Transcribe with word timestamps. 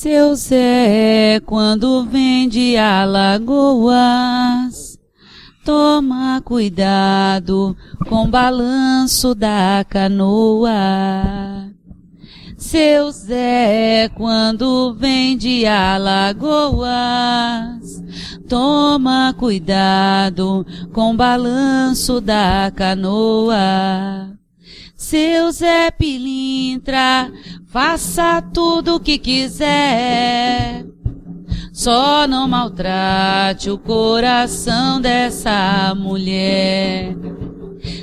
Seu 0.00 0.34
Zé, 0.34 1.42
quando 1.44 2.06
vem 2.06 2.48
de 2.48 2.74
Alagoas, 2.74 3.38
toma 5.62 6.40
cuidado 6.42 7.76
com 8.08 8.24
o 8.24 8.28
balanço 8.28 9.34
da 9.34 9.84
canoa. 9.86 11.68
Seu 12.56 13.10
Zé, 13.10 14.08
quando 14.14 14.94
vem 14.94 15.36
de 15.36 15.66
Alagoas, 15.66 16.80
toma 18.48 19.34
cuidado 19.36 20.66
com 20.94 21.10
o 21.10 21.14
balanço 21.14 22.22
da 22.22 22.72
canoa. 22.74 24.30
Seu 24.96 25.50
Zé 25.50 25.90
Pilintra, 25.90 27.32
faça 27.70 28.42
tudo 28.52 28.96
o 28.96 29.00
que 29.00 29.16
quiser. 29.16 30.84
Só 31.72 32.26
não 32.26 32.48
maltrate 32.48 33.70
o 33.70 33.78
coração 33.78 35.00
dessa 35.00 35.94
mulher. 35.96 37.14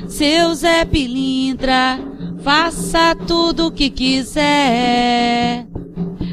Seu 0.07 0.55
Zé 0.55 0.85
Pilintra, 0.85 1.99
faça 2.41 3.13
tudo 3.27 3.67
o 3.67 3.71
que 3.71 3.89
quiser. 3.89 5.67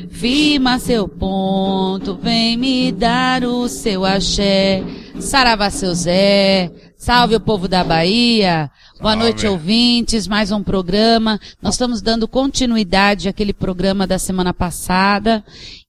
Firma 0.09 0.79
seu 0.79 1.09
ponto, 1.09 2.15
vem 2.15 2.57
me 2.57 2.93
dar 2.93 3.45
o 3.45 3.69
seu 3.69 4.05
axé. 4.05 4.83
Saravá 5.19 5.71
seu 5.71 5.93
Zé, 5.93 6.73
salve 6.97 7.35
o 7.35 7.41
povo 7.41 7.67
da 7.67 7.83
Bahia. 7.83 8.71
Boa 9.01 9.17
noite, 9.17 9.45
ouvintes. 9.47 10.29
Mais 10.29 10.53
um 10.53 10.63
programa. 10.63 11.41
Nós 11.61 11.75
estamos 11.75 12.01
dando 12.01 12.29
continuidade 12.29 13.29
àquele 13.29 13.53
programa 13.53 14.07
da 14.07 14.21
semana 14.21 14.55
passada, 14.55 15.45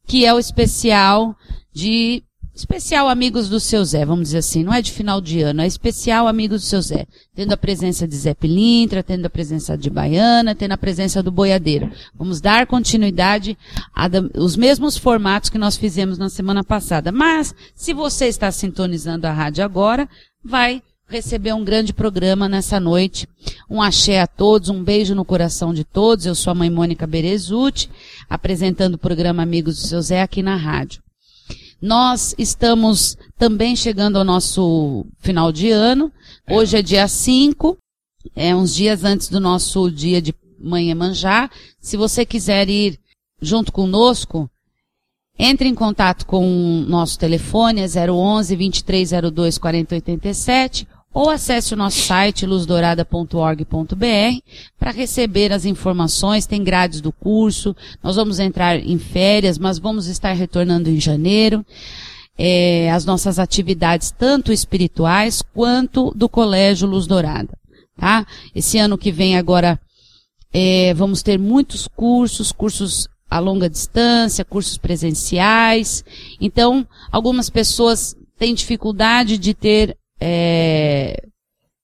que 0.07 0.25
é 0.25 0.33
o 0.33 0.39
especial 0.39 1.35
de 1.71 2.23
especial 2.53 3.07
Amigos 3.07 3.47
do 3.47 3.59
Seu 3.59 3.83
Zé, 3.83 4.05
vamos 4.05 4.27
dizer 4.27 4.37
assim, 4.37 4.63
não 4.63 4.73
é 4.73 4.81
de 4.81 4.91
final 4.91 5.19
de 5.19 5.41
ano, 5.41 5.61
é 5.61 5.67
especial 5.67 6.25
Amigos 6.25 6.61
do 6.61 6.65
Seu 6.65 6.81
Zé, 6.81 7.05
tendo 7.35 7.51
a 7.51 7.57
presença 7.57 8.07
de 8.07 8.15
Zé 8.15 8.33
Pilintra, 8.33 9.03
tendo 9.03 9.25
a 9.25 9.29
presença 9.29 9.77
de 9.77 9.89
Baiana, 9.89 10.55
tendo 10.55 10.71
a 10.71 10.77
presença 10.77 11.21
do 11.21 11.31
Boiadeiro. 11.31 11.91
Vamos 12.17 12.39
dar 12.39 12.65
continuidade 12.65 13.57
aos 13.93 14.55
mesmos 14.55 14.97
formatos 14.97 15.49
que 15.49 15.57
nós 15.57 15.75
fizemos 15.75 16.17
na 16.17 16.29
semana 16.29 16.63
passada. 16.63 17.11
Mas, 17.11 17.53
se 17.75 17.93
você 17.93 18.27
está 18.27 18.49
sintonizando 18.51 19.27
a 19.27 19.33
rádio 19.33 19.63
agora, 19.63 20.07
vai 20.43 20.81
receber 21.07 21.53
um 21.53 21.63
grande 21.63 21.93
programa 21.93 22.49
nessa 22.49 22.79
noite. 22.79 23.27
Um 23.69 23.81
axé 23.81 24.19
a 24.19 24.27
todos, 24.27 24.69
um 24.69 24.83
beijo 24.83 25.15
no 25.15 25.25
coração 25.25 25.73
de 25.73 25.83
todos. 25.83 26.25
Eu 26.25 26.35
sou 26.35 26.51
a 26.51 26.55
mãe 26.55 26.69
Mônica 26.69 27.05
Berezuti, 27.05 27.89
apresentando 28.29 28.95
o 28.95 28.99
programa 28.99 29.43
Amigos 29.43 29.75
do 29.77 29.87
Seu 29.87 30.01
Zé 30.01 30.21
aqui 30.21 30.41
na 30.41 30.55
rádio. 30.55 31.01
Nós 31.81 32.33
estamos 32.37 33.17
também 33.37 33.75
chegando 33.75 34.17
ao 34.17 34.23
nosso 34.23 35.05
final 35.19 35.51
de 35.51 35.69
ano. 35.69 36.11
Hoje 36.49 36.77
é 36.77 36.81
dia 36.81 37.07
5, 37.07 37.77
é 38.35 38.55
uns 38.55 38.73
dias 38.73 39.03
antes 39.03 39.29
do 39.29 39.39
nosso 39.39 39.91
dia 39.91 40.21
de 40.21 40.33
Manhã 40.59 40.95
Manjá. 40.95 41.49
Se 41.79 41.97
você 41.97 42.25
quiser 42.25 42.69
ir 42.69 42.99
junto 43.41 43.71
conosco, 43.71 44.49
entre 45.37 45.67
em 45.67 45.75
contato 45.75 46.25
com 46.25 46.47
o 46.47 46.81
nosso 46.85 47.19
telefone, 47.19 47.81
é 47.81 48.11
011 48.11 48.55
2302 48.55 49.57
4087 49.57 50.87
ou 51.15 51.29
acesse 51.29 51.73
o 51.73 51.77
nosso 51.77 52.01
site 52.01 52.45
luzdourada.org.br 52.45 54.41
para 54.77 54.91
receber 54.91 55.53
as 55.53 55.63
informações, 55.63 56.45
tem 56.45 56.61
grades 56.61 56.99
do 56.99 57.09
curso, 57.09 57.73
nós 58.03 58.17
vamos 58.17 58.37
entrar 58.37 58.77
em 58.77 58.99
férias, 58.99 59.57
mas 59.57 59.79
vamos 59.79 60.07
estar 60.07 60.33
retornando 60.33 60.89
em 60.89 60.99
janeiro. 60.99 61.65
É, 62.37 62.91
as 62.91 63.05
nossas 63.05 63.39
atividades, 63.39 64.11
tanto 64.11 64.51
espirituais 64.51 65.41
quanto 65.41 66.11
do 66.13 66.27
Colégio 66.27 66.85
Luz 66.85 67.07
Dourada. 67.07 67.57
Tá? 67.97 68.27
Esse 68.53 68.77
ano 68.77 68.97
que 68.97 69.09
vem 69.09 69.37
agora 69.37 69.79
é, 70.53 70.93
vamos 70.93 71.23
ter 71.23 71.39
muitos 71.39 71.87
cursos, 71.87 72.51
cursos 72.51 73.07
a 73.29 73.39
longa 73.39 73.69
distância, 73.69 74.43
cursos 74.43 74.77
presenciais. 74.77 76.03
Então, 76.41 76.85
algumas 77.09 77.49
pessoas 77.49 78.17
têm 78.37 78.53
dificuldade 78.53 79.37
de 79.37 79.53
ter 79.53 79.97
é, 80.19 81.27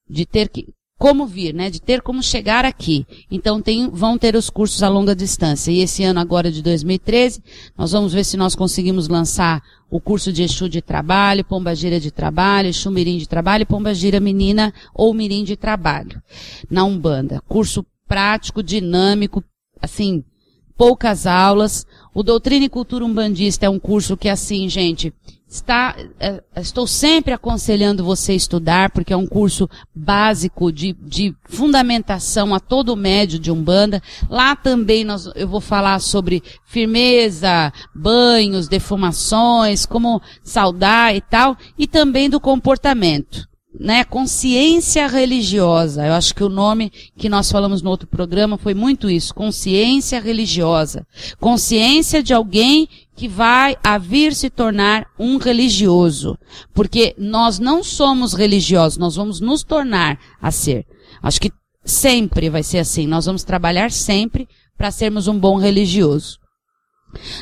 de 0.09 0.25
ter 0.25 0.49
que, 0.49 0.67
como 1.01 1.25
vir, 1.25 1.51
né? 1.51 1.69
De 1.71 1.81
ter 1.81 2.01
como 2.01 2.21
chegar 2.21 2.63
aqui. 2.63 3.07
Então 3.31 3.59
tem, 3.59 3.89
vão 3.89 4.19
ter 4.19 4.35
os 4.35 4.51
cursos 4.51 4.83
a 4.83 4.87
longa 4.87 5.15
distância. 5.15 5.71
E 5.71 5.79
esse 5.79 6.03
ano 6.03 6.19
agora 6.19 6.51
de 6.51 6.61
2013, 6.61 7.41
nós 7.75 7.91
vamos 7.91 8.13
ver 8.13 8.23
se 8.23 8.37
nós 8.37 8.53
conseguimos 8.53 9.07
lançar 9.07 9.63
o 9.89 9.99
curso 9.99 10.31
de 10.31 10.43
Exu 10.43 10.69
de 10.69 10.79
trabalho, 10.79 11.43
Pomba 11.43 11.73
Gira 11.73 11.99
de 11.99 12.11
trabalho, 12.11 12.69
Exu 12.69 12.91
Mirim 12.91 13.17
de 13.17 13.27
trabalho, 13.27 13.65
Pomba 13.65 13.95
Gira 13.95 14.19
menina 14.19 14.71
ou 14.93 15.11
Mirim 15.11 15.43
de 15.43 15.55
trabalho. 15.55 16.21
Na 16.69 16.83
Umbanda. 16.83 17.41
Curso 17.47 17.83
prático, 18.07 18.61
dinâmico, 18.61 19.43
assim, 19.81 20.23
poucas 20.77 21.27
aulas. 21.27 21.85
O 22.13 22.23
Doutrina 22.23 22.65
e 22.65 22.69
Cultura 22.69 23.05
Umbandista 23.05 23.65
é 23.65 23.69
um 23.69 23.79
curso 23.79 24.17
que, 24.17 24.29
assim, 24.29 24.67
gente, 24.67 25.13
está, 25.47 25.95
é, 26.19 26.41
estou 26.55 26.87
sempre 26.87 27.33
aconselhando 27.33 28.05
você 28.05 28.33
estudar, 28.33 28.89
porque 28.91 29.11
é 29.11 29.17
um 29.17 29.27
curso 29.27 29.69
básico 29.93 30.71
de, 30.71 30.93
de 30.93 31.35
fundamentação 31.43 32.55
a 32.55 32.59
todo 32.59 32.93
o 32.93 32.97
médio 32.97 33.37
de 33.37 33.51
Umbanda. 33.51 34.01
Lá 34.29 34.55
também 34.55 35.03
nós, 35.03 35.29
eu 35.35 35.47
vou 35.47 35.61
falar 35.61 35.99
sobre 35.99 36.41
firmeza, 36.65 37.71
banhos, 37.93 38.69
defumações, 38.69 39.85
como 39.85 40.21
saudar 40.41 41.13
e 41.15 41.21
tal, 41.21 41.57
e 41.77 41.85
também 41.85 42.29
do 42.29 42.39
comportamento 42.39 43.50
né, 43.79 44.03
consciência 44.03 45.07
religiosa. 45.07 46.05
Eu 46.05 46.13
acho 46.13 46.35
que 46.35 46.43
o 46.43 46.49
nome 46.49 46.91
que 47.17 47.29
nós 47.29 47.51
falamos 47.51 47.81
no 47.81 47.89
outro 47.89 48.07
programa 48.07 48.57
foi 48.57 48.73
muito 48.73 49.09
isso, 49.09 49.33
consciência 49.33 50.19
religiosa. 50.19 51.05
Consciência 51.39 52.21
de 52.21 52.33
alguém 52.33 52.87
que 53.15 53.27
vai 53.27 53.77
a 53.83 53.97
vir 53.97 54.33
se 54.33 54.49
tornar 54.49 55.05
um 55.17 55.37
religioso. 55.37 56.37
Porque 56.73 57.15
nós 57.17 57.59
não 57.59 57.83
somos 57.83 58.33
religiosos, 58.33 58.97
nós 58.97 59.15
vamos 59.15 59.39
nos 59.39 59.63
tornar 59.63 60.19
a 60.41 60.51
ser. 60.51 60.85
Acho 61.21 61.39
que 61.39 61.51
sempre 61.83 62.49
vai 62.49 62.63
ser 62.63 62.79
assim. 62.79 63.07
Nós 63.07 63.25
vamos 63.25 63.43
trabalhar 63.43 63.91
sempre 63.91 64.47
para 64.77 64.91
sermos 64.91 65.27
um 65.27 65.39
bom 65.39 65.57
religioso. 65.57 66.39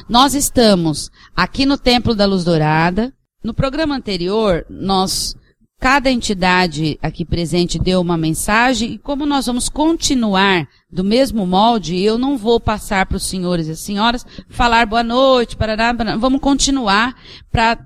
Nós 0.07 0.33
estamos 0.33 1.09
aqui 1.35 1.65
no 1.65 1.77
Templo 1.77 2.15
da 2.15 2.25
Luz 2.25 2.43
Dourada. 2.43 3.13
No 3.41 3.53
programa 3.53 3.95
anterior, 3.95 4.65
nós 4.69 5.33
cada 5.79 6.11
entidade 6.11 6.99
aqui 7.01 7.23
presente 7.23 7.79
deu 7.79 8.01
uma 8.01 8.17
mensagem 8.17 8.93
e 8.93 8.97
como 8.97 9.25
nós 9.25 9.45
vamos 9.45 9.69
continuar 9.69 10.67
do 10.91 11.03
mesmo 11.03 11.47
molde, 11.47 11.97
eu 11.97 12.17
não 12.17 12.37
vou 12.37 12.59
passar 12.59 13.05
para 13.05 13.15
os 13.15 13.25
senhores 13.25 13.67
e 13.67 13.71
as 13.71 13.79
senhoras 13.79 14.25
falar 14.49 14.85
boa 14.85 15.03
noite, 15.03 15.55
parará, 15.55 15.93
parará. 15.93 16.17
vamos 16.17 16.41
continuar 16.41 17.15
para 17.49 17.79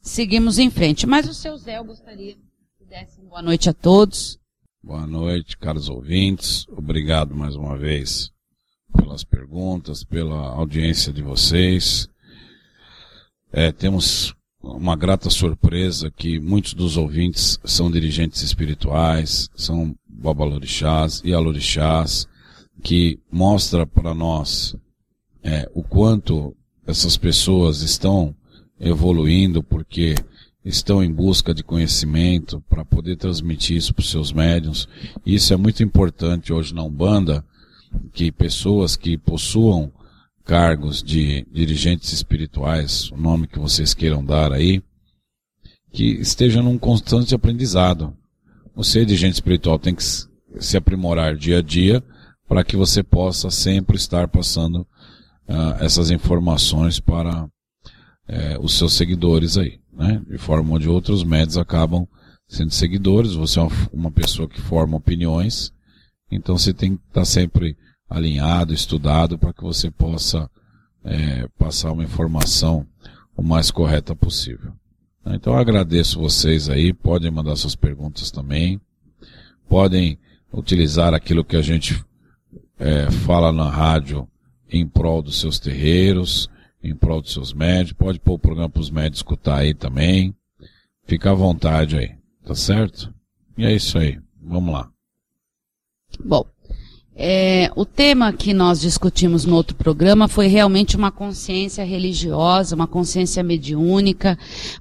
seguirmos 0.00 0.58
em 0.58 0.68
frente. 0.68 1.06
Mas 1.06 1.26
o 1.26 1.32
seu 1.32 1.56
Zé, 1.56 1.78
eu 1.78 1.84
gostaria 1.84 2.34
que 2.78 2.84
desse 2.84 3.22
boa 3.22 3.40
noite 3.40 3.70
a 3.70 3.72
todos. 3.72 4.38
Boa 4.82 5.06
noite, 5.06 5.56
caros 5.56 5.88
ouvintes. 5.88 6.66
Obrigado 6.68 7.34
mais 7.34 7.56
uma 7.56 7.78
vez 7.78 8.30
pelas 8.94 9.24
perguntas, 9.24 10.04
pela 10.04 10.48
audiência 10.50 11.12
de 11.12 11.22
vocês. 11.22 12.08
É, 13.52 13.72
temos 13.72 14.35
uma 14.74 14.96
grata 14.96 15.30
surpresa 15.30 16.10
que 16.10 16.40
muitos 16.40 16.74
dos 16.74 16.96
ouvintes 16.96 17.58
são 17.64 17.90
dirigentes 17.90 18.42
espirituais, 18.42 19.48
são 19.54 19.94
babalorixás 20.08 21.22
e 21.24 21.32
alorixás, 21.32 22.26
que 22.82 23.18
mostra 23.30 23.86
para 23.86 24.14
nós 24.14 24.76
é, 25.42 25.70
o 25.74 25.82
quanto 25.82 26.54
essas 26.86 27.16
pessoas 27.16 27.82
estão 27.82 28.34
evoluindo 28.78 29.62
porque 29.62 30.14
estão 30.64 31.02
em 31.02 31.12
busca 31.12 31.54
de 31.54 31.62
conhecimento 31.62 32.62
para 32.68 32.84
poder 32.84 33.16
transmitir 33.16 33.76
isso 33.76 33.94
para 33.94 34.02
os 34.02 34.10
seus 34.10 34.32
médiums. 34.32 34.88
Isso 35.24 35.54
é 35.54 35.56
muito 35.56 35.82
importante 35.82 36.52
hoje 36.52 36.74
na 36.74 36.82
Umbanda, 36.82 37.44
que 38.12 38.32
pessoas 38.32 38.96
que 38.96 39.16
possuam 39.16 39.92
cargos 40.46 41.02
de 41.02 41.44
dirigentes 41.50 42.12
espirituais, 42.12 43.10
o 43.10 43.16
nome 43.16 43.48
que 43.48 43.58
vocês 43.58 43.92
queiram 43.92 44.24
dar 44.24 44.52
aí, 44.52 44.80
que 45.92 46.04
estejam 46.20 46.62
num 46.62 46.78
constante 46.78 47.34
aprendizado. 47.34 48.16
Você, 48.76 49.04
dirigente 49.04 49.34
espiritual, 49.34 49.76
tem 49.76 49.94
que 49.94 50.04
se 50.04 50.76
aprimorar 50.76 51.36
dia 51.36 51.58
a 51.58 51.62
dia 51.62 52.02
para 52.48 52.62
que 52.62 52.76
você 52.76 53.02
possa 53.02 53.50
sempre 53.50 53.96
estar 53.96 54.28
passando 54.28 54.86
uh, 55.48 55.74
essas 55.80 56.12
informações 56.12 57.00
para 57.00 57.44
uh, 57.44 58.60
os 58.60 58.78
seus 58.78 58.92
seguidores 58.92 59.58
aí. 59.58 59.80
Né? 59.92 60.22
De 60.30 60.38
forma 60.38 60.74
onde 60.74 60.88
outros 60.88 61.24
médios 61.24 61.58
acabam 61.58 62.06
sendo 62.46 62.70
seguidores, 62.70 63.32
você 63.32 63.58
é 63.58 63.62
uma, 63.62 63.72
uma 63.92 64.10
pessoa 64.12 64.48
que 64.48 64.60
forma 64.60 64.96
opiniões, 64.96 65.72
então 66.30 66.56
você 66.56 66.72
tem 66.72 66.96
que 66.96 67.02
estar 67.08 67.24
sempre 67.24 67.76
alinhado, 68.08 68.72
estudado, 68.72 69.38
para 69.38 69.52
que 69.52 69.62
você 69.62 69.90
possa 69.90 70.50
é, 71.04 71.48
passar 71.58 71.92
uma 71.92 72.04
informação 72.04 72.86
o 73.36 73.42
mais 73.42 73.70
correta 73.70 74.14
possível. 74.16 74.72
Então 75.26 75.52
eu 75.52 75.58
agradeço 75.58 76.20
vocês 76.20 76.70
aí, 76.70 76.92
podem 76.92 77.30
mandar 77.30 77.56
suas 77.56 77.74
perguntas 77.74 78.30
também, 78.30 78.80
podem 79.68 80.18
utilizar 80.52 81.12
aquilo 81.12 81.44
que 81.44 81.56
a 81.56 81.62
gente 81.62 82.02
é, 82.78 83.10
fala 83.10 83.52
na 83.52 83.68
rádio 83.68 84.28
em 84.70 84.86
prol 84.86 85.22
dos 85.22 85.40
seus 85.40 85.58
terreiros, 85.58 86.48
em 86.82 86.94
prol 86.94 87.20
dos 87.20 87.32
seus 87.32 87.52
médicos, 87.52 87.98
pode 87.98 88.20
pôr 88.20 88.34
o 88.34 88.38
programa 88.38 88.70
para 88.70 88.80
os 88.80 88.90
médicos 88.90 89.18
escutar 89.18 89.58
aí 89.58 89.74
também. 89.74 90.34
Fica 91.04 91.30
à 91.30 91.34
vontade 91.34 91.96
aí, 91.96 92.14
tá 92.44 92.54
certo? 92.54 93.12
E 93.58 93.64
é 93.64 93.74
isso 93.74 93.98
aí, 93.98 94.20
vamos 94.40 94.72
lá. 94.72 94.90
Bom, 96.24 96.46
é, 97.18 97.70
o 97.74 97.86
tema 97.86 98.30
que 98.30 98.52
nós 98.52 98.82
discutimos 98.82 99.46
no 99.46 99.56
outro 99.56 99.74
programa 99.74 100.28
foi 100.28 100.48
realmente 100.48 100.96
uma 100.96 101.10
consciência 101.10 101.82
religiosa, 101.82 102.74
uma 102.74 102.86
consciência 102.86 103.42
mediúnica, 103.42 104.38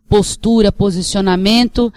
postura, 0.09 0.69
posicionamento 0.69 1.93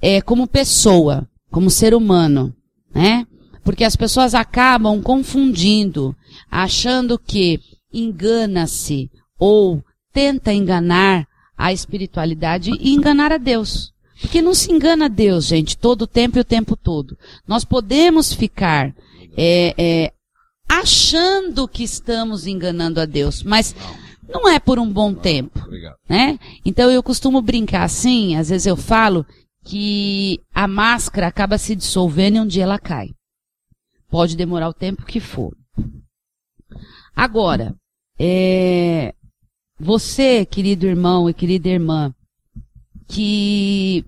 é, 0.00 0.22
como 0.22 0.46
pessoa, 0.46 1.28
como 1.50 1.70
ser 1.70 1.94
humano, 1.94 2.54
né? 2.94 3.26
Porque 3.62 3.84
as 3.84 3.94
pessoas 3.94 4.34
acabam 4.34 5.02
confundindo, 5.02 6.16
achando 6.50 7.18
que 7.18 7.60
engana-se 7.92 9.10
ou 9.38 9.82
tenta 10.12 10.52
enganar 10.52 11.26
a 11.56 11.72
espiritualidade 11.74 12.70
e 12.80 12.94
enganar 12.94 13.32
a 13.32 13.38
Deus. 13.38 13.92
Porque 14.20 14.40
não 14.40 14.54
se 14.54 14.72
engana 14.72 15.06
a 15.06 15.08
Deus, 15.08 15.46
gente, 15.46 15.76
todo 15.76 16.02
o 16.02 16.06
tempo 16.06 16.38
e 16.38 16.40
o 16.40 16.44
tempo 16.44 16.74
todo. 16.74 17.18
Nós 17.46 17.64
podemos 17.64 18.32
ficar 18.32 18.94
é, 19.36 19.74
é, 19.76 20.12
achando 20.68 21.68
que 21.68 21.82
estamos 21.82 22.46
enganando 22.46 23.00
a 23.00 23.04
Deus, 23.04 23.42
mas 23.42 23.74
não 24.28 24.48
é 24.48 24.58
por 24.58 24.78
um 24.78 24.90
bom 24.90 25.14
tempo, 25.14 25.60
né? 26.08 26.38
Então 26.64 26.90
eu 26.90 27.02
costumo 27.02 27.42
brincar 27.42 27.84
assim, 27.84 28.36
às 28.36 28.48
vezes 28.48 28.66
eu 28.66 28.76
falo 28.76 29.26
que 29.64 30.40
a 30.54 30.68
máscara 30.68 31.26
acaba 31.26 31.58
se 31.58 31.74
dissolvendo 31.74 32.36
e 32.36 32.40
um 32.40 32.46
dia 32.46 32.64
ela 32.64 32.78
cai. 32.78 33.10
Pode 34.08 34.36
demorar 34.36 34.68
o 34.68 34.74
tempo 34.74 35.06
que 35.06 35.20
for. 35.20 35.56
Agora, 37.16 37.74
é, 38.18 39.14
você, 39.78 40.44
querido 40.44 40.86
irmão 40.86 41.28
e 41.28 41.34
querida 41.34 41.68
irmã, 41.68 42.14
que 43.08 44.04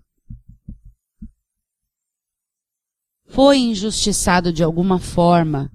foi 3.37 3.59
injustiçado 3.59 4.51
de 4.51 4.63
alguma 4.63 4.99
forma 4.99 5.71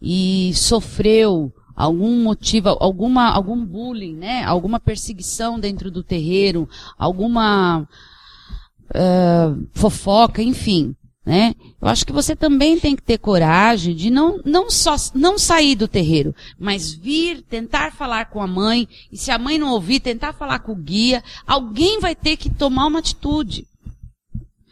e 0.00 0.52
sofreu 0.54 1.52
algum 1.74 2.22
motivo, 2.22 2.68
alguma, 2.78 3.28
algum 3.32 3.66
bullying, 3.66 4.14
né? 4.14 4.44
Alguma 4.44 4.78
perseguição 4.78 5.58
dentro 5.58 5.90
do 5.90 6.04
terreiro, 6.04 6.68
alguma 6.96 7.80
uh, 7.80 9.68
fofoca, 9.72 10.40
enfim, 10.40 10.94
né? 11.26 11.56
Eu 11.82 11.88
acho 11.88 12.06
que 12.06 12.12
você 12.12 12.36
também 12.36 12.78
tem 12.78 12.94
que 12.94 13.02
ter 13.02 13.18
coragem 13.18 13.92
de 13.92 14.08
não, 14.08 14.40
não 14.44 14.70
só, 14.70 14.94
não 15.12 15.36
sair 15.36 15.74
do 15.74 15.88
terreiro, 15.88 16.32
mas 16.56 16.92
vir, 16.92 17.42
tentar 17.42 17.90
falar 17.90 18.26
com 18.26 18.40
a 18.40 18.46
mãe, 18.46 18.86
e 19.10 19.18
se 19.18 19.32
a 19.32 19.38
mãe 19.38 19.58
não 19.58 19.72
ouvir, 19.72 19.98
tentar 19.98 20.32
falar 20.32 20.60
com 20.60 20.70
o 20.70 20.76
guia, 20.76 21.24
alguém 21.44 21.98
vai 21.98 22.14
ter 22.14 22.36
que 22.36 22.48
tomar 22.48 22.86
uma 22.86 23.00
atitude. 23.00 23.66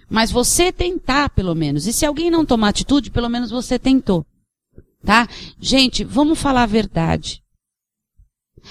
Mas 0.09 0.31
você 0.31 0.73
tentar, 0.73 1.31
pelo 1.31 1.55
menos. 1.55 1.87
E 1.87 1.93
se 1.93 2.07
alguém 2.07 2.31
não 2.31 2.47
tomar 2.47 2.69
atitude, 2.69 3.11
pelo 3.11 3.29
menos 3.29 3.51
você 3.51 3.79
tentou. 3.79 4.25
Tá? 5.05 5.29
Gente, 5.61 6.05
vamos 6.05 6.39
falar 6.39 6.63
a 6.63 6.67
verdade. 6.67 7.43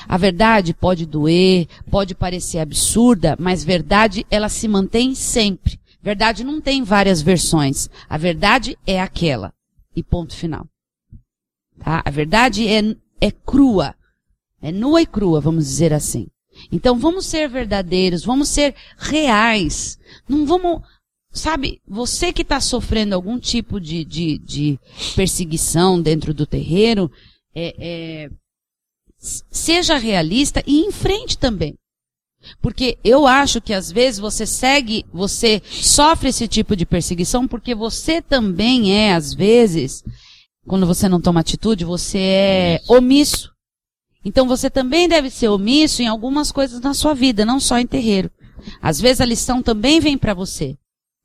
A 0.08 0.18
verdade 0.18 0.74
pode 0.74 1.06
doer, 1.06 1.68
pode 1.90 2.14
parecer 2.14 2.60
absurda, 2.60 3.36
mas 3.40 3.64
verdade 3.64 4.26
ela 4.30 4.50
se 4.50 4.68
mantém 4.68 5.16
sempre. 5.16 5.80
Verdade 6.02 6.44
não 6.44 6.62
tem 6.62 6.84
várias 6.84 7.22
versões. 7.22 7.90
A 8.10 8.18
verdade 8.18 8.78
é 8.86 9.02
aquela. 9.02 9.54
E 9.96 10.04
ponto 10.04 10.36
final. 10.36 10.68
Tá? 11.80 12.02
A 12.06 12.10
verdade 12.10 12.68
é, 12.68 12.96
é 13.20 13.32
crua. 13.32 13.96
É 14.62 14.72
nua 14.72 15.02
e 15.02 15.06
crua, 15.06 15.40
vamos 15.40 15.66
dizer 15.66 15.94
assim. 15.94 16.28
Então 16.72 16.98
vamos 16.98 17.26
ser 17.26 17.48
verdadeiros, 17.48 18.24
vamos 18.24 18.50
ser 18.50 18.76
reais. 18.98 20.00
Não 20.28 20.46
vamos 20.46 20.82
sabe, 21.38 21.82
você 21.88 22.34
que 22.34 22.42
está 22.42 22.60
sofrendo 22.60 23.16
algum 23.16 23.40
tipo 23.40 23.80
de, 23.80 24.04
de, 24.04 24.38
de, 24.40 24.80
perseguição 25.16 26.02
dentro 26.02 26.34
do 26.34 26.46
terreiro, 26.46 27.12
é, 27.56 27.76
é, 27.80 28.30
seja 29.52 29.98
realista 29.98 30.64
e 30.66 30.82
enfrente 30.82 31.38
também. 31.38 31.76
Porque 32.62 32.98
eu 33.04 33.28
acho 33.28 33.60
que 33.60 33.74
às 33.74 33.92
vezes 33.92 34.20
você 34.20 34.46
segue, 34.46 35.06
você 35.12 35.62
sofre 35.66 36.30
esse 36.30 36.48
tipo 36.48 36.76
de 36.76 36.86
perseguição 36.86 37.48
porque 37.48 37.76
você 37.76 38.22
também 38.22 38.94
é, 38.96 39.14
às 39.14 39.34
vezes, 39.34 40.04
quando 40.66 40.86
você 40.86 41.10
não 41.10 41.20
toma 41.20 41.42
atitude, 41.42 41.84
você 41.84 42.20
é 42.20 42.82
omisso. 42.88 43.52
Então 44.24 44.48
você 44.48 44.70
também 44.70 45.08
deve 45.08 45.30
ser 45.30 45.48
omisso 45.48 46.02
em 46.02 46.08
algumas 46.08 46.52
coisas 46.52 46.80
na 46.80 46.94
sua 46.94 47.14
vida, 47.14 47.46
não 47.46 47.60
só 47.60 47.80
em 47.80 47.88
terreiro. 47.88 48.32
Às 48.82 49.00
vezes 49.00 49.22
a 49.22 49.26
lição 49.26 49.62
também 49.62 50.00
vem 50.00 50.18
para 50.18 50.34
você 50.34 50.78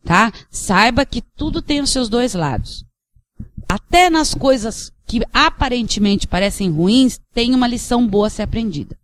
tá? 0.04 0.32
Saiba 0.50 1.04
que 1.04 1.22
tudo 1.36 1.62
tem 1.62 1.80
os 1.80 1.90
seus 1.90 2.08
dois 2.08 2.34
lados. 2.34 2.84
Até 3.68 4.10
nas 4.10 4.34
coisas 4.34 4.92
que 5.06 5.22
aparentemente 5.32 6.26
parecem 6.26 6.70
ruins, 6.70 7.20
tem 7.32 7.54
uma 7.54 7.66
lição 7.66 8.06
boa 8.06 8.26
a 8.26 8.30
ser 8.30 8.42
aprendida. 8.42 8.96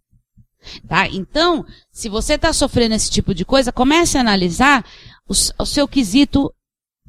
Tá? 0.86 1.08
Então, 1.08 1.64
se 1.90 2.08
você 2.08 2.34
está 2.34 2.52
sofrendo 2.52 2.94
esse 2.94 3.10
tipo 3.10 3.34
de 3.34 3.44
coisa, 3.44 3.72
comece 3.72 4.18
a 4.18 4.20
analisar 4.20 4.84
o, 5.28 5.32
o 5.62 5.66
seu 5.66 5.86
quesito 5.86 6.52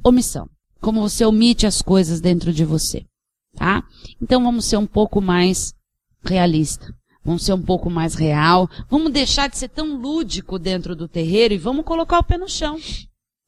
omissão. 0.03 0.49
Como 0.79 1.01
você 1.01 1.25
omite 1.25 1.67
as 1.67 1.81
coisas 1.81 2.21
dentro 2.21 2.53
de 2.53 2.63
você. 2.63 3.05
Tá? 3.55 3.83
Então 4.21 4.43
vamos 4.43 4.65
ser 4.65 4.77
um 4.77 4.87
pouco 4.87 5.19
mais 5.21 5.73
realista. 6.23 6.93
Vamos 7.23 7.43
ser 7.43 7.53
um 7.53 7.61
pouco 7.61 7.89
mais 7.89 8.15
real. 8.15 8.69
Vamos 8.89 9.11
deixar 9.11 9.49
de 9.49 9.57
ser 9.57 9.69
tão 9.69 9.97
lúdico 9.97 10.57
dentro 10.57 10.95
do 10.95 11.07
terreiro 11.07 11.53
e 11.53 11.57
vamos 11.57 11.85
colocar 11.85 12.19
o 12.19 12.23
pé 12.23 12.37
no 12.37 12.47
chão. 12.47 12.79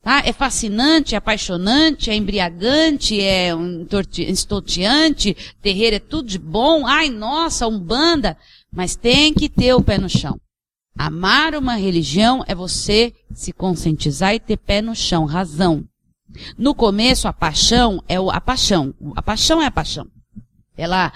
Tá? 0.01 0.23
É 0.25 0.33
fascinante, 0.33 1.13
é 1.13 1.17
apaixonante, 1.17 2.09
é 2.09 2.15
embriagante, 2.15 3.21
é 3.21 3.51
estonteante, 4.17 5.37
terreiro 5.61 5.97
é 5.97 5.99
tudo 5.99 6.27
de 6.27 6.39
bom. 6.39 6.87
Ai, 6.87 7.09
nossa, 7.09 7.67
umbanda. 7.67 8.35
Mas 8.71 8.95
tem 8.95 9.33
que 9.33 9.47
ter 9.47 9.75
o 9.75 9.83
pé 9.83 9.99
no 9.99 10.09
chão. 10.09 10.39
Amar 10.97 11.55
uma 11.55 11.75
religião 11.75 12.43
é 12.47 12.55
você 12.55 13.13
se 13.33 13.53
conscientizar 13.53 14.33
e 14.33 14.39
ter 14.39 14.57
pé 14.57 14.81
no 14.81 14.95
chão, 14.95 15.25
razão. 15.25 15.83
No 16.57 16.73
começo, 16.73 17.27
a 17.27 17.33
paixão 17.33 18.03
é 18.07 18.15
a 18.15 18.41
paixão. 18.41 18.93
A 19.15 19.21
paixão 19.21 19.61
é 19.61 19.67
a 19.67 19.71
paixão. 19.71 20.07
Ela 20.75 21.13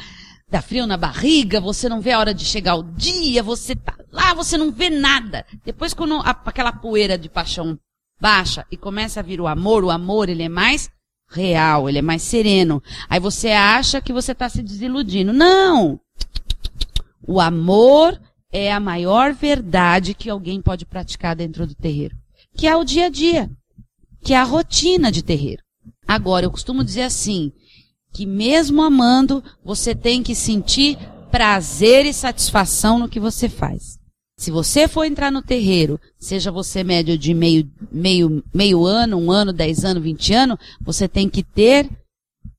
dá 0.47 0.61
frio 0.61 0.85
na 0.85 0.95
barriga, 0.95 1.59
você 1.59 1.89
não 1.89 2.01
vê 2.01 2.11
a 2.11 2.19
hora 2.19 2.33
de 2.33 2.45
chegar 2.45 2.75
o 2.75 2.83
dia, 2.83 3.41
você 3.41 3.75
tá 3.75 3.95
lá, 4.11 4.33
você 4.33 4.57
não 4.57 4.71
vê 4.71 4.89
nada. 4.89 5.45
Depois, 5.65 5.93
quando 5.93 6.21
aquela 6.23 6.71
poeira 6.71 7.17
de 7.17 7.29
paixão 7.29 7.79
baixa 8.19 8.65
e 8.71 8.77
começa 8.77 9.19
a 9.19 9.23
vir 9.23 9.39
o 9.41 9.47
amor, 9.47 9.83
o 9.83 9.91
amor 9.91 10.29
ele 10.29 10.43
é 10.43 10.49
mais 10.49 10.89
real, 11.29 11.89
ele 11.89 11.99
é 11.99 12.01
mais 12.01 12.21
sereno. 12.21 12.81
Aí 13.09 13.19
você 13.19 13.49
acha 13.49 14.01
que 14.01 14.13
você 14.13 14.31
está 14.31 14.47
se 14.49 14.61
desiludindo. 14.61 15.33
Não! 15.33 15.99
O 17.27 17.41
amor 17.41 18.19
é 18.51 18.71
a 18.71 18.79
maior 18.79 19.33
verdade 19.33 20.13
que 20.13 20.29
alguém 20.29 20.61
pode 20.61 20.85
praticar 20.85 21.35
dentro 21.35 21.65
do 21.65 21.75
terreiro, 21.75 22.15
que 22.55 22.67
é 22.67 22.75
o 22.75 22.83
dia 22.83 23.07
a 23.07 23.09
dia, 23.09 23.49
que 24.23 24.33
é 24.33 24.37
a 24.37 24.43
rotina 24.43 25.11
de 25.11 25.23
terreiro. 25.23 25.61
Agora, 26.07 26.45
eu 26.45 26.51
costumo 26.51 26.83
dizer 26.83 27.01
assim, 27.01 27.51
que 28.13 28.25
mesmo 28.25 28.81
amando, 28.81 29.43
você 29.63 29.93
tem 29.93 30.23
que 30.23 30.33
sentir 30.33 30.97
prazer 31.31 32.05
e 32.05 32.13
satisfação 32.13 32.97
no 32.99 33.09
que 33.09 33.19
você 33.19 33.49
faz. 33.49 33.99
Se 34.37 34.51
você 34.51 34.87
for 34.87 35.05
entrar 35.05 35.31
no 35.31 35.41
terreiro, 35.41 35.99
seja 36.19 36.51
você 36.51 36.83
médio 36.83 37.17
de 37.17 37.33
meio, 37.33 37.71
meio, 37.91 38.43
meio 38.53 38.85
ano, 38.85 39.17
um 39.17 39.31
ano, 39.31 39.53
dez 39.53 39.85
anos, 39.85 40.03
vinte 40.03 40.33
anos, 40.33 40.57
você 40.81 41.07
tem 41.07 41.29
que 41.29 41.41
ter 41.41 41.89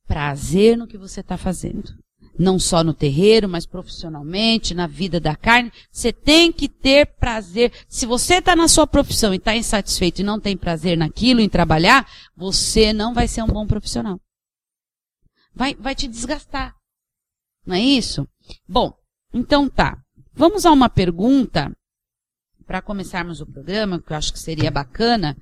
prazer 0.07 0.77
no 0.77 0.87
que 0.87 0.97
você 0.97 1.21
está 1.21 1.37
fazendo 1.37 1.95
não 2.39 2.59
só 2.59 2.85
no 2.85 2.95
terreiro, 2.95 3.49
mas 3.49 3.67
profissionalmente, 3.67 4.75
na 4.75 4.87
vida 4.87 5.19
da 5.19 5.35
carne. 5.35 5.73
Você 5.91 6.13
tem 6.13 6.53
que 6.53 6.69
ter 6.69 7.07
prazer. 7.17 7.73
Se 7.89 8.07
você 8.07 8.37
está 8.37 8.55
na 8.55 8.69
sua 8.69 8.87
profissão 8.87 9.33
e 9.33 9.37
está 9.37 9.57
insatisfeito 9.57 10.21
e 10.21 10.25
não 10.25 10.41
tem 10.41 10.57
prazer 10.57 10.97
naquilo, 10.97 11.41
em 11.41 11.49
trabalhar, 11.49 12.09
você 12.37 12.93
não 12.93 13.15
vai 13.15 13.27
ser 13.27 13.43
um 13.43 13.49
bom 13.49 13.67
profissional. 13.67 14.21
Vai, 15.55 15.75
vai 15.75 15.95
te 15.95 16.07
desgastar. 16.07 16.75
Não 17.65 17.75
é 17.75 17.81
isso? 17.81 18.29
Bom, 18.69 18.93
então 19.33 19.69
tá. 19.69 19.99
Vamos 20.37 20.67
a 20.67 20.71
uma 20.71 20.91
pergunta 20.91 21.75
para 22.67 22.83
começarmos 22.83 23.41
o 23.41 23.47
programa, 23.47 23.99
que 23.99 24.13
eu 24.13 24.17
acho 24.17 24.35
que 24.35 24.39
seria 24.39 24.71
bacana. 24.71 25.35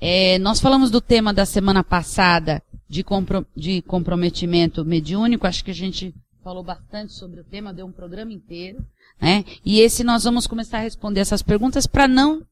É, 0.00 0.38
nós 0.38 0.58
falamos 0.58 0.90
do 0.90 1.02
tema 1.02 1.34
da 1.34 1.44
semana 1.44 1.84
passada 1.84 2.62
de, 2.88 3.04
compro, 3.04 3.46
de 3.54 3.82
comprometimento 3.82 4.86
mediúnico, 4.86 5.46
acho 5.46 5.62
que 5.62 5.70
a 5.70 5.74
gente 5.74 6.14
falou 6.42 6.64
bastante 6.64 7.12
sobre 7.12 7.40
o 7.40 7.44
tema, 7.44 7.74
deu 7.74 7.84
um 7.84 7.92
programa 7.92 8.32
inteiro, 8.32 8.84
né? 9.20 9.44
E 9.64 9.80
esse 9.80 10.02
nós 10.02 10.24
vamos 10.24 10.46
começar 10.46 10.78
a 10.78 10.82
responder 10.82 11.20
essas 11.20 11.42
perguntas 11.42 11.86
para 11.86 12.08
não 12.08 12.42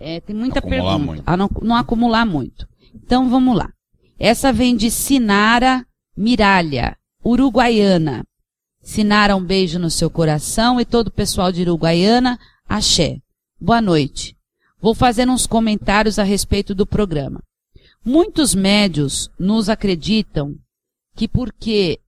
é, 0.00 0.20
tem 0.20 0.34
muita 0.34 0.58
acumular 0.58 0.98
pergunta, 0.98 1.22
a 1.24 1.36
não, 1.36 1.48
não 1.62 1.76
acumular 1.76 2.26
muito. 2.26 2.68
Então 2.92 3.30
vamos 3.30 3.56
lá. 3.56 3.70
Essa 4.18 4.52
vem 4.52 4.76
de 4.76 4.90
Sinara 4.90 5.86
Miralha, 6.16 6.96
Uruguaiana. 7.24 8.24
Sinara, 8.84 9.34
um 9.34 9.42
beijo 9.42 9.78
no 9.78 9.88
seu 9.88 10.10
coração 10.10 10.78
e 10.78 10.84
todo 10.84 11.08
o 11.08 11.10
pessoal 11.10 11.50
de 11.50 11.62
Uruguaiana, 11.62 12.38
axé. 12.68 13.16
Boa 13.58 13.80
noite. 13.80 14.36
Vou 14.78 14.94
fazer 14.94 15.26
uns 15.26 15.46
comentários 15.46 16.18
a 16.18 16.22
respeito 16.22 16.74
do 16.74 16.86
programa. 16.86 17.42
Muitos 18.04 18.54
médios 18.54 19.30
nos 19.38 19.70
acreditam 19.70 20.54
que 21.16 21.26
porque 21.26 21.98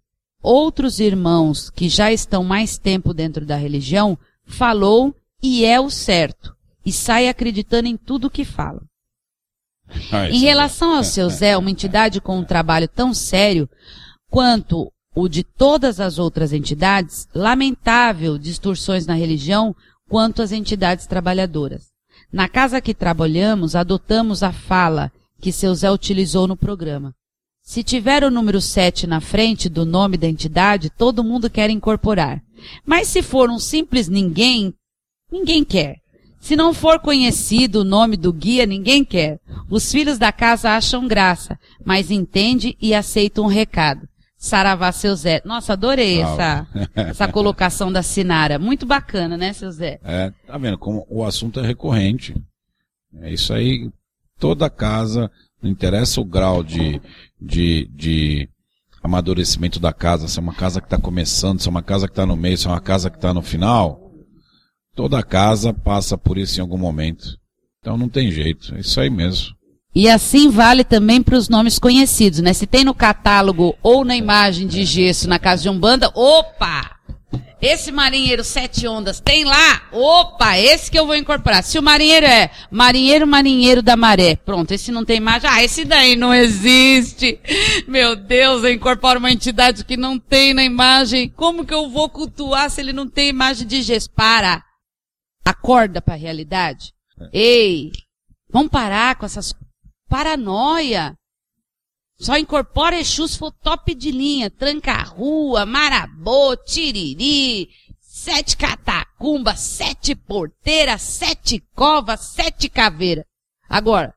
outros 0.43 1.01
irmãos 1.01 1.71
que 1.71 1.89
já 1.89 2.13
estão 2.13 2.45
mais 2.45 2.77
tempo 2.77 3.15
dentro 3.15 3.47
da 3.47 3.57
religião 3.57 4.19
falou 4.45 5.17
e 5.43 5.65
é 5.65 5.81
o 5.81 5.89
certo 5.89 6.55
e 6.85 6.93
sai 6.93 7.27
acreditando 7.27 7.89
em 7.89 7.97
tudo 7.97 8.31
que 8.31 8.45
fala. 8.45 8.83
Ah, 10.13 10.29
em 10.29 10.45
é 10.45 10.49
relação 10.49 10.95
ao 10.95 11.03
seu 11.03 11.31
Zé, 11.31 11.57
uma 11.57 11.71
entidade 11.71 12.21
com 12.21 12.39
um 12.39 12.45
trabalho 12.45 12.87
tão 12.87 13.15
sério 13.15 13.67
quanto 14.29 14.93
o 15.17 15.29
de 15.29 15.43
todas 15.43 15.99
as 15.99 16.19
outras 16.19 16.53
entidades, 16.53 17.27
lamentável 17.35 18.37
distorções 18.37 19.07
na 19.07 19.15
religião 19.15 19.75
quanto 20.11 20.43
as 20.43 20.53
entidades 20.53 21.07
trabalhadoras. 21.07 21.87
Na 22.31 22.51
casa 22.51 22.83
que 22.83 22.93
trabalhamos, 22.93 23.75
adotamos 23.75 24.43
a 24.43 24.53
fala 24.53 25.11
que 25.41 25.51
seu 25.51 25.75
Zé 25.75 25.91
utilizou 25.91 26.47
no 26.47 26.55
programa. 26.55 27.15
Se 27.63 27.83
tiver 27.83 28.25
o 28.25 28.31
número 28.31 28.61
7 28.61 29.07
na 29.07 29.19
frente 29.19 29.71
do 29.71 29.87
nome 29.87 30.19
da 30.19 30.29
entidade, 30.29 30.91
todo 30.91 31.25
mundo 31.25 31.49
quer 31.49 31.71
incorporar. 31.71 32.43
Mas 32.85 33.09
se 33.09 33.23
for 33.23 33.49
um 33.49 33.59
simples 33.59 34.09
ninguém, 34.09 34.75
ninguém 35.33 35.65
quer. 35.65 35.97
Se 36.39 36.55
não 36.55 36.75
for 36.75 37.01
conhecido 37.01 37.81
o 37.81 37.85
nome 37.85 38.19
do 38.19 38.33
guia, 38.35 38.67
ninguém 38.67 39.03
quer. 39.03 39.41
Os 39.71 39.91
filhos 39.91 40.19
da 40.19 40.31
casa 40.31 40.73
acham 40.73 41.09
graça, 41.09 41.59
mas 41.85 42.11
entende 42.11 42.77
e 42.81 42.95
aceitam 42.95 43.47
o 43.47 43.49
recado. 43.49 44.07
Saravá, 44.47 44.93
seu 44.93 45.15
Zé. 45.17 45.43
Nossa, 45.45 45.73
adorei 45.73 46.23
essa, 46.23 46.67
essa 46.95 47.29
colocação 47.29 47.91
da 47.91 48.03
Sinara. 48.03 48.59
Muito 48.59 48.87
bacana, 48.87 49.37
né, 49.37 49.53
seu 49.53 49.71
Zé? 49.71 49.99
É, 50.05 50.33
tá 50.47 50.57
vendo 50.57 50.79
como 50.79 51.05
o 51.11 51.25
assunto 51.25 51.59
é 51.59 51.67
recorrente. 51.67 52.35
É 53.21 53.33
isso 53.33 53.53
aí, 53.53 53.91
toda 54.39 54.71
casa, 54.71 55.31
não 55.61 55.71
interessa 55.71 56.21
o 56.21 56.25
grau 56.25 56.63
de, 56.63 57.01
de, 57.41 57.89
de 57.93 58.49
amadurecimento 59.03 59.81
da 59.81 59.93
casa, 59.93 60.29
se 60.29 60.39
é 60.39 60.43
uma 60.43 60.55
casa 60.55 60.81
que 60.81 60.87
está 60.87 60.99
começando, 60.99 61.61
se 61.61 61.69
é 61.69 61.71
uma 61.71 61.83
casa 61.83 62.07
que 62.07 62.13
está 62.13 62.27
no 62.27 62.37
meio, 62.37 62.57
se 62.57 62.67
é 62.67 62.71
uma 62.71 62.81
casa 62.81 63.11
que 63.11 63.17
está 63.17 63.35
no 63.35 63.43
final, 63.43 64.13
toda 64.95 65.23
casa 65.23 65.73
passa 65.73 66.17
por 66.17 66.39
isso 66.39 66.59
em 66.59 66.63
algum 66.63 66.79
momento. 66.79 67.37
Então 67.81 67.97
não 67.97 68.09
tem 68.09 68.31
jeito, 68.31 68.75
é 68.75 68.81
isso 68.81 69.01
aí 69.01 69.11
mesmo. 69.11 69.56
E 69.97 70.11
assim 70.11 70.51
vale 70.51 70.85
também 70.85 71.23
para 71.23 71.39
os 71.39 71.49
nomes 71.49 71.79
conhecidos, 71.79 72.41
né? 72.41 72.53
Se 72.53 72.67
tem 72.67 72.85
no 72.85 72.93
catálogo 72.93 73.75
ou 73.83 74.05
na 74.05 74.15
imagem 74.15 74.67
de 74.67 74.85
gesso 74.85 75.27
na 75.27 75.39
casa 75.39 75.63
de 75.63 75.71
Umbanda, 75.71 76.13
opa! 76.15 76.99
Esse 77.63 77.91
marinheiro 77.91 78.45
sete 78.45 78.87
ondas 78.87 79.21
tem 79.21 79.47
lá? 79.47 79.89
Opa, 79.91 80.59
esse 80.59 80.91
que 80.91 80.99
eu 80.99 81.07
vou 81.07 81.17
incorporar. 81.17 81.65
Se 81.65 81.79
o 81.79 81.83
marinheiro 81.83 82.27
é 82.27 82.51
marinheiro, 82.71 83.27
marinheiro 83.27 83.81
da 83.81 83.97
maré. 83.97 84.37
Pronto, 84.37 84.73
esse 84.73 84.93
não 84.93 85.03
tem 85.03 85.17
imagem. 85.17 85.49
Ah, 85.51 85.65
esse 85.65 85.83
daí 85.83 86.15
não 86.15 86.35
existe. 86.35 87.41
Meu 87.89 88.15
Deus, 88.15 88.65
eu 88.65 88.75
incorporo 88.75 89.19
uma 89.19 89.33
entidade 89.33 89.83
que 89.83 89.97
não 89.97 90.19
tem 90.19 90.53
na 90.53 90.63
imagem. 90.63 91.31
Como 91.31 91.65
que 91.65 91.73
eu 91.73 91.89
vou 91.89 92.11
cultuar 92.11 92.69
se 92.69 92.83
ele 92.83 92.93
não 92.93 93.09
tem 93.09 93.31
imagem 93.31 93.67
de 93.67 93.81
gesso? 93.81 94.11
Para. 94.11 94.63
Acorda 95.43 96.03
para 96.03 96.13
a 96.13 96.19
realidade. 96.19 96.93
Ei, 97.33 97.93
vamos 98.53 98.71
parar 98.71 99.17
com 99.17 99.25
essas 99.25 99.55
paranoia. 100.09 101.17
Só 102.19 102.37
incorpora 102.37 102.99
Exu 102.99 103.29
se 103.29 103.39
for 103.39 103.53
top 103.53 103.95
de 103.95 104.11
linha. 104.11 104.51
Tranca-rua, 104.51 105.67
marabô, 105.67 106.57
tiriri, 106.57 107.69
sete 108.01 108.57
catacumbas, 108.57 109.61
sete 109.61 110.15
porteiras, 110.15 111.03
sete 111.03 111.61
covas, 111.75 112.21
sete 112.21 112.69
caveiras. 112.69 113.25
Agora, 113.69 114.15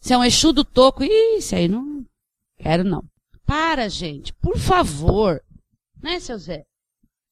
se 0.00 0.12
é 0.12 0.18
um 0.18 0.24
Exu 0.24 0.52
do 0.52 0.64
toco, 0.64 1.02
isso 1.04 1.54
aí 1.54 1.68
não 1.68 2.04
quero 2.58 2.84
não. 2.84 3.02
Para, 3.46 3.88
gente, 3.88 4.32
por 4.34 4.58
favor. 4.58 5.40
Né, 6.02 6.20
seu 6.20 6.38
Zé? 6.38 6.64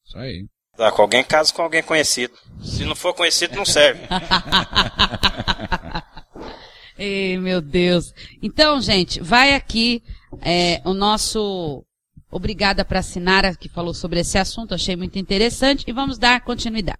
Isso 0.05 0.17
aí. 0.17 0.47
Tá, 0.75 0.91
com 0.91 1.01
alguém 1.01 1.23
casa 1.23 1.53
com 1.53 1.61
alguém 1.61 1.81
conhecido. 1.81 2.33
Se 2.61 2.83
não 2.85 2.95
for 2.95 3.13
conhecido, 3.13 3.55
não 3.55 3.65
serve. 3.65 4.01
Ei, 6.97 7.37
meu 7.37 7.61
Deus. 7.61 8.13
Então, 8.41 8.81
gente, 8.81 9.21
vai 9.21 9.53
aqui 9.53 10.01
é, 10.41 10.81
o 10.83 10.93
nosso 10.93 11.83
obrigada 12.29 12.83
para 12.83 13.01
Sinara 13.01 13.55
que 13.55 13.69
falou 13.69 13.93
sobre 13.93 14.19
esse 14.19 14.37
assunto, 14.37 14.73
achei 14.73 14.95
muito 14.95 15.17
interessante 15.17 15.85
e 15.87 15.93
vamos 15.93 16.17
dar 16.17 16.41
continuidade. 16.41 16.99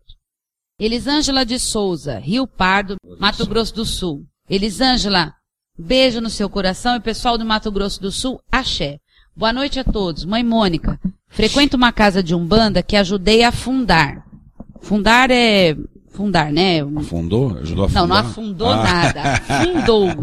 Elisângela 0.80 1.44
de 1.44 1.60
Souza, 1.60 2.20
Rio 2.20 2.46
Pardo, 2.46 2.98
Mato 3.20 3.46
Grosso 3.48 3.74
do 3.74 3.86
Sul. 3.86 4.26
Elisângela, 4.48 5.34
beijo 5.78 6.22
no 6.22 6.30
seu 6.30 6.50
coração 6.50 6.96
e 6.96 7.00
pessoal 7.00 7.38
do 7.38 7.46
Mato 7.46 7.72
Grosso 7.72 8.00
do 8.00 8.12
Sul, 8.12 8.40
axé. 8.52 9.00
Boa 9.36 9.52
noite 9.52 9.80
a 9.80 9.84
todos. 9.84 10.24
Mãe 10.24 10.44
Mônica, 10.44 11.00
frequento 11.28 11.76
uma 11.76 11.92
casa 11.92 12.22
de 12.22 12.36
umbanda 12.36 12.84
que 12.84 12.96
ajudei 12.96 13.44
a 13.44 13.52
fundar. 13.52 14.24
Fundar 14.80 15.32
é 15.32 15.76
fundar, 16.18 16.52
né? 16.52 16.82
Afundou? 16.82 17.56
Ajudou 17.60 17.86
a 17.86 17.90
fundar? 17.90 18.02
Não, 18.02 18.08
não 18.08 18.16
afundou 18.16 18.70
ah. 18.70 18.84
nada. 18.84 19.22
Fundou. 19.64 20.08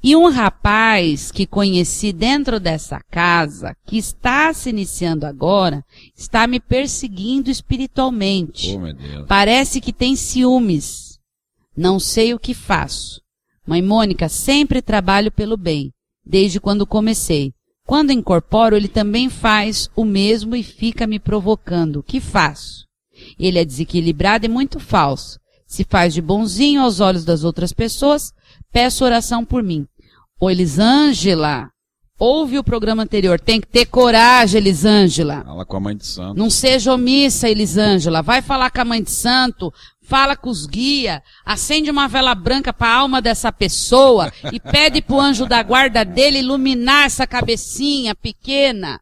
e 0.00 0.14
um 0.14 0.30
rapaz 0.30 1.32
que 1.32 1.44
conheci 1.44 2.12
dentro 2.12 2.60
dessa 2.60 3.00
casa, 3.10 3.74
que 3.84 3.98
está 3.98 4.54
se 4.54 4.70
iniciando 4.70 5.26
agora, 5.26 5.84
está 6.16 6.46
me 6.46 6.60
perseguindo 6.60 7.50
espiritualmente. 7.50 8.76
Oh, 8.76 8.78
meu 8.78 8.94
Deus. 8.94 9.26
Parece 9.26 9.80
que 9.80 9.92
tem 9.92 10.14
ciúmes. 10.14 11.18
Não 11.76 11.98
sei 11.98 12.32
o 12.32 12.38
que 12.38 12.54
faço. 12.54 13.20
Mãe 13.66 13.82
Mônica, 13.82 14.28
sempre 14.28 14.80
trabalho 14.80 15.32
pelo 15.32 15.56
bem, 15.56 15.90
desde 16.24 16.60
quando 16.60 16.86
comecei. 16.86 17.52
Quando 17.84 18.12
incorporo, 18.12 18.76
ele 18.76 18.88
também 18.88 19.28
faz 19.28 19.90
o 19.96 20.04
mesmo 20.04 20.54
e 20.54 20.62
fica 20.62 21.08
me 21.08 21.18
provocando. 21.18 21.96
O 21.96 22.02
que 22.02 22.20
faço? 22.20 22.91
Ele 23.38 23.58
é 23.58 23.64
desequilibrado 23.64 24.46
e 24.46 24.48
muito 24.48 24.78
falso. 24.78 25.38
Se 25.66 25.84
faz 25.84 26.12
de 26.12 26.20
bonzinho 26.20 26.82
aos 26.82 27.00
olhos 27.00 27.24
das 27.24 27.44
outras 27.44 27.72
pessoas, 27.72 28.32
peço 28.70 29.04
oração 29.04 29.44
por 29.44 29.62
mim. 29.62 29.86
Ô 30.38 30.50
Elisângela, 30.50 31.70
ouve 32.18 32.58
o 32.58 32.64
programa 32.64 33.02
anterior. 33.02 33.40
Tem 33.40 33.60
que 33.60 33.66
ter 33.66 33.86
coragem, 33.86 34.60
Elisângela. 34.60 35.42
Fala 35.44 35.64
com 35.64 35.76
a 35.76 35.80
mãe 35.80 35.96
de 35.96 36.06
santo. 36.06 36.38
Não 36.38 36.50
seja 36.50 36.92
omissa, 36.92 37.48
Elisângela. 37.48 38.22
Vai 38.22 38.42
falar 38.42 38.70
com 38.70 38.80
a 38.80 38.84
mãe 38.84 39.02
de 39.02 39.10
santo, 39.10 39.72
fala 40.02 40.36
com 40.36 40.50
os 40.50 40.66
guia, 40.66 41.22
acende 41.44 41.90
uma 41.90 42.06
vela 42.06 42.34
branca 42.34 42.72
para 42.72 42.88
a 42.88 42.96
alma 42.98 43.22
dessa 43.22 43.50
pessoa 43.50 44.32
e 44.52 44.60
pede 44.60 45.00
pro 45.00 45.20
anjo 45.20 45.46
da 45.46 45.62
guarda 45.62 46.04
dele 46.04 46.38
iluminar 46.38 47.06
essa 47.06 47.26
cabecinha 47.26 48.14
pequena. 48.14 49.00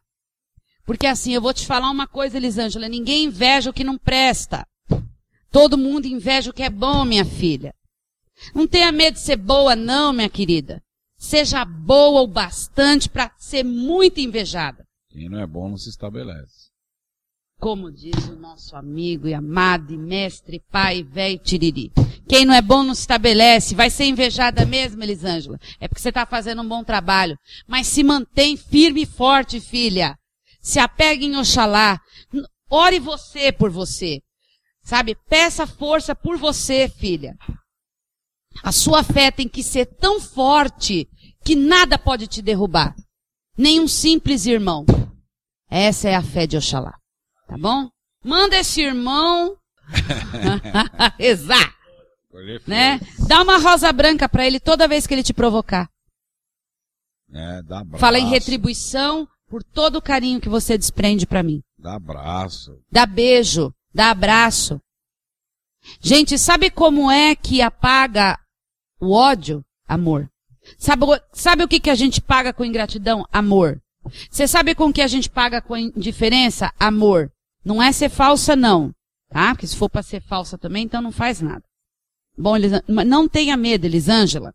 Porque 0.91 1.07
assim, 1.07 1.33
eu 1.33 1.41
vou 1.41 1.53
te 1.53 1.65
falar 1.65 1.89
uma 1.89 2.05
coisa, 2.05 2.35
Elisângela, 2.35 2.89
ninguém 2.89 3.23
inveja 3.23 3.69
o 3.69 3.73
que 3.73 3.81
não 3.81 3.97
presta. 3.97 4.67
Todo 5.49 5.77
mundo 5.77 6.05
inveja 6.05 6.49
o 6.49 6.53
que 6.53 6.63
é 6.63 6.69
bom, 6.69 7.05
minha 7.05 7.23
filha. 7.23 7.73
Não 8.53 8.67
tenha 8.67 8.91
medo 8.91 9.13
de 9.13 9.21
ser 9.21 9.37
boa, 9.37 9.73
não, 9.73 10.11
minha 10.11 10.27
querida. 10.27 10.83
Seja 11.17 11.63
boa 11.63 12.19
o 12.19 12.27
bastante 12.27 13.07
para 13.07 13.31
ser 13.37 13.63
muito 13.63 14.19
invejada. 14.19 14.85
Quem 15.09 15.29
não 15.29 15.39
é 15.39 15.47
bom 15.47 15.69
não 15.69 15.77
se 15.77 15.87
estabelece. 15.87 16.69
Como 17.57 17.89
diz 17.89 18.27
o 18.27 18.35
nosso 18.35 18.75
amigo 18.75 19.29
e 19.29 19.33
amado 19.33 19.93
e 19.93 19.97
mestre, 19.97 20.61
pai, 20.69 21.03
velho 21.03 21.39
Tiriri. 21.39 21.89
Quem 22.27 22.45
não 22.45 22.53
é 22.53 22.61
bom 22.61 22.83
não 22.83 22.93
se 22.93 23.01
estabelece. 23.01 23.75
Vai 23.75 23.89
ser 23.89 24.07
invejada 24.07 24.65
mesmo, 24.65 25.01
Elisângela. 25.01 25.57
É 25.79 25.87
porque 25.87 26.01
você 26.01 26.09
está 26.09 26.25
fazendo 26.25 26.61
um 26.61 26.67
bom 26.67 26.83
trabalho. 26.83 27.37
Mas 27.65 27.87
se 27.87 28.03
mantém 28.03 28.57
firme 28.57 29.03
e 29.03 29.05
forte, 29.05 29.61
filha. 29.61 30.17
Se 30.61 30.79
apegue 30.79 31.25
em 31.25 31.37
Oxalá. 31.37 31.99
Ore 32.69 32.99
você 32.99 33.51
por 33.51 33.69
você. 33.69 34.21
Sabe? 34.83 35.15
Peça 35.27 35.65
força 35.67 36.15
por 36.15 36.37
você, 36.37 36.87
filha. 36.87 37.35
A 38.63 38.71
sua 38.71 39.03
fé 39.03 39.31
tem 39.31 39.47
que 39.47 39.63
ser 39.63 39.85
tão 39.85 40.19
forte 40.19 41.07
que 41.43 41.55
nada 41.55 41.97
pode 41.97 42.27
te 42.27 42.41
derrubar. 42.41 42.95
Nem 43.57 43.79
um 43.79 43.87
simples 43.87 44.45
irmão. 44.45 44.85
Essa 45.69 46.09
é 46.09 46.15
a 46.15 46.21
fé 46.21 46.45
de 46.45 46.57
Oxalá. 46.57 46.97
Tá 47.47 47.57
bom? 47.57 47.89
Manda 48.23 48.57
esse 48.57 48.81
irmão 48.81 49.57
rezar. 51.17 51.75
Né? 52.65 52.99
Dá 53.27 53.41
uma 53.41 53.57
rosa 53.57 53.91
branca 53.91 54.29
para 54.29 54.45
ele 54.45 54.59
toda 54.59 54.87
vez 54.87 55.05
que 55.05 55.13
ele 55.13 55.23
te 55.23 55.33
provocar. 55.33 55.89
É, 57.33 57.61
dá 57.63 57.79
abraço. 57.79 57.99
Fala 57.99 58.19
em 58.19 58.27
retribuição 58.27 59.27
por 59.51 59.61
todo 59.65 59.97
o 59.97 60.01
carinho 60.01 60.39
que 60.39 60.47
você 60.47 60.77
desprende 60.77 61.27
para 61.27 61.43
mim. 61.43 61.61
Dá 61.77 61.95
abraço. 61.95 62.79
Dá 62.89 63.05
beijo, 63.05 63.73
dá 63.93 64.09
abraço. 64.09 64.79
Gente, 65.99 66.37
sabe 66.37 66.69
como 66.69 67.11
é 67.11 67.35
que 67.35 67.61
apaga 67.61 68.39
o 68.97 69.11
ódio? 69.11 69.61
Amor. 69.85 70.29
Sabe, 70.77 71.05
sabe 71.33 71.63
o 71.65 71.67
que, 71.67 71.81
que 71.81 71.89
a 71.89 71.95
gente 71.95 72.21
paga 72.21 72.53
com 72.53 72.63
ingratidão? 72.63 73.27
Amor. 73.29 73.81
Você 74.29 74.47
sabe 74.47 74.73
com 74.73 74.85
o 74.85 74.93
que 74.93 75.01
a 75.01 75.07
gente 75.07 75.29
paga 75.29 75.61
com 75.61 75.75
indiferença? 75.75 76.71
Amor. 76.79 77.29
Não 77.65 77.83
é 77.83 77.91
ser 77.91 78.09
falsa, 78.09 78.55
não. 78.55 78.93
Tá? 79.29 79.53
Porque 79.53 79.67
se 79.67 79.75
for 79.75 79.89
para 79.89 80.01
ser 80.01 80.21
falsa 80.21 80.57
também, 80.57 80.85
então 80.85 81.01
não 81.01 81.11
faz 81.11 81.41
nada. 81.41 81.63
Bom, 82.37 82.55
Elis... 82.55 82.71
não 82.87 83.27
tenha 83.27 83.57
medo, 83.57 83.85
Elisângela. 83.85 84.53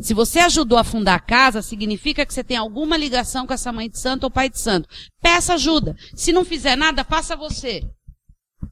Se 0.00 0.14
você 0.14 0.40
ajudou 0.40 0.78
a 0.78 0.84
fundar 0.84 1.14
a 1.14 1.20
casa, 1.20 1.62
significa 1.62 2.24
que 2.24 2.32
você 2.32 2.42
tem 2.42 2.56
alguma 2.56 2.96
ligação 2.96 3.46
com 3.46 3.52
essa 3.52 3.72
mãe 3.72 3.88
de 3.88 3.98
santo 3.98 4.24
ou 4.24 4.30
pai 4.30 4.48
de 4.48 4.58
santo. 4.58 4.88
Peça 5.20 5.54
ajuda. 5.54 5.96
Se 6.14 6.32
não 6.32 6.44
fizer 6.44 6.76
nada, 6.76 7.04
faça 7.04 7.36
você. 7.36 7.82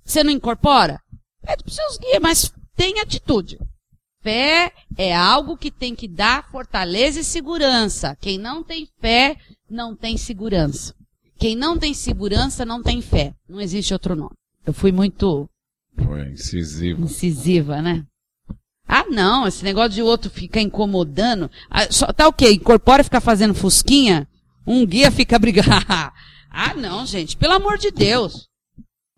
Você 0.05 0.23
não 0.25 0.31
incorpora? 0.31 1.01
Pede 1.45 1.65
para 1.65 1.73
seus 1.73 1.99
guias, 1.99 2.21
mas 2.21 2.53
tenha 2.77 3.03
atitude. 3.03 3.59
Fé 4.23 4.73
é 4.99 5.15
algo 5.15 5.57
que 5.57 5.71
tem 5.71 5.95
que 5.95 6.07
dar 6.07 6.51
fortaleza 6.51 7.21
e 7.21 7.25
segurança. 7.25 8.17
Quem 8.21 8.39
não 8.39 8.63
tem 8.63 8.87
fé, 9.01 9.37
não 9.69 9.97
tem 9.97 10.17
segurança. 10.17 10.95
Quem 11.39 11.57
não 11.57 11.79
tem 11.79 11.95
segurança, 11.95 12.67
não 12.67 12.83
tem 12.83 13.01
fé. 13.01 13.35
Não 13.49 13.61
existe 13.61 13.95
outro 13.95 14.15
nome. 14.15 14.35
Eu 14.67 14.75
fui 14.75 14.93
muito. 14.93 15.49
Foi 15.97 16.29
incisiva. 16.29 17.01
Incisiva, 17.01 17.81
né? 17.81 18.05
Ah, 18.93 19.05
não, 19.09 19.47
esse 19.47 19.63
negócio 19.63 19.93
de 19.93 20.03
outro 20.03 20.29
ficar 20.29 20.61
incomodando. 20.61 21.49
Ah, 21.71 21.87
só, 21.93 22.13
tá 22.13 22.27
o 22.27 22.33
quê? 22.33 22.51
Incorpora 22.51 23.03
e 23.03 23.05
fica 23.05 23.21
fazendo 23.21 23.55
fusquinha? 23.55 24.27
Um 24.67 24.85
guia 24.85 25.13
fica 25.13 25.39
brigando. 25.39 25.69
ah, 26.51 26.75
não, 26.75 27.07
gente, 27.07 27.37
pelo 27.37 27.53
amor 27.53 27.79
de 27.79 27.93
Deus. 27.93 28.49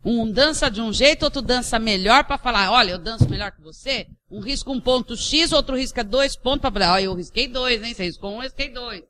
Um 0.04 0.30
dança 0.30 0.70
de 0.70 0.82
um 0.82 0.92
jeito, 0.92 1.22
outro 1.22 1.40
dança 1.40 1.78
melhor 1.78 2.24
para 2.24 2.36
falar, 2.36 2.70
olha, 2.70 2.90
eu 2.90 2.98
danço 2.98 3.26
melhor 3.30 3.50
que 3.50 3.62
você. 3.62 4.08
Um 4.30 4.40
risca 4.40 4.70
um 4.70 4.78
ponto 4.78 5.16
X, 5.16 5.52
outro 5.52 5.74
risca 5.74 6.04
dois 6.04 6.36
pontos 6.36 6.60
para 6.60 6.70
falar, 6.70 6.92
olha, 6.92 7.04
eu 7.04 7.14
risquei 7.14 7.48
dois, 7.48 7.82
hein? 7.82 7.94
Você 7.94 8.04
riscou 8.04 8.30
um, 8.30 8.36
eu 8.36 8.42
risquei 8.42 8.68
dois. 8.68 9.02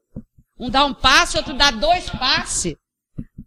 Um 0.56 0.70
dá 0.70 0.84
um 0.84 0.94
passe, 0.94 1.36
outro 1.36 1.54
dá 1.54 1.72
dois 1.72 2.08
passes. 2.08 2.76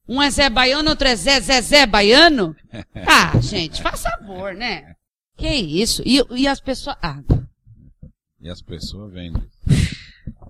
Um 0.06 0.22
é 0.22 0.30
Zé 0.30 0.50
Baiano, 0.50 0.90
outro 0.90 1.08
é 1.08 1.16
Zé 1.16 1.40
Zé 1.40 1.62
Zé 1.62 1.86
Baiano. 1.86 2.54
Ah, 3.08 3.40
gente, 3.40 3.82
faz 3.82 4.02
favor, 4.02 4.54
né? 4.54 4.96
Que 5.38 5.50
isso? 5.54 6.02
E, 6.06 6.22
e 6.32 6.48
as 6.48 6.60
pessoas. 6.60 6.96
Ah. 7.02 7.22
E 8.42 8.50
as 8.50 8.62
pessoas 8.62 9.12
vêm. 9.14 9.34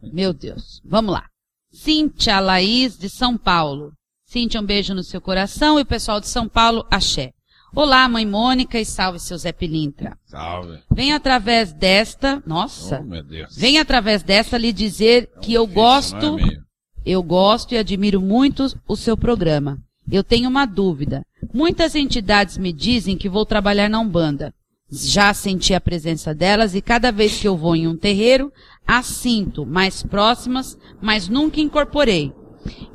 Meu 0.04 0.34
Deus. 0.34 0.82
Vamos 0.86 1.14
lá. 1.14 1.26
Cíntia 1.72 2.40
Laís, 2.40 2.98
de 2.98 3.10
São 3.10 3.38
Paulo. 3.38 3.94
Cíntia, 4.26 4.62
um 4.62 4.66
beijo 4.66 4.94
no 4.94 5.04
seu 5.04 5.20
coração. 5.22 5.80
E 5.80 5.82
o 5.82 5.86
pessoal 5.86 6.20
de 6.20 6.28
São 6.28 6.48
Paulo, 6.48 6.86
axé. 6.92 7.32
Olá, 7.76 8.08
mãe 8.08 8.26
Mônica, 8.26 8.80
e 8.80 8.86
salve 8.86 9.20
seu 9.20 9.38
Zé 9.38 9.52
Pilintra. 9.52 10.18
Salve. 10.26 10.80
Vem 10.90 11.14
através 11.14 11.74
desta. 11.74 12.42
Nossa. 12.46 13.00
Oh, 13.02 13.04
meu 13.04 13.24
Deus. 13.24 13.56
Vem 13.58 13.80
através 13.80 14.24
desta 14.24 14.58
lhe 14.58 14.72
dizer 14.72 15.30
É 15.34 15.38
um 15.38 15.42
que 15.42 15.54
eu 15.54 15.64
ofício, 15.64 15.76
gosto. 15.82 16.16
não 16.18 16.40
é? 16.40 16.62
Eu 17.06 17.22
gosto 17.22 17.74
e 17.74 17.78
admiro 17.78 18.22
muito 18.22 18.66
o 18.88 18.96
seu 18.96 19.18
programa. 19.18 19.78
Eu 20.10 20.24
tenho 20.24 20.50
uma 20.50 20.66
dúvida. 20.66 21.22
Muitas 21.54 21.96
entidades 21.96 22.58
me 22.58 22.72
dizem 22.72 23.18
que 23.18 23.28
vou 23.30 23.46
trabalhar 23.46 23.90
na 23.90 24.00
Umbanda. 24.00 24.54
Já 24.92 25.34
senti 25.34 25.74
a 25.74 25.82
presença 25.82 26.34
delas 26.34 26.76
e 26.76 26.82
cada 26.82 27.12
vez 27.12 27.40
que 27.40 27.48
eu 27.48 27.58
vou 27.58 27.76
em 27.76 27.88
um 27.88 27.98
terreiro, 27.98 28.52
as 28.86 29.08
sinto 29.08 29.66
mais 29.66 30.04
próximas, 30.04 30.78
mas 31.02 31.28
nunca 31.28 31.60
incorporei. 31.60 32.32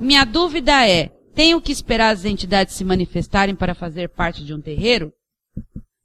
Minha 0.01 0.25
dúvida 0.25 0.89
é, 0.89 1.11
tenho 1.35 1.61
que 1.61 1.73
esperar 1.73 2.11
as 2.11 2.25
entidades 2.25 2.75
se 2.75 2.85
manifestarem 2.85 3.55
para 3.55 3.75
fazer 3.75 4.09
parte 4.09 4.45
de 4.45 4.55
um 4.55 4.61
terreiro? 4.61 5.13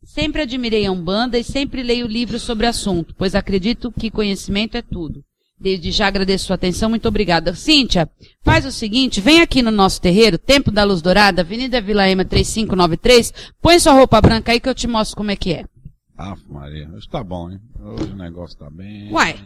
Sempre 0.03 0.41
admirei 0.41 0.85
a 0.85 0.91
Umbanda 0.91 1.37
e 1.37 1.43
sempre 1.43 1.83
leio 1.83 2.07
livros 2.07 2.41
sobre 2.41 2.65
o 2.65 2.69
assunto, 2.69 3.13
pois 3.17 3.35
acredito 3.35 3.91
que 3.91 4.11
conhecimento 4.11 4.77
é 4.77 4.81
tudo. 4.81 5.23
Desde 5.59 5.89
já 5.91 6.07
agradeço 6.07 6.47
sua 6.47 6.55
atenção, 6.55 6.89
muito 6.89 7.07
obrigada. 7.07 7.53
Cíntia, 7.55 8.09
faz 8.43 8.65
o 8.65 8.71
seguinte, 8.71 9.21
vem 9.21 9.39
aqui 9.39 9.61
no 9.61 9.71
nosso 9.71 10.01
terreiro, 10.01 10.37
Tempo 10.37 10.71
da 10.71 10.83
Luz 10.83 11.01
Dourada, 11.01 11.41
Avenida 11.41 11.79
Vila 11.79 12.09
Ema 12.09 12.25
3593, 12.25 13.33
põe 13.61 13.79
sua 13.79 13.93
roupa 13.93 14.19
branca 14.19 14.51
aí 14.51 14.59
que 14.59 14.67
eu 14.67 14.75
te 14.75 14.87
mostro 14.87 15.15
como 15.15 15.31
é 15.31 15.35
que 15.35 15.53
é. 15.53 15.65
Ah, 16.17 16.35
Maria, 16.49 16.89
hoje 16.93 17.09
tá 17.09 17.23
bom, 17.23 17.51
hein? 17.51 17.59
Hoje 17.79 18.11
o 18.11 18.15
negócio 18.15 18.57
tá 18.57 18.69
bem. 18.69 19.11
Uai. 19.11 19.37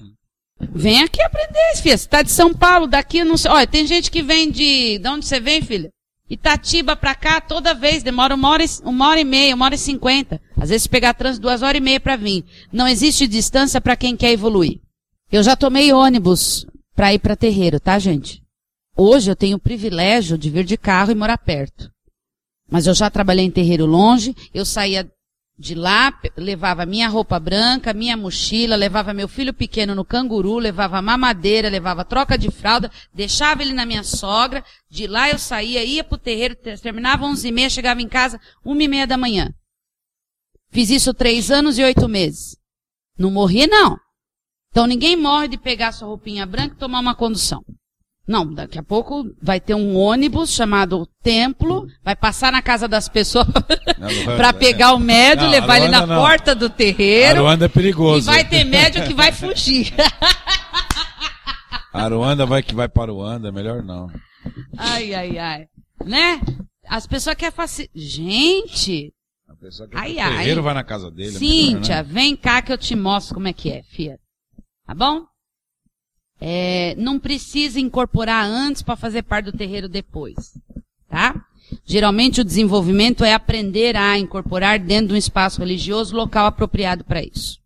Vem 0.60 1.02
aqui 1.02 1.22
aprender, 1.22 1.78
filha. 1.82 1.98
Você 1.98 2.08
tá 2.08 2.22
de 2.22 2.32
São 2.32 2.54
Paulo, 2.54 2.86
daqui 2.86 3.24
não 3.24 3.38
sei. 3.38 3.50
Olha, 3.50 3.66
tem 3.66 3.88
gente 3.88 4.12
que 4.12 4.22
vem 4.22 4.52
de. 4.52 5.00
De 5.00 5.08
onde 5.08 5.26
você 5.26 5.40
vem, 5.40 5.62
filha? 5.62 5.90
Itatiba 6.30 6.96
pra 6.96 7.16
cá 7.16 7.42
toda 7.42 7.74
vez, 7.74 8.04
demora 8.04 8.36
uma 8.36 8.50
hora, 8.50 8.64
uma 8.84 9.08
hora 9.08 9.20
e 9.20 9.24
meia, 9.24 9.56
uma 9.56 9.66
hora 9.66 9.74
e 9.74 9.80
cinquenta. 9.80 10.40
Às 10.56 10.70
vezes 10.70 10.86
pegar 10.86 11.16
trânsito 11.16 11.42
duas 11.42 11.64
horas 11.64 11.78
e 11.80 11.84
meia 11.84 12.00
pra 12.00 12.16
vir. 12.16 12.46
Não 12.72 12.88
existe 12.88 13.28
distância 13.28 13.82
pra 13.82 13.96
quem 13.96 14.16
quer 14.16 14.32
evoluir. 14.32 14.80
Eu 15.32 15.42
já 15.42 15.56
tomei 15.56 15.92
ônibus 15.92 16.68
pra 16.96 17.14
ir 17.14 17.20
pra 17.20 17.36
terreiro, 17.36 17.80
tá, 17.80 17.98
gente? 17.98 18.44
Hoje 18.96 19.32
eu 19.32 19.36
tenho 19.36 19.58
o 19.58 19.62
privilégio 19.62 20.38
de 20.38 20.50
vir 20.50 20.66
de 20.66 20.78
carro 20.78 21.12
e 21.12 21.16
morar 21.16 21.38
perto. 21.38 21.90
Mas 22.70 22.86
eu 22.86 22.94
já 22.94 23.10
trabalhei 23.10 23.46
em 23.46 23.52
terreiro 23.52 23.88
longe, 23.88 24.36
eu 24.54 24.66
saía 24.66 25.10
de 25.62 25.76
lá, 25.76 26.18
levava 26.38 26.86
minha 26.86 27.10
roupa 27.10 27.38
branca, 27.38 27.94
minha 27.94 28.16
mochila, 28.16 28.78
levava 28.78 29.14
meu 29.14 29.28
filho 29.28 29.54
pequeno 29.54 29.94
no 29.94 30.06
canguru, 30.06 30.58
levava 30.58 31.02
mamadeira, 31.02 31.68
levava 31.68 32.06
troca 32.06 32.38
de 32.38 32.50
fralda, 32.50 32.90
deixava 33.14 33.62
ele 33.62 33.74
na 33.74 33.86
minha 33.86 34.02
sogra, 34.02 34.64
de 34.90 35.06
lá 35.06 35.30
eu 35.30 35.38
saía, 35.38 35.84
ia 35.84 36.02
pro 36.02 36.18
terreiro, 36.18 36.56
te- 36.56 36.78
terminava 36.78 37.26
onze 37.26 37.50
e 37.50 37.52
meia, 37.52 37.70
chegava 37.70 38.02
em 38.02 38.08
casa 38.08 38.40
uma 38.64 38.82
e 38.82 38.88
meia 38.88 39.06
da 39.06 39.18
manhã. 39.18 39.54
Fiz 40.72 40.90
isso 40.90 41.14
três 41.14 41.52
anos 41.52 41.78
e 41.78 41.84
oito 41.84 42.08
meses. 42.08 42.56
Não 43.18 43.30
morri, 43.30 43.68
não. 43.68 44.00
Então 44.70 44.88
ninguém 44.88 45.18
morre 45.18 45.50
de 45.50 45.58
pegar 45.58 45.92
sua 45.92 46.08
roupinha 46.08 46.46
branca 46.46 46.74
e 46.76 46.78
tomar 46.78 47.02
uma 47.02 47.16
condução. 47.16 47.62
Não, 48.30 48.46
daqui 48.54 48.78
a 48.78 48.84
pouco 48.84 49.26
vai 49.42 49.60
ter 49.60 49.74
um 49.74 49.98
ônibus 49.98 50.52
chamado 50.54 51.08
Templo, 51.24 51.88
vai 52.04 52.16
passar 52.16 52.52
na 52.52 52.62
casa 52.62 52.88
das 52.88 53.10
pessoas 53.10 53.48
para 54.38 54.54
pegar 54.54 54.94
o 54.94 55.00
médio, 55.00 55.46
Não, 55.46 55.52
levar 55.52 55.78
ele 55.78 55.88
na 55.88 55.98
Aruanda 55.98 56.14
não. 56.16 56.22
porta 56.22 56.54
do 56.54 56.70
terreiro. 56.70 57.40
Aruanda 57.40 57.66
é 57.66 57.68
E 57.68 57.70
perigoso. 57.70 58.28
vai 58.28 58.48
ter 58.48 58.64
médio 58.66 59.04
que 59.08 59.16
vai 59.16 59.32
fugir. 59.34 59.92
Aruanda 61.92 62.46
vai 62.46 62.62
que 62.62 62.76
vai 62.76 62.88
para 62.88 63.02
Aruanda, 63.12 63.52
melhor 63.52 63.82
não. 63.82 64.08
ai, 64.78 65.12
ai, 65.16 65.38
ai. 65.40 65.66
Né? 66.06 66.40
As 66.88 67.08
pessoas 67.08 67.36
querem 67.36 67.52
fazer. 67.52 67.90
Gente! 67.96 69.12
pessoa 69.60 69.90
que 69.90 69.98
Ai, 69.98 70.16
o 70.16 70.22
ai. 70.22 70.38
terreiro 70.38 70.62
vai 70.64 70.74
na 70.76 70.84
casa 70.84 71.10
dele. 71.12 71.36
é 71.36 71.40
Cíntia, 71.40 71.96
melhor, 71.96 72.06
né? 72.08 72.14
vem 72.14 72.36
cá 72.36 72.62
que 72.62 72.72
eu 72.72 72.78
te 72.78 72.96
mostro 72.96 73.34
como 73.34 73.48
é 73.48 73.54
que 73.54 73.70
é, 73.72 73.82
fia. 73.84 74.18
Tá 74.86 74.94
bom? 74.96 75.24
É, 76.42 76.96
não 76.98 77.20
precisa 77.20 77.80
incorporar 77.80 78.46
antes 78.46 78.82
para 78.82 78.96
fazer 78.96 79.24
parte 79.24 79.46
do 79.46 79.58
terreiro 79.58 79.90
depois, 79.90 80.58
tá? 81.10 81.36
Geralmente 81.86 82.42
o 82.42 82.46
desenvolvimento 82.46 83.24
é 83.24 83.34
aprender 83.34 83.96
a 83.96 84.18
incorporar 84.18 84.80
dentro 84.80 85.10
de 85.10 85.14
um 85.14 85.18
espaço 85.18 85.60
religioso 85.60 86.16
local 86.16 86.46
apropriado 86.46 87.04
para 87.04 87.22
isso. 87.22 87.60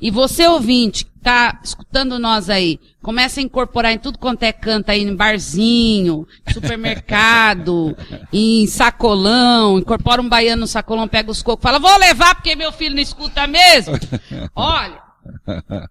E 0.00 0.10
você 0.10 0.46
ouvinte, 0.46 1.04
que 1.04 1.10
tá 1.20 1.58
escutando 1.62 2.18
nós 2.18 2.48
aí, 2.48 2.78
começa 3.02 3.40
a 3.40 3.42
incorporar 3.42 3.92
em 3.92 3.98
tudo 3.98 4.18
quanto 4.18 4.42
é 4.42 4.52
canto 4.52 4.90
aí, 4.90 5.02
em 5.02 5.14
barzinho, 5.14 6.26
supermercado, 6.52 7.96
em 8.32 8.66
sacolão, 8.66 9.78
incorpora 9.78 10.22
um 10.22 10.28
baiano 10.28 10.60
no 10.60 10.66
sacolão, 10.66 11.08
pega 11.08 11.30
os 11.30 11.42
cocos, 11.42 11.62
fala, 11.62 11.78
vou 11.78 11.96
levar 11.98 12.34
porque 12.34 12.54
meu 12.54 12.72
filho 12.72 12.94
não 12.94 13.02
escuta 13.02 13.46
mesmo. 13.46 13.94
Olha, 14.54 15.02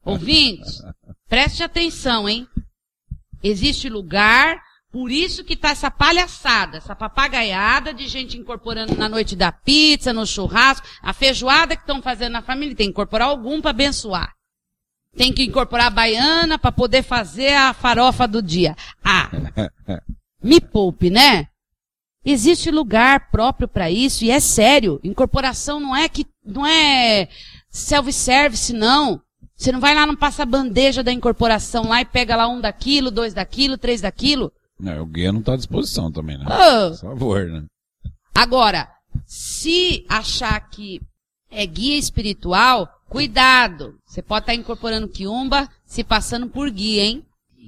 ouvintes, 0.06 0.82
preste 1.34 1.64
atenção, 1.64 2.30
hein? 2.30 2.48
Existe 3.42 3.90
lugar, 3.90 4.62
por 4.92 5.10
isso 5.10 5.44
que 5.44 5.56
tá 5.56 5.72
essa 5.72 5.90
palhaçada, 5.90 6.78
essa 6.78 6.96
papagaiada 6.96 7.92
de 7.92 8.08
gente 8.08 8.38
incorporando 8.38 8.96
na 8.96 9.10
noite 9.10 9.36
da 9.36 9.52
pizza, 9.52 10.14
no 10.14 10.28
churrasco, 10.28 10.86
a 11.02 11.12
feijoada 11.12 11.76
que 11.76 11.82
estão 11.82 12.04
fazendo 12.04 12.34
na 12.34 12.44
família, 12.44 12.76
tem 12.76 12.86
que 12.86 12.92
incorporar 12.92 13.30
algum 13.30 13.60
para 13.62 13.72
abençoar. 13.72 14.32
Tem 15.18 15.34
que 15.34 15.44
incorporar 15.44 15.88
a 15.88 15.90
baiana 15.90 16.60
para 16.60 16.72
poder 16.72 17.02
fazer 17.02 17.56
a 17.56 17.74
farofa 17.74 18.28
do 18.28 18.40
dia. 18.40 18.76
Ah, 19.04 19.32
me 20.40 20.62
poupe, 20.62 21.10
né? 21.10 21.48
Existe 22.24 22.70
lugar 22.70 23.32
próprio 23.32 23.68
para 23.68 23.90
isso 23.90 24.24
e 24.24 24.30
é 24.30 24.40
sério. 24.40 25.00
Incorporação 25.04 25.80
não 25.80 25.96
é 25.96 26.08
que 26.08 26.28
não 26.46 26.64
é 26.64 27.28
self-service 27.72 28.72
não. 28.72 29.20
Você 29.56 29.72
não 29.72 29.80
vai 29.80 29.94
lá 29.96 30.06
não 30.06 30.16
passa 30.16 30.44
a 30.44 30.46
bandeja 30.46 31.04
da 31.04 31.12
incorporação 31.12 31.88
lá 31.88 32.02
e 32.02 32.06
pega 32.06 32.36
lá 32.36 32.48
um 32.48 32.60
daquilo, 32.60 33.12
dois 33.12 33.34
daquilo, 33.34 33.78
três 33.78 34.02
daquilo. 34.02 34.52
Não, 34.80 35.02
o 35.02 35.06
guia 35.06 35.32
não 35.32 35.42
tá 35.42 35.54
à 35.54 35.58
disposição 35.58 36.12
também, 36.12 36.38
né? 36.38 36.46
Ah, 36.48 36.90
Por 36.90 37.10
favor, 37.10 37.46
né? 37.46 37.64
Agora, 38.34 38.90
se 39.26 40.06
achar 40.10 40.60
que 40.70 41.00
é 41.50 41.66
guia 41.66 41.98
espiritual, 41.98 42.90
cuidado. 43.08 43.96
Você 44.06 44.22
pode 44.22 44.44
estar 44.44 44.56
incorporando 44.56 45.08
quiumba 45.08 45.70
se 45.86 46.04
passando 46.04 46.48
por 46.48 46.70
guia, 46.70 47.04
hein? 47.04 47.24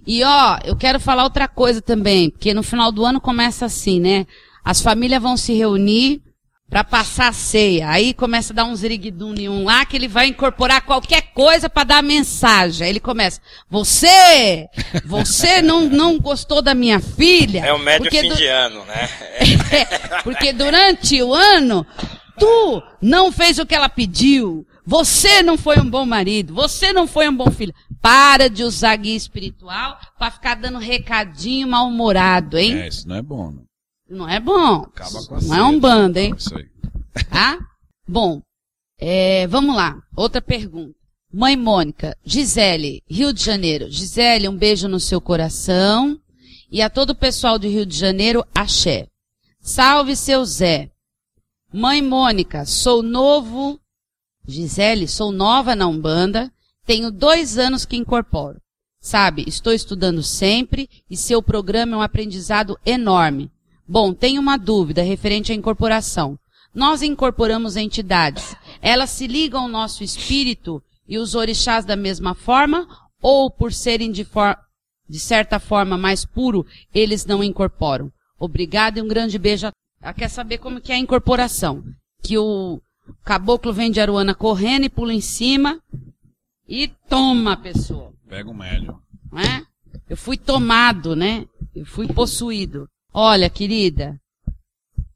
E 0.06 0.24
ó, 0.24 0.60
eu 0.66 0.76
quero 0.76 1.00
falar 1.00 1.24
outra 1.24 1.48
coisa 1.48 1.82
também, 1.82 2.30
porque 2.30 2.54
no 2.54 2.64
final 2.64 2.92
do 2.92 3.06
ano 3.06 3.22
começa 3.22 3.66
assim, 3.66 4.00
né? 4.00 4.26
As 4.64 4.82
famílias 4.82 5.22
vão 5.22 5.38
se 5.38 5.54
reunir 5.54 6.22
para 6.70 6.84
passar 6.84 7.28
a 7.30 7.34
ceia. 7.34 7.90
Aí 7.90 8.14
começa 8.14 8.52
a 8.52 8.56
dar 8.56 8.66
um 8.66 8.76
ziriguidum 8.76 9.32
nenhum 9.34 9.64
lá 9.64 9.86
que 9.86 9.96
ele 9.96 10.08
vai 10.08 10.28
incorporar 10.28 10.82
qualquer 10.82 11.22
coisa 11.34 11.70
para 11.70 11.84
dar 11.84 11.98
a 12.00 12.02
mensagem. 12.02 12.86
Aí 12.86 12.92
ele 12.92 13.00
começa: 13.00 13.40
"Você, 13.70 14.68
você 15.06 15.62
não 15.64 15.82
não 15.90 16.20
gostou 16.20 16.62
da 16.62 16.74
minha 16.74 17.00
filha?" 17.00 17.66
É 17.66 17.74
o 17.74 17.80
médio 17.80 18.10
fim 18.10 18.30
do- 18.30 18.36
de 18.36 18.48
ano, 18.48 18.84
né? 18.86 19.10
porque 20.24 20.52
durante 20.52 21.22
o 21.22 21.34
ano, 21.34 21.86
tu 22.40 22.82
não 23.02 23.32
fez 23.32 23.60
o 23.60 23.66
que 23.66 23.76
ela 23.76 23.90
pediu. 23.90 24.66
Você 24.88 25.42
não 25.42 25.58
foi 25.58 25.80
um 25.80 25.90
bom 25.90 26.06
marido. 26.06 26.54
Você 26.54 26.94
não 26.94 27.08
foi 27.08 27.28
um 27.28 27.36
bom 27.36 27.50
filho. 27.50 27.74
Para 28.02 28.48
de 28.48 28.64
usar 28.64 28.96
guia 28.98 29.16
espiritual 29.16 29.98
para 30.18 30.30
ficar 30.30 30.56
dando 30.56 30.78
recadinho 30.78 31.68
mal-humorado, 31.68 32.56
hein? 32.58 32.82
É, 32.82 32.88
isso 32.88 33.08
não 33.08 33.16
é 33.16 33.22
bom, 33.22 33.50
né? 33.50 33.62
Não 34.10 34.30
é 34.30 34.40
bom. 34.40 34.84
Acaba 34.84 35.26
com 35.26 35.36
a 35.36 35.42
Não 35.42 35.56
é 35.56 35.64
um 35.64 35.80
bando, 35.80 36.20
hein? 36.20 36.34
Isso 36.38 36.56
aí. 36.56 36.70
Tá? 37.30 37.60
Bom, 38.08 38.42
é, 39.00 39.48
vamos 39.48 39.76
lá. 39.76 40.02
Outra 40.16 40.42
pergunta. 40.42 40.96
Mãe 41.34 41.58
Mônica, 41.58 42.18
Gisele, 42.24 43.04
Rio 43.10 43.34
de 43.34 43.44
Janeiro. 43.44 43.92
Gisele, 43.92 44.48
um 44.48 44.56
beijo 44.56 44.88
no 44.88 45.00
seu 45.00 45.20
coração. 45.20 46.20
E 46.72 46.82
a 46.82 46.90
todo 46.90 47.10
o 47.10 47.16
pessoal 47.16 47.60
do 47.60 47.68
Rio 47.68 47.86
de 47.86 47.98
Janeiro, 47.98 48.46
axé. 48.54 49.08
Salve 49.60 50.16
seu 50.16 50.46
Zé. 50.46 50.92
Mãe 51.74 52.02
Mônica, 52.02 52.66
sou 52.66 53.04
novo. 53.04 53.80
Gisele, 54.48 55.08
sou 55.08 55.32
nova 55.32 55.76
na 55.76 55.88
Umbanda. 55.88 56.52
Tenho 56.86 57.12
dois 57.12 57.58
anos 57.58 57.84
que 57.84 57.98
incorporo. 57.98 58.62
Sabe, 59.02 59.44
estou 59.48 59.74
estudando 59.74 60.24
sempre 60.24 60.90
e 61.10 61.18
seu 61.18 61.42
programa 61.42 61.96
é 61.96 61.98
um 61.98 62.02
aprendizado 62.02 62.80
enorme. 62.86 63.52
Bom, 63.88 64.14
tenho 64.14 64.42
uma 64.42 64.58
dúvida 64.58 65.02
referente 65.04 65.52
à 65.52 65.56
incorporação. 65.56 66.38
Nós 66.74 67.02
incorporamos 67.02 67.76
entidades. 67.78 68.56
Elas 68.82 69.10
se 69.12 69.28
ligam 69.28 69.62
ao 69.64 69.68
nosso 69.70 70.04
espírito 70.04 70.82
e 71.08 71.18
os 71.18 71.36
orixás 71.36 71.86
da 71.86 71.96
mesma 71.96 72.34
forma? 72.34 72.88
Ou 73.22 73.50
por 73.50 73.72
serem 73.72 74.12
de, 74.12 74.24
for- 74.26 74.58
de 75.08 75.20
certa 75.20 75.60
forma 75.60 75.98
mais 75.98 76.26
puro, 76.26 76.66
eles 76.94 77.26
não 77.26 77.44
incorporam? 77.44 78.12
Obrigada 78.38 79.00
e 79.00 79.02
um 79.02 79.08
grande 79.08 79.38
beijo. 79.40 79.68
a- 79.68 79.72
Ela 80.02 80.14
quer 80.14 80.30
saber 80.30 80.58
como 80.58 80.82
que 80.82 80.92
é 80.92 80.96
a 80.96 81.00
incorporação. 81.00 81.84
Que 82.22 82.38
o 82.38 82.82
caboclo 83.24 83.72
vem 83.72 83.92
de 83.92 84.00
Aruana 84.02 84.34
correndo 84.36 84.84
e 84.86 84.90
pula 84.90 85.14
em 85.14 85.22
cima 85.22 85.80
e 86.68 86.88
toma 87.08 87.54
a 87.54 87.58
pessoa 87.58 88.12
Pega 88.28 88.50
o 88.50 88.54
médio. 88.54 89.00
não 89.32 89.40
é? 89.40 89.64
Eu 90.10 90.18
fui 90.18 90.38
tomado, 90.38 91.16
né? 91.16 91.46
Eu 91.76 91.86
fui 91.86 92.08
possuído. 92.08 92.90
Olha, 93.18 93.50
querida, 93.50 94.20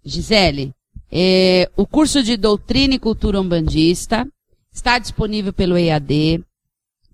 Gisele, 0.05 0.73
é, 1.11 1.69
o 1.75 1.85
curso 1.85 2.23
de 2.23 2.37
Doutrina 2.37 2.95
e 2.95 2.99
Cultura 2.99 3.41
Umbandista 3.41 4.25
está 4.71 4.97
disponível 4.97 5.51
pelo 5.51 5.77
EAD, 5.77 6.41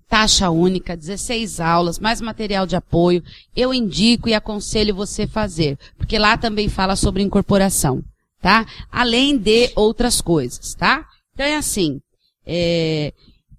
taxa 0.08 0.48
única, 0.48 0.96
16 0.96 1.58
aulas, 1.58 1.98
mais 1.98 2.20
material 2.20 2.68
de 2.68 2.76
apoio. 2.76 3.20
Eu 3.56 3.74
indico 3.74 4.28
e 4.28 4.34
aconselho 4.34 4.94
você 4.94 5.26
fazer, 5.26 5.76
porque 5.98 6.20
lá 6.20 6.38
também 6.38 6.68
fala 6.68 6.94
sobre 6.94 7.20
incorporação, 7.20 8.00
tá? 8.40 8.64
Além 8.88 9.36
de 9.36 9.72
outras 9.74 10.20
coisas, 10.20 10.72
tá? 10.74 11.04
Então 11.34 11.44
é 11.44 11.56
assim, 11.56 12.00
é, 12.46 13.12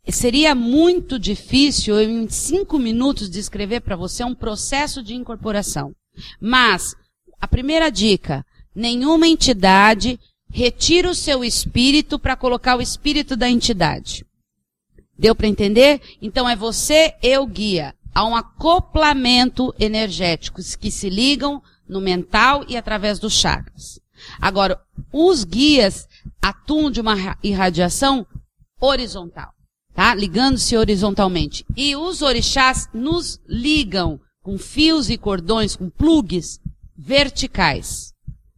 seria 0.07 0.55
muito 0.55 1.19
difícil 1.19 1.99
eu, 1.99 2.09
em 2.09 2.29
cinco 2.29 2.79
minutos 2.79 3.29
descrever 3.29 3.81
para 3.81 3.97
você 3.97 4.23
um 4.23 4.33
processo 4.33 5.03
de 5.03 5.13
incorporação. 5.13 5.93
Mas 6.39 6.95
a 7.39 7.47
primeira 7.47 7.89
dica: 7.89 8.45
nenhuma 8.75 9.27
entidade 9.27 10.19
retira 10.49 11.09
o 11.09 11.15
seu 11.15 11.43
espírito 11.43 12.17
para 12.17 12.35
colocar 12.35 12.77
o 12.77 12.81
espírito 12.81 13.35
da 13.35 13.49
entidade. 13.49 14.25
Deu 15.17 15.35
para 15.35 15.47
entender? 15.47 16.01
Então 16.21 16.47
é 16.47 16.55
você 16.55 17.13
e 17.21 17.37
o 17.37 17.45
guia. 17.45 17.93
Há 18.13 18.25
um 18.25 18.35
acoplamento 18.35 19.73
energético 19.79 20.61
que 20.79 20.89
se 20.89 21.09
ligam 21.09 21.61
no 21.87 22.01
mental 22.01 22.63
e 22.67 22.75
através 22.75 23.19
dos 23.19 23.33
chakras. 23.33 23.99
Agora, 24.39 24.79
os 25.13 25.43
guias 25.43 26.07
atuam 26.41 26.89
de 26.89 26.99
uma 26.99 27.13
ra- 27.13 27.37
irradiação 27.43 28.25
horizontal, 28.81 29.53
tá? 29.93 30.13
Ligando-se 30.15 30.75
horizontalmente. 30.75 31.63
E 31.75 31.95
os 31.95 32.21
orixás 32.21 32.89
nos 32.93 33.39
ligam 33.47 34.19
com 34.41 34.57
fios 34.57 35.09
e 35.09 35.17
cordões, 35.17 35.75
com 35.75 35.89
plugs 35.89 36.59
verticais, 36.97 38.13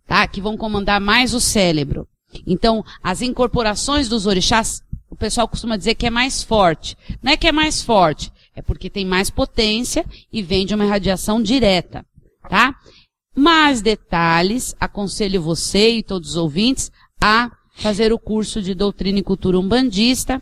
tá? 0.08 0.26
Que 0.28 0.40
vão 0.40 0.56
comandar 0.56 1.02
mais 1.02 1.34
o 1.34 1.40
cérebro. 1.40 2.08
Então, 2.46 2.84
as 3.04 3.22
incorporações 3.22 4.08
dos 4.08 4.26
orixás, 4.26 4.82
o 5.10 5.16
pessoal 5.16 5.48
costuma 5.48 5.76
dizer 5.76 5.96
que 5.96 6.06
é 6.06 6.10
mais 6.10 6.44
forte. 6.44 6.96
Não 7.22 7.32
é 7.32 7.38
que 7.38 7.48
é 7.48 7.52
mais 7.52 7.82
forte, 7.82 8.32
é 8.56 8.62
porque 8.62 8.90
tem 8.90 9.06
mais 9.06 9.30
potência 9.30 10.06
e 10.32 10.42
vem 10.42 10.66
de 10.66 10.74
uma 10.74 10.86
irradiação 10.86 11.42
direta, 11.42 12.06
tá? 12.48 12.76
Mais 13.36 13.82
detalhes, 13.82 14.76
aconselho 14.80 15.42
você 15.42 15.98
e 15.98 16.04
todos 16.04 16.32
os 16.32 16.36
ouvintes 16.36 16.92
a 17.22 17.52
fazer 17.76 18.14
o 18.14 18.20
curso 18.20 18.62
de 18.62 18.74
Doutrina 18.74 19.20
e 19.20 19.24
Cultura 19.24 19.60
Umbandista. 19.60 20.42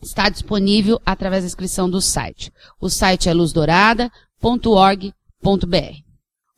Está 0.00 0.28
disponível 0.28 1.00
através 1.04 1.42
da 1.42 1.48
inscrição 1.48 1.90
do 1.90 2.00
site. 2.00 2.52
O 2.80 2.88
site 2.88 3.28
é 3.28 3.34
luzdourada.org.br. 3.34 6.07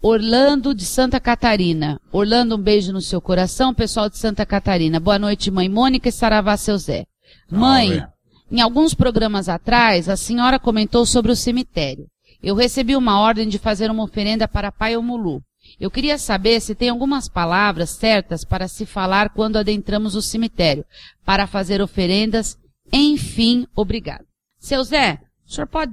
Orlando 0.03 0.75
de 0.75 0.87
Santa 0.87 1.21
Catarina. 1.21 2.01
Orlando, 2.11 2.57
um 2.57 2.59
beijo 2.59 2.91
no 2.91 3.03
seu 3.03 3.21
coração, 3.21 3.75
pessoal 3.75 4.09
de 4.09 4.17
Santa 4.17 4.47
Catarina. 4.47 4.99
Boa 4.99 5.19
noite, 5.19 5.51
mãe 5.51 5.69
Mônica 5.69 6.09
e 6.09 6.13
Saravá, 6.13 6.57
seu 6.57 6.79
Zé. 6.79 7.05
Mãe, 7.51 8.03
em 8.51 8.63
alguns 8.63 8.95
programas 8.95 9.47
atrás, 9.47 10.09
a 10.09 10.17
senhora 10.17 10.59
comentou 10.59 11.05
sobre 11.05 11.31
o 11.31 11.37
cemitério. 11.37 12.07
Eu 12.43 12.55
recebi 12.55 12.97
uma 12.97 13.21
ordem 13.21 13.47
de 13.47 13.59
fazer 13.59 13.91
uma 13.91 14.03
oferenda 14.03 14.49
para 14.49 14.73
Pai 14.73 14.97
Omulu. 14.97 15.43
Eu 15.79 15.91
queria 15.91 16.17
saber 16.17 16.61
se 16.61 16.75
tem 16.75 16.89
algumas 16.89 17.29
palavras 17.29 17.91
certas 17.91 18.43
para 18.43 18.69
se 18.69 18.87
falar 18.87 19.29
quando 19.29 19.59
adentramos 19.59 20.15
o 20.15 20.23
cemitério, 20.23 20.83
para 21.27 21.47
fazer 21.47 21.83
oferendas. 21.83 22.57
Enfim, 22.91 23.67
obrigado. 23.77 24.25
Seu 24.59 24.83
Zé, 24.83 25.21
o 25.47 25.53
senhor 25.53 25.67
pode 25.67 25.93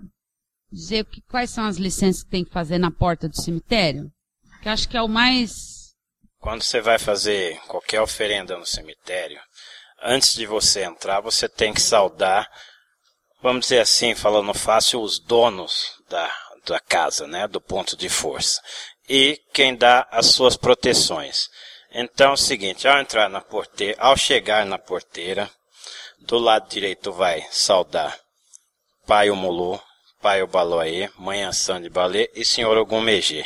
dizer 0.72 1.06
que- 1.06 1.22
quais 1.30 1.50
são 1.50 1.66
as 1.66 1.78
licenças 1.78 2.24
que 2.24 2.30
tem 2.30 2.44
que 2.46 2.52
fazer 2.52 2.78
na 2.78 2.92
porta 2.92 3.28
do 3.28 3.42
cemitério? 3.42 4.12
Que 4.62 4.70
acho 4.70 4.88
que 4.88 4.98
é 4.98 5.02
o 5.02 5.08
mais 5.08 5.78
quando 6.40 6.64
você 6.64 6.80
vai 6.80 6.98
fazer 7.00 7.60
qualquer 7.68 8.00
oferenda 8.00 8.58
no 8.58 8.66
cemitério, 8.66 9.40
antes 10.02 10.34
de 10.34 10.46
você 10.46 10.84
entrar, 10.84 11.20
você 11.20 11.50
tem 11.50 11.74
que 11.74 11.82
saudar, 11.82 12.50
vamos 13.42 13.62
dizer 13.62 13.80
assim, 13.80 14.16
falando 14.16 14.54
fácil, 14.54 15.02
os 15.02 15.20
donos 15.20 15.94
da, 16.08 16.32
da 16.66 16.80
casa, 16.80 17.28
né, 17.28 17.48
do 17.48 17.60
ponto 17.60 17.98
de 17.98 18.08
força. 18.08 18.62
E 19.10 19.42
quem 19.54 19.76
dá 19.76 20.08
as 20.12 20.28
suas 20.28 20.56
proteções. 20.56 21.50
Então 21.92 22.32
é 22.32 22.34
o 22.34 22.38
seguinte, 22.38 22.88
ao 22.88 23.00
entrar 23.00 23.30
na 23.30 23.42
porteira, 23.42 23.96
ao 24.00 24.16
chegar 24.16 24.66
na 24.66 24.78
porteira, 24.78 25.50
do 26.20 26.38
lado 26.38 26.70
direito 26.70 27.12
vai 27.12 27.46
saudar 27.52 28.18
Pai 29.06 29.30
Omulu, 29.30 29.82
Pai 30.22 30.42
Obaloaê, 30.42 31.10
Mãe 31.18 31.44
Ansan 31.44 31.82
de 31.82 31.90
Balê 31.90 32.30
e 32.36 32.44
Senhor 32.44 32.76
Ogumegê. 32.78 33.46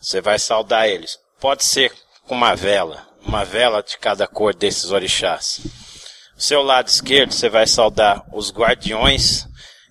Você 0.00 0.20
vai 0.20 0.38
saudar 0.38 0.88
eles. 0.88 1.18
Pode 1.40 1.64
ser 1.64 1.92
com 2.26 2.34
uma 2.34 2.54
vela, 2.54 3.06
uma 3.20 3.44
vela 3.44 3.82
de 3.82 3.98
cada 3.98 4.26
cor 4.26 4.54
desses 4.54 4.90
orixás. 4.90 5.60
Seu 6.36 6.62
lado 6.62 6.88
esquerdo 6.88 7.32
você 7.32 7.48
vai 7.48 7.66
saudar 7.66 8.24
os 8.32 8.50
guardiões 8.50 9.46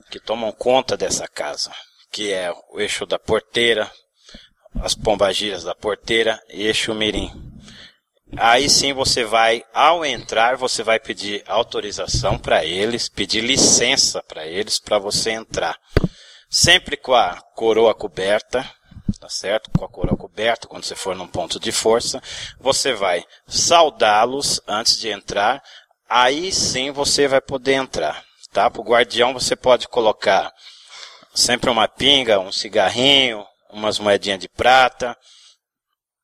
que 0.09 0.19
tomam 0.19 0.51
conta 0.51 0.95
dessa 0.97 1.27
casa, 1.27 1.71
que 2.11 2.31
é 2.31 2.51
o 2.71 2.79
eixo 2.79 3.05
da 3.05 3.19
porteira, 3.19 3.91
as 4.81 4.95
pombagiras 4.95 5.63
da 5.63 5.75
porteira 5.75 6.41
e 6.49 6.65
eixo 6.65 6.93
mirim. 6.93 7.46
Aí 8.35 8.69
sim 8.69 8.93
você 8.93 9.23
vai, 9.23 9.63
ao 9.73 10.05
entrar, 10.05 10.57
você 10.57 10.83
vai 10.83 10.99
pedir 10.99 11.43
autorização 11.47 12.37
para 12.37 12.65
eles, 12.65 13.07
pedir 13.07 13.41
licença 13.41 14.21
para 14.23 14.45
eles 14.45 14.79
para 14.79 14.99
você 14.99 15.31
entrar. 15.31 15.77
Sempre 16.49 16.97
com 16.97 17.13
a 17.13 17.41
coroa 17.55 17.95
coberta, 17.95 18.69
tá 19.19 19.29
certo? 19.29 19.71
Com 19.71 19.85
a 19.85 19.89
coroa 19.89 20.17
coberta, 20.17 20.67
quando 20.67 20.83
você 20.83 20.95
for 20.95 21.15
num 21.15 21.27
ponto 21.27 21.59
de 21.59 21.71
força, 21.71 22.21
você 22.59 22.93
vai 22.93 23.23
saudá-los 23.47 24.61
antes 24.67 24.99
de 24.99 25.09
entrar. 25.09 25.63
Aí 26.09 26.51
sim 26.51 26.91
você 26.91 27.27
vai 27.27 27.41
poder 27.41 27.73
entrar, 27.73 28.23
tá? 28.51 28.69
Para 28.69 28.81
o 28.81 28.85
guardião 28.85 29.33
você 29.33 29.55
pode 29.55 29.87
colocar 29.87 30.51
sempre 31.33 31.69
uma 31.69 31.87
pinga, 31.87 32.39
um 32.39 32.51
cigarrinho, 32.51 33.45
umas 33.69 33.99
moedinhas 33.99 34.39
de 34.39 34.49
prata, 34.49 35.17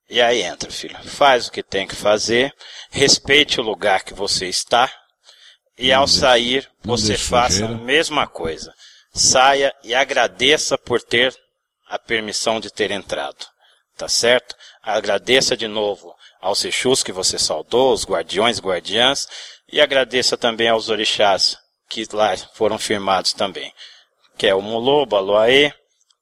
e 0.10 0.22
aí 0.22 0.42
entra, 0.42 0.70
filho. 0.70 0.98
Faz 1.04 1.48
o 1.48 1.52
que 1.52 1.64
tem 1.64 1.88
que 1.88 1.96
fazer, 1.96 2.54
respeite 2.92 3.60
o 3.60 3.64
lugar 3.64 4.04
que 4.04 4.14
você 4.14 4.48
está, 4.48 4.92
e 5.78 5.92
não 5.92 6.00
ao 6.00 6.06
deixa, 6.06 6.20
sair, 6.20 6.70
você 6.84 7.18
faça 7.18 7.66
a 7.66 7.70
mesma 7.70 8.28
coisa. 8.28 8.74
Saia 9.14 9.74
e 9.84 9.94
agradeça 9.94 10.78
por 10.78 11.02
ter 11.02 11.36
a 11.88 12.00
permissão 12.00 12.60
de 12.60 12.72
ter 12.72 12.92
entrado. 12.92 13.46
Tá 13.98 14.08
certo? 14.08 14.56
Agradeça 14.82 15.56
de 15.56 15.68
novo 15.68 16.14
aos 16.42 16.66
Exus 16.66 17.04
que 17.04 17.12
você 17.12 17.40
saudou, 17.40 17.94
os 17.94 18.06
guardiões 18.06 18.58
e 18.58 18.62
guardiãs, 18.62 19.28
e 19.72 19.80
agradeça 19.80 20.36
também 20.36 20.68
aos 20.68 20.90
orixás 20.90 21.58
que 21.90 22.08
lá 22.12 22.36
foram 22.56 22.78
firmados 22.80 23.34
também, 23.34 23.72
que 24.38 24.48
é 24.48 24.56
o 24.56 24.62
Mulô, 24.62 25.06
Baloaê, 25.06 25.72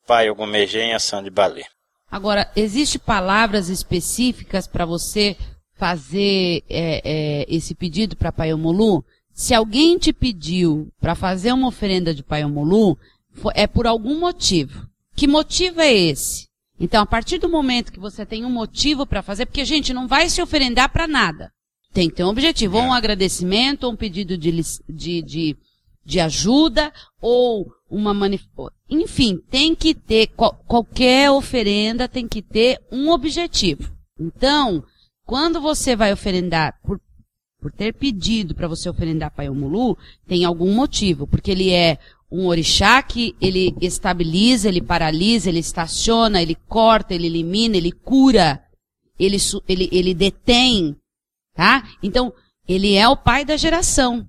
Pai 0.05 0.29
Ogumegê 0.29 0.91
e 0.91 1.29
Balé. 1.29 1.65
Agora, 2.11 2.51
existe 2.57 2.99
palavras 2.99 3.69
específicas 3.69 4.67
para 4.67 4.85
você 4.85 5.37
fazer 5.75 6.61
é, 6.69 7.01
é, 7.03 7.45
esse 7.47 7.73
pedido 7.73 8.17
para 8.17 8.33
Paiomulu? 8.33 9.05
Se 9.33 9.53
alguém 9.53 9.97
te 9.97 10.11
pediu 10.11 10.91
para 10.99 11.15
fazer 11.15 11.53
uma 11.53 11.69
oferenda 11.69 12.13
de 12.13 12.21
Paiomulu, 12.21 12.97
é 13.55 13.65
por 13.65 13.87
algum 13.87 14.19
motivo. 14.19 14.85
Que 15.15 15.25
motivo 15.25 15.79
é 15.79 15.93
esse? 15.93 16.49
Então, 16.77 17.01
a 17.01 17.05
partir 17.05 17.37
do 17.37 17.47
momento 17.47 17.93
que 17.93 17.99
você 17.99 18.25
tem 18.25 18.43
um 18.43 18.49
motivo 18.49 19.05
para 19.05 19.21
fazer, 19.21 19.45
porque, 19.45 19.63
gente, 19.63 19.93
não 19.93 20.07
vai 20.07 20.29
se 20.29 20.41
oferendar 20.41 20.91
para 20.91 21.07
nada. 21.07 21.51
Tem 21.93 22.09
que 22.09 22.15
ter 22.15 22.23
um 22.23 22.29
objetivo, 22.29 22.77
ou 22.77 22.83
um 22.83 22.93
é. 22.93 22.97
agradecimento, 22.97 23.85
ou 23.85 23.93
um 23.93 23.95
pedido 23.95 24.37
de, 24.37 24.51
de, 24.89 25.21
de, 25.21 25.57
de 26.03 26.19
ajuda, 26.19 26.91
ou 27.21 27.71
uma 27.91 28.13
manifestação. 28.13 28.71
Enfim, 28.89 29.37
tem 29.49 29.75
que 29.75 29.93
ter, 29.93 30.27
qual, 30.27 30.53
qualquer 30.65 31.29
oferenda 31.29 32.07
tem 32.07 32.27
que 32.27 32.41
ter 32.41 32.79
um 32.91 33.09
objetivo. 33.09 33.91
Então, 34.19 34.83
quando 35.25 35.59
você 35.59 35.95
vai 35.95 36.13
oferendar, 36.13 36.79
por, 36.83 36.99
por 37.59 37.71
ter 37.71 37.93
pedido 37.93 38.55
para 38.55 38.67
você 38.67 38.89
oferendar 38.89 39.31
para 39.31 39.43
Yomulu, 39.43 39.97
tem 40.25 40.45
algum 40.45 40.73
motivo, 40.73 41.27
porque 41.27 41.51
ele 41.51 41.69
é 41.69 41.99
um 42.31 42.47
orixá 42.47 43.03
que 43.03 43.35
ele 43.41 43.75
estabiliza, 43.81 44.69
ele 44.69 44.81
paralisa, 44.81 45.49
ele 45.49 45.59
estaciona, 45.59 46.41
ele 46.41 46.55
corta, 46.55 47.13
ele 47.13 47.27
elimina, 47.27 47.75
ele 47.75 47.91
cura, 47.91 48.63
ele, 49.19 49.37
ele, 49.67 49.89
ele 49.91 50.13
detém, 50.13 50.95
tá? 51.53 51.87
Então, 52.01 52.33
ele 52.67 52.95
é 52.95 53.07
o 53.07 53.17
pai 53.17 53.43
da 53.43 53.57
geração. 53.57 54.25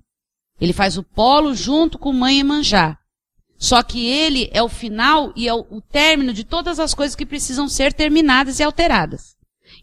Ele 0.59 0.73
faz 0.73 0.97
o 0.97 1.03
polo 1.03 1.55
junto 1.55 1.97
com 1.97 2.11
mãe 2.11 2.39
e 2.39 2.43
manjá. 2.43 2.97
Só 3.57 3.81
que 3.81 4.05
ele 4.05 4.49
é 4.51 4.61
o 4.61 4.69
final 4.69 5.31
e 5.35 5.47
é 5.47 5.53
o, 5.53 5.81
término 5.81 6.33
de 6.33 6.43
todas 6.43 6.79
as 6.79 6.93
coisas 6.93 7.15
que 7.15 7.25
precisam 7.25 7.67
ser 7.67 7.93
terminadas 7.93 8.59
e 8.59 8.63
alteradas. 8.63 9.35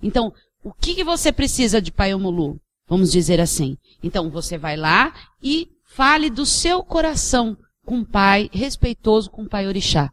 Então, 0.02 0.32
o 0.62 0.72
que, 0.72 0.94
que 0.94 1.04
você 1.04 1.32
precisa 1.32 1.80
de 1.80 1.90
Pai 1.90 2.14
Omulu? 2.14 2.60
Vamos 2.88 3.10
dizer 3.10 3.40
assim. 3.40 3.76
Então, 4.02 4.30
você 4.30 4.58
vai 4.58 4.76
lá 4.76 5.14
e 5.42 5.68
fale 5.84 6.28
do 6.28 6.44
seu 6.44 6.82
coração 6.82 7.56
com 7.86 8.00
o 8.00 8.06
Pai, 8.06 8.50
respeitoso 8.52 9.30
com 9.30 9.42
o 9.42 9.48
Pai 9.48 9.66
Orixá. 9.66 10.10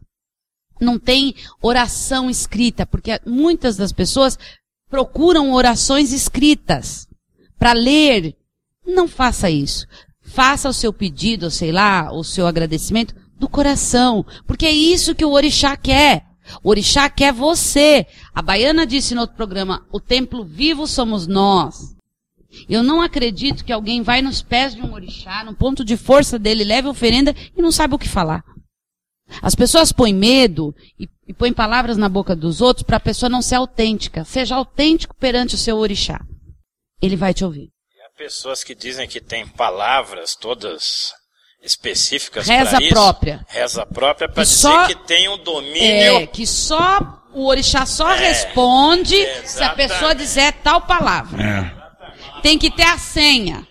Não 0.80 0.98
tem 0.98 1.34
oração 1.60 2.30
escrita, 2.30 2.86
porque 2.86 3.20
muitas 3.26 3.76
das 3.76 3.92
pessoas 3.92 4.38
procuram 4.88 5.52
orações 5.52 6.12
escritas 6.12 7.06
para 7.58 7.72
ler. 7.72 8.34
Não 8.86 9.06
faça 9.06 9.50
isso. 9.50 9.86
Faça 10.22 10.68
o 10.68 10.74
seu 10.74 10.92
pedido, 10.92 11.50
sei 11.50 11.72
lá, 11.72 12.12
o 12.12 12.22
seu 12.22 12.46
agradecimento 12.46 13.14
do 13.38 13.48
coração. 13.48 14.24
Porque 14.46 14.66
é 14.66 14.72
isso 14.72 15.14
que 15.14 15.24
o 15.24 15.32
orixá 15.32 15.76
quer. 15.76 16.24
O 16.62 16.70
orixá 16.70 17.08
quer 17.08 17.32
você. 17.32 18.06
A 18.34 18.42
baiana 18.42 18.86
disse 18.86 19.14
no 19.14 19.22
outro 19.22 19.36
programa, 19.36 19.86
o 19.92 20.00
templo 20.00 20.44
vivo 20.44 20.86
somos 20.86 21.26
nós. 21.26 21.96
Eu 22.68 22.82
não 22.82 23.00
acredito 23.00 23.64
que 23.64 23.72
alguém 23.72 24.02
vai 24.02 24.22
nos 24.22 24.42
pés 24.42 24.74
de 24.74 24.80
um 24.80 24.92
orixá, 24.92 25.44
no 25.44 25.54
ponto 25.54 25.84
de 25.84 25.96
força 25.96 26.38
dele, 26.38 26.64
leve 26.64 26.88
oferenda 26.88 27.34
e 27.56 27.60
não 27.60 27.70
sabe 27.70 27.94
o 27.94 27.98
que 27.98 28.08
falar. 28.08 28.42
As 29.42 29.54
pessoas 29.54 29.92
põem 29.92 30.14
medo 30.14 30.74
e, 30.98 31.06
e 31.26 31.34
põem 31.34 31.52
palavras 31.52 31.98
na 31.98 32.08
boca 32.08 32.34
dos 32.34 32.62
outros 32.62 32.82
para 32.82 32.96
a 32.96 33.00
pessoa 33.00 33.28
não 33.28 33.42
ser 33.42 33.56
autêntica. 33.56 34.24
Seja 34.24 34.56
autêntico 34.56 35.14
perante 35.14 35.54
o 35.54 35.58
seu 35.58 35.76
orixá. 35.76 36.20
Ele 37.00 37.16
vai 37.16 37.34
te 37.34 37.44
ouvir. 37.44 37.68
E 37.94 38.00
há 38.00 38.10
pessoas 38.16 38.64
que 38.64 38.74
dizem 38.74 39.06
que 39.06 39.20
têm 39.20 39.46
palavras 39.46 40.34
todas 40.34 41.12
específicas 41.62 42.46
Reza 42.46 42.78
isso. 42.80 42.88
própria. 42.90 43.44
Reza 43.48 43.84
própria 43.86 44.28
para 44.28 44.42
dizer 44.42 44.56
só, 44.56 44.86
que 44.86 44.94
tem 45.06 45.28
um 45.28 45.38
domínio. 45.38 46.18
É, 46.18 46.26
que 46.26 46.46
só 46.46 47.22
o 47.34 47.46
orixá 47.46 47.84
só 47.86 48.10
é, 48.12 48.28
responde 48.28 49.16
se 49.44 49.62
a 49.62 49.70
pessoa 49.70 50.14
dizer 50.14 50.52
tal 50.62 50.80
palavra. 50.82 51.42
É. 51.42 52.40
Tem 52.40 52.58
que 52.58 52.70
ter 52.70 52.84
a 52.84 52.98
senha. 52.98 53.66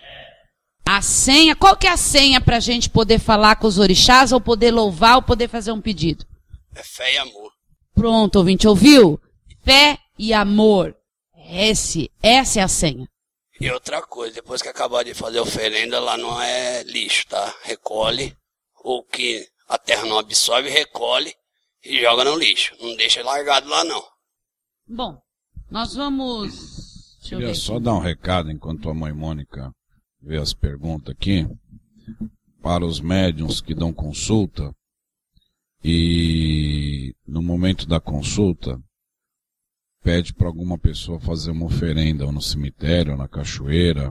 A 0.86 1.02
senha, 1.02 1.56
qual 1.56 1.76
que 1.76 1.86
é 1.86 1.92
a 1.92 1.98
senha 1.98 2.40
para 2.40 2.58
a 2.58 2.62
gente 2.62 2.90
poder 2.90 3.20
falar 3.20 3.58
com 3.58 3.68
os 3.68 3.78
orixás, 3.78 4.32
ou 4.32 4.40
poder 4.40 4.72
louvar, 4.72 5.18
ou 5.18 5.22
poder 5.22 5.50
fazer 5.50 5.72
um 5.72 5.82
pedido? 5.82 6.26
É 6.74 6.82
fé 6.82 7.14
e 7.14 7.18
amor. 7.18 7.52
Pronto, 7.94 8.38
ouvinte, 8.38 8.68
ouviu? 8.68 9.20
Fé 9.64 9.98
e 10.18 10.34
amor. 10.34 10.96
Esse, 11.50 12.10
essa 12.22 12.60
é 12.60 12.64
a 12.64 12.68
senha. 12.68 13.08
E 13.60 13.72
outra 13.72 14.02
coisa, 14.02 14.36
depois 14.36 14.62
que 14.62 14.68
acabar 14.68 15.04
de 15.04 15.14
fazer 15.14 15.40
oferenda, 15.40 16.00
lá 16.00 16.18
não 16.18 16.40
é 16.42 16.84
lixo, 16.84 17.28
tá? 17.28 17.56
Recolhe, 17.64 18.36
ou 18.84 19.04
que 19.04 19.48
a 19.68 19.78
terra 19.78 20.06
não 20.06 20.20
absorve, 20.20 20.70
recolhe 20.70 21.34
e 21.84 22.00
joga 22.02 22.24
no 22.24 22.36
lixo. 22.36 22.76
Não 22.80 22.96
deixa 22.96 23.24
largado 23.24 23.68
lá 23.68 23.84
não. 23.84 24.04
Bom, 24.88 25.20
nós 25.70 25.96
vamos. 25.96 27.18
Deixa 27.20 27.36
Queria 27.36 27.56
só 27.56 27.80
dar 27.80 27.96
um 27.96 28.00
recado 28.00 28.52
enquanto 28.52 28.90
a 28.90 28.94
mãe 28.94 29.12
Mônica 29.12 29.72
vê 30.22 30.38
as 30.38 30.54
perguntas 30.54 31.14
aqui. 31.14 31.48
Para 32.62 32.86
os 32.86 33.00
médiums 33.00 33.62
que 33.62 33.74
dão 33.74 33.94
consulta, 33.94 34.74
e 35.84 37.14
no 37.26 37.42
momento 37.42 37.86
da 37.86 38.00
consulta, 38.00 38.80
pede 40.08 40.34
para 40.34 40.48
alguma 40.48 40.78
pessoa 40.78 41.20
fazer 41.20 41.52
uma 41.52 41.66
oferenda 41.66 42.26
ou 42.26 42.32
no 42.32 42.42
cemitério, 42.42 43.12
ou 43.12 43.18
na 43.18 43.28
cachoeira, 43.28 44.10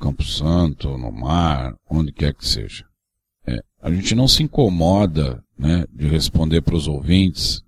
Campo 0.00 0.24
Santo, 0.24 0.98
no 0.98 1.12
mar, 1.12 1.72
onde 1.88 2.10
quer 2.10 2.34
que 2.34 2.44
seja. 2.44 2.84
É, 3.46 3.60
a 3.80 3.92
gente 3.92 4.16
não 4.16 4.26
se 4.26 4.42
incomoda 4.42 5.40
né, 5.56 5.84
de 5.94 6.08
responder 6.08 6.62
para 6.62 6.74
os 6.74 6.88
ouvintes 6.88 7.62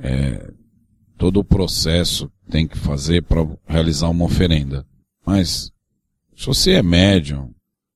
é, 0.00 0.52
todo 1.16 1.38
o 1.38 1.44
processo 1.44 2.28
que 2.28 2.50
tem 2.50 2.66
que 2.66 2.76
fazer 2.76 3.22
para 3.22 3.46
realizar 3.68 4.08
uma 4.08 4.24
oferenda. 4.24 4.84
Mas 5.24 5.70
se 6.34 6.44
você 6.44 6.72
é 6.72 6.82
médium, 6.82 7.54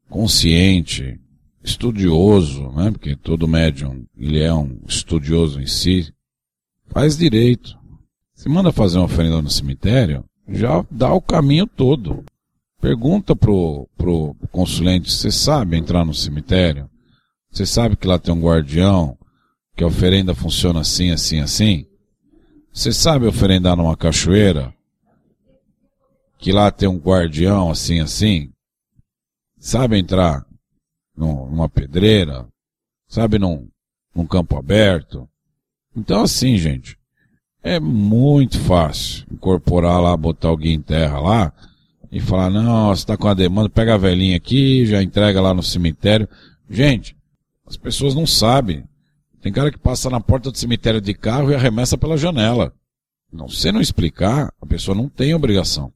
consciente, 0.08 1.20
estudioso, 1.64 2.70
né, 2.70 2.92
porque 2.92 3.16
todo 3.16 3.48
médium 3.48 4.06
ele 4.16 4.40
é 4.40 4.54
um 4.54 4.80
estudioso 4.86 5.60
em 5.60 5.66
si, 5.66 6.14
faz 6.86 7.18
direito. 7.18 7.77
Se 8.38 8.48
manda 8.48 8.70
fazer 8.70 8.98
uma 8.98 9.06
oferenda 9.06 9.42
no 9.42 9.50
cemitério, 9.50 10.24
já 10.48 10.86
dá 10.88 11.12
o 11.12 11.20
caminho 11.20 11.66
todo. 11.66 12.24
Pergunta 12.80 13.34
pro, 13.34 13.88
pro 13.96 14.32
consulente, 14.52 15.10
você 15.10 15.28
sabe 15.28 15.76
entrar 15.76 16.04
no 16.04 16.14
cemitério? 16.14 16.88
Você 17.50 17.66
sabe 17.66 17.96
que 17.96 18.06
lá 18.06 18.16
tem 18.16 18.32
um 18.32 18.40
guardião, 18.40 19.18
que 19.74 19.82
a 19.82 19.88
oferenda 19.88 20.36
funciona 20.36 20.82
assim, 20.82 21.10
assim, 21.10 21.40
assim? 21.40 21.84
Você 22.72 22.92
sabe 22.92 23.26
oferendar 23.26 23.76
numa 23.76 23.96
cachoeira? 23.96 24.72
Que 26.38 26.52
lá 26.52 26.70
tem 26.70 26.88
um 26.88 26.96
guardião 26.96 27.72
assim, 27.72 27.98
assim? 27.98 28.52
Sabe 29.58 29.98
entrar 29.98 30.46
numa 31.16 31.68
pedreira? 31.68 32.46
Sabe 33.08 33.36
num, 33.36 33.68
num 34.14 34.28
campo 34.28 34.56
aberto? 34.56 35.28
Então 35.96 36.22
assim, 36.22 36.56
gente, 36.56 36.96
é 37.62 37.80
muito 37.80 38.58
fácil 38.60 39.26
incorporar 39.30 40.00
lá, 40.00 40.16
botar 40.16 40.48
alguém 40.48 40.74
em 40.74 40.80
terra 40.80 41.20
lá 41.20 41.52
e 42.10 42.20
falar, 42.20 42.50
não, 42.50 42.88
você 42.88 43.02
está 43.02 43.16
com 43.16 43.28
a 43.28 43.34
demanda, 43.34 43.68
pega 43.68 43.94
a 43.94 43.98
velhinha 43.98 44.36
aqui, 44.36 44.86
já 44.86 45.02
entrega 45.02 45.40
lá 45.40 45.52
no 45.52 45.62
cemitério. 45.62 46.28
Gente, 46.68 47.16
as 47.66 47.76
pessoas 47.76 48.14
não 48.14 48.26
sabem. 48.26 48.84
Tem 49.40 49.52
cara 49.52 49.70
que 49.70 49.78
passa 49.78 50.08
na 50.08 50.20
porta 50.20 50.50
do 50.50 50.58
cemitério 50.58 51.00
de 51.00 51.14
carro 51.14 51.50
e 51.50 51.54
arremessa 51.54 51.98
pela 51.98 52.16
janela. 52.16 52.72
Não, 53.30 53.48
se 53.48 53.70
não 53.70 53.80
explicar, 53.80 54.52
a 54.60 54.66
pessoa 54.66 54.94
não 54.94 55.08
tem 55.08 55.34
obrigação. 55.34 55.92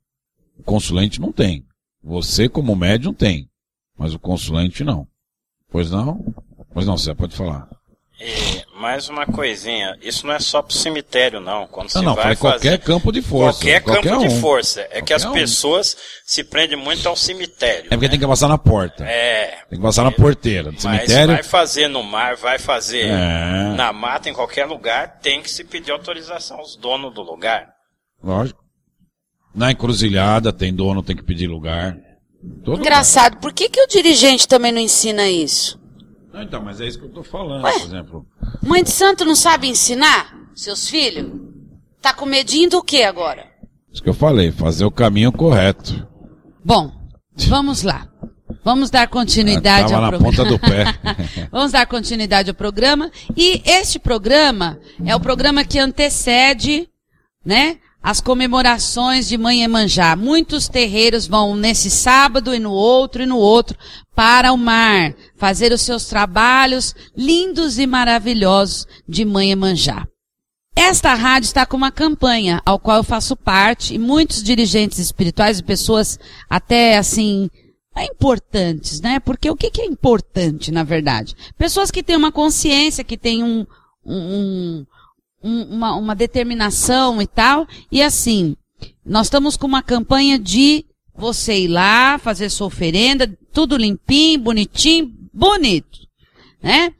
O 0.58 0.62
consulente 0.62 1.20
não 1.20 1.32
tem. 1.32 1.64
Você, 2.04 2.48
como 2.48 2.76
médium, 2.76 3.14
tem. 3.14 3.48
Mas 3.96 4.12
o 4.12 4.18
consulente 4.18 4.84
não. 4.84 5.06
Pois 5.70 5.90
não? 5.90 6.34
Pois 6.74 6.86
não, 6.86 6.98
você 6.98 7.14
pode 7.14 7.34
falar. 7.34 7.68
E 8.24 8.64
mais 8.78 9.08
uma 9.08 9.26
coisinha, 9.26 9.98
isso 10.00 10.24
não 10.24 10.32
é 10.32 10.38
só 10.38 10.62
pro 10.62 10.72
cemitério, 10.72 11.40
não. 11.40 11.66
Quando 11.66 11.86
não, 11.86 11.90
você 11.90 12.02
não, 12.02 12.14
vai 12.14 12.36
qualquer 12.36 12.70
fazer... 12.70 12.78
campo 12.78 13.10
de 13.10 13.20
força. 13.20 13.58
Qualquer, 13.58 13.80
qualquer 13.82 14.08
campo 14.10 14.24
um. 14.24 14.28
de 14.28 14.40
força. 14.40 14.80
É 14.82 14.84
qualquer 14.84 15.02
que 15.02 15.12
as 15.12 15.24
um. 15.24 15.32
pessoas 15.32 15.96
se 16.24 16.44
prendem 16.44 16.78
muito 16.78 17.08
ao 17.08 17.16
cemitério. 17.16 17.86
É 17.86 17.96
porque 17.96 18.06
né? 18.06 18.10
tem 18.10 18.20
que 18.20 18.26
passar 18.26 18.46
na 18.46 18.56
porta. 18.56 19.04
É. 19.04 19.58
Tem 19.68 19.76
que 19.76 19.82
passar 19.84 20.04
na 20.04 20.12
porteira 20.12 20.70
do 20.70 20.74
Mas 20.74 20.82
cemitério. 20.82 21.34
vai 21.34 21.42
fazer 21.42 21.88
no 21.88 22.04
mar, 22.04 22.36
vai 22.36 22.60
fazer 22.60 23.06
É. 23.06 23.74
na 23.74 23.92
mata, 23.92 24.30
em 24.30 24.32
qualquer 24.32 24.66
lugar, 24.66 25.18
tem 25.20 25.42
que 25.42 25.50
se 25.50 25.64
pedir 25.64 25.90
autorização 25.90 26.58
aos 26.58 26.76
donos 26.76 27.12
do 27.12 27.22
lugar. 27.22 27.70
Lógico. 28.22 28.62
Na 29.52 29.72
encruzilhada 29.72 30.52
tem 30.52 30.72
dono, 30.72 31.02
tem 31.02 31.16
que 31.16 31.24
pedir 31.24 31.48
lugar. 31.48 31.96
Todo 32.64 32.78
Engraçado, 32.78 33.38
por 33.38 33.52
que, 33.52 33.68
que 33.68 33.82
o 33.82 33.88
dirigente 33.88 34.46
também 34.46 34.70
não 34.70 34.80
ensina 34.80 35.28
isso? 35.28 35.81
Não, 36.32 36.42
então, 36.42 36.62
mas 36.62 36.80
é 36.80 36.86
isso 36.86 36.98
que 36.98 37.04
eu 37.04 37.10
tô 37.10 37.22
falando, 37.22 37.64
Ué? 37.64 37.72
por 37.72 37.82
exemplo. 37.82 38.26
Mãe 38.62 38.82
de 38.82 38.90
santo 38.90 39.24
não 39.24 39.34
sabe 39.34 39.68
ensinar 39.68 40.34
seus 40.54 40.88
filhos? 40.88 41.30
Tá 42.00 42.12
com 42.12 42.26
medinho 42.26 42.70
do 42.70 42.82
que 42.82 43.02
agora? 43.02 43.46
Isso 43.92 44.02
que 44.02 44.08
eu 44.08 44.14
falei, 44.14 44.50
fazer 44.50 44.84
o 44.84 44.90
caminho 44.90 45.30
correto. 45.30 46.06
Bom, 46.64 46.90
vamos 47.48 47.82
lá. 47.82 48.08
Vamos 48.64 48.90
dar 48.90 49.08
continuidade 49.08 49.92
ao 49.92 50.00
na 50.00 50.08
programa. 50.08 50.36
ponta 50.36 50.48
do 50.48 50.58
pé. 50.58 50.84
Vamos 51.50 51.72
dar 51.72 51.84
continuidade 51.86 52.48
ao 52.48 52.54
programa. 52.54 53.10
E 53.36 53.60
este 53.64 53.98
programa 53.98 54.78
é 55.04 55.16
o 55.16 55.20
programa 55.20 55.64
que 55.64 55.80
antecede, 55.80 56.88
né? 57.44 57.78
As 58.02 58.20
comemorações 58.20 59.28
de 59.28 59.38
Mãe 59.38 59.62
Emanjá. 59.62 60.16
Muitos 60.16 60.68
terreiros 60.68 61.26
vão 61.26 61.54
nesse 61.54 61.88
sábado 61.88 62.54
e 62.54 62.58
no 62.58 62.72
outro 62.72 63.22
e 63.22 63.26
no 63.26 63.36
outro 63.36 63.78
para 64.14 64.52
o 64.52 64.58
mar, 64.58 65.14
fazer 65.36 65.72
os 65.72 65.82
seus 65.82 66.06
trabalhos 66.06 66.94
lindos 67.16 67.78
e 67.78 67.86
maravilhosos 67.86 68.86
de 69.08 69.24
Mãe 69.24 69.52
Emanjá. 69.52 70.06
Esta 70.74 71.14
rádio 71.14 71.46
está 71.46 71.64
com 71.64 71.76
uma 71.76 71.92
campanha, 71.92 72.60
ao 72.64 72.78
qual 72.78 72.96
eu 72.96 73.04
faço 73.04 73.36
parte, 73.36 73.94
e 73.94 73.98
muitos 73.98 74.42
dirigentes 74.42 74.98
espirituais 74.98 75.58
e 75.58 75.62
pessoas 75.62 76.18
até 76.48 76.96
assim, 76.96 77.48
importantes, 78.00 79.00
né? 79.00 79.20
Porque 79.20 79.50
o 79.50 79.56
que, 79.56 79.80
é 79.80 79.84
importante, 79.84 80.72
na 80.72 80.82
verdade? 80.82 81.34
Pessoas 81.58 81.90
que 81.90 82.02
têm 82.02 82.16
uma 82.16 82.32
consciência, 82.32 83.04
que 83.04 83.18
têm 83.18 83.44
um, 83.44 83.66
um, 84.04 84.84
uma, 85.42 85.94
uma 85.96 86.14
determinação 86.14 87.20
e 87.20 87.26
tal. 87.26 87.66
E 87.90 88.02
assim, 88.02 88.56
nós 89.04 89.26
estamos 89.26 89.56
com 89.56 89.66
uma 89.66 89.82
campanha 89.82 90.38
de 90.38 90.84
você 91.14 91.60
ir 91.60 91.68
lá, 91.68 92.18
fazer 92.18 92.48
sua 92.48 92.68
oferenda, 92.68 93.30
tudo 93.52 93.76
limpinho, 93.76 94.40
bonitinho, 94.40 95.12
bonito, 95.32 96.00
né? 96.62 96.92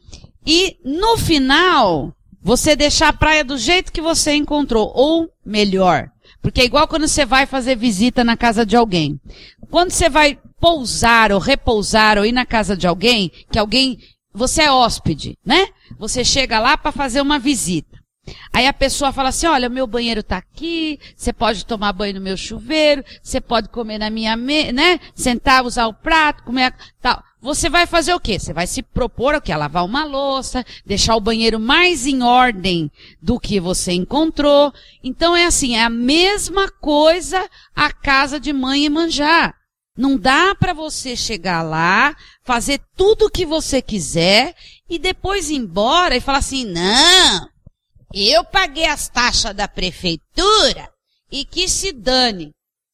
E 0.46 0.76
no 0.84 1.16
final, 1.16 2.14
você 2.42 2.74
deixar 2.74 3.08
a 3.08 3.12
praia 3.12 3.44
do 3.44 3.56
jeito 3.56 3.92
que 3.92 4.00
você 4.00 4.34
encontrou, 4.34 4.92
ou 4.94 5.30
melhor. 5.44 6.10
Porque 6.40 6.60
é 6.60 6.64
igual 6.64 6.88
quando 6.88 7.06
você 7.06 7.24
vai 7.24 7.46
fazer 7.46 7.76
visita 7.76 8.24
na 8.24 8.36
casa 8.36 8.66
de 8.66 8.76
alguém. 8.76 9.20
Quando 9.70 9.92
você 9.92 10.08
vai 10.08 10.36
pousar 10.60 11.30
ou 11.30 11.38
repousar 11.38 12.18
ou 12.18 12.26
ir 12.26 12.32
na 12.32 12.44
casa 12.44 12.76
de 12.76 12.86
alguém, 12.86 13.30
que 13.50 13.58
alguém, 13.58 13.98
você 14.34 14.62
é 14.62 14.72
hóspede, 14.72 15.38
né? 15.44 15.68
Você 15.98 16.24
chega 16.24 16.58
lá 16.58 16.76
para 16.76 16.90
fazer 16.90 17.20
uma 17.20 17.38
visita. 17.38 18.01
Aí 18.52 18.66
a 18.66 18.72
pessoa 18.72 19.12
fala 19.12 19.30
assim, 19.30 19.46
olha, 19.46 19.68
meu 19.68 19.86
banheiro 19.86 20.22
tá 20.22 20.36
aqui, 20.36 20.98
você 21.16 21.32
pode 21.32 21.66
tomar 21.66 21.92
banho 21.92 22.14
no 22.14 22.20
meu 22.20 22.36
chuveiro, 22.36 23.04
você 23.20 23.40
pode 23.40 23.68
comer 23.68 23.98
na 23.98 24.10
minha 24.10 24.36
mesa, 24.36 24.72
né? 24.72 25.00
Sentar, 25.14 25.64
usar 25.64 25.86
o 25.86 25.94
prato, 25.94 26.44
comer, 26.44 26.66
a... 26.66 26.74
tal. 27.00 27.22
Você 27.40 27.68
vai 27.68 27.86
fazer 27.86 28.14
o 28.14 28.20
quê? 28.20 28.38
Você 28.38 28.52
vai 28.52 28.68
se 28.68 28.80
propor 28.82 29.34
o 29.34 29.40
quê? 29.40 29.52
Lavar 29.52 29.84
uma 29.84 30.04
louça, 30.04 30.64
deixar 30.86 31.16
o 31.16 31.20
banheiro 31.20 31.58
mais 31.58 32.06
em 32.06 32.22
ordem 32.22 32.88
do 33.20 33.40
que 33.40 33.58
você 33.58 33.90
encontrou. 33.90 34.72
Então 35.02 35.34
é 35.34 35.44
assim, 35.44 35.74
é 35.74 35.82
a 35.82 35.90
mesma 35.90 36.70
coisa 36.70 37.44
a 37.74 37.92
casa 37.92 38.38
de 38.38 38.52
mãe 38.52 38.84
e 38.84 38.88
manjar. 38.88 39.56
Não 39.98 40.16
dá 40.16 40.54
para 40.54 40.72
você 40.72 41.16
chegar 41.16 41.62
lá, 41.62 42.16
fazer 42.44 42.80
tudo 42.96 43.26
o 43.26 43.30
que 43.30 43.44
você 43.44 43.82
quiser 43.82 44.54
e 44.88 44.96
depois 44.96 45.50
ir 45.50 45.56
embora 45.56 46.16
e 46.16 46.20
falar 46.20 46.38
assim, 46.38 46.64
não, 46.64 47.48
eu 48.14 48.44
paguei 48.44 48.86
as 48.86 49.08
taxas 49.08 49.54
da 49.54 49.66
prefeitura 49.66 50.92
e 51.30 51.44
que 51.44 51.68
se 51.68 51.92
dane. 51.92 52.52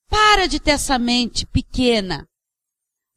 Para 0.09 0.47
de 0.47 0.59
ter 0.59 0.71
essa 0.71 0.99
mente 0.99 1.45
pequena. 1.47 2.27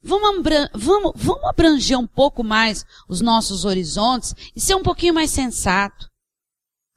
Vamos, 0.04 0.44
vamos, 0.74 1.14
vamos 1.16 1.46
abranger 1.46 1.98
um 1.98 2.08
pouco 2.08 2.44
mais 2.44 2.84
os 3.08 3.22
nossos 3.22 3.64
horizontes 3.64 4.34
e 4.56 4.60
ser 4.60 4.76
um 4.76 4.84
pouquinho 4.84 5.14
mais 5.14 5.32
sensato. 5.32 6.10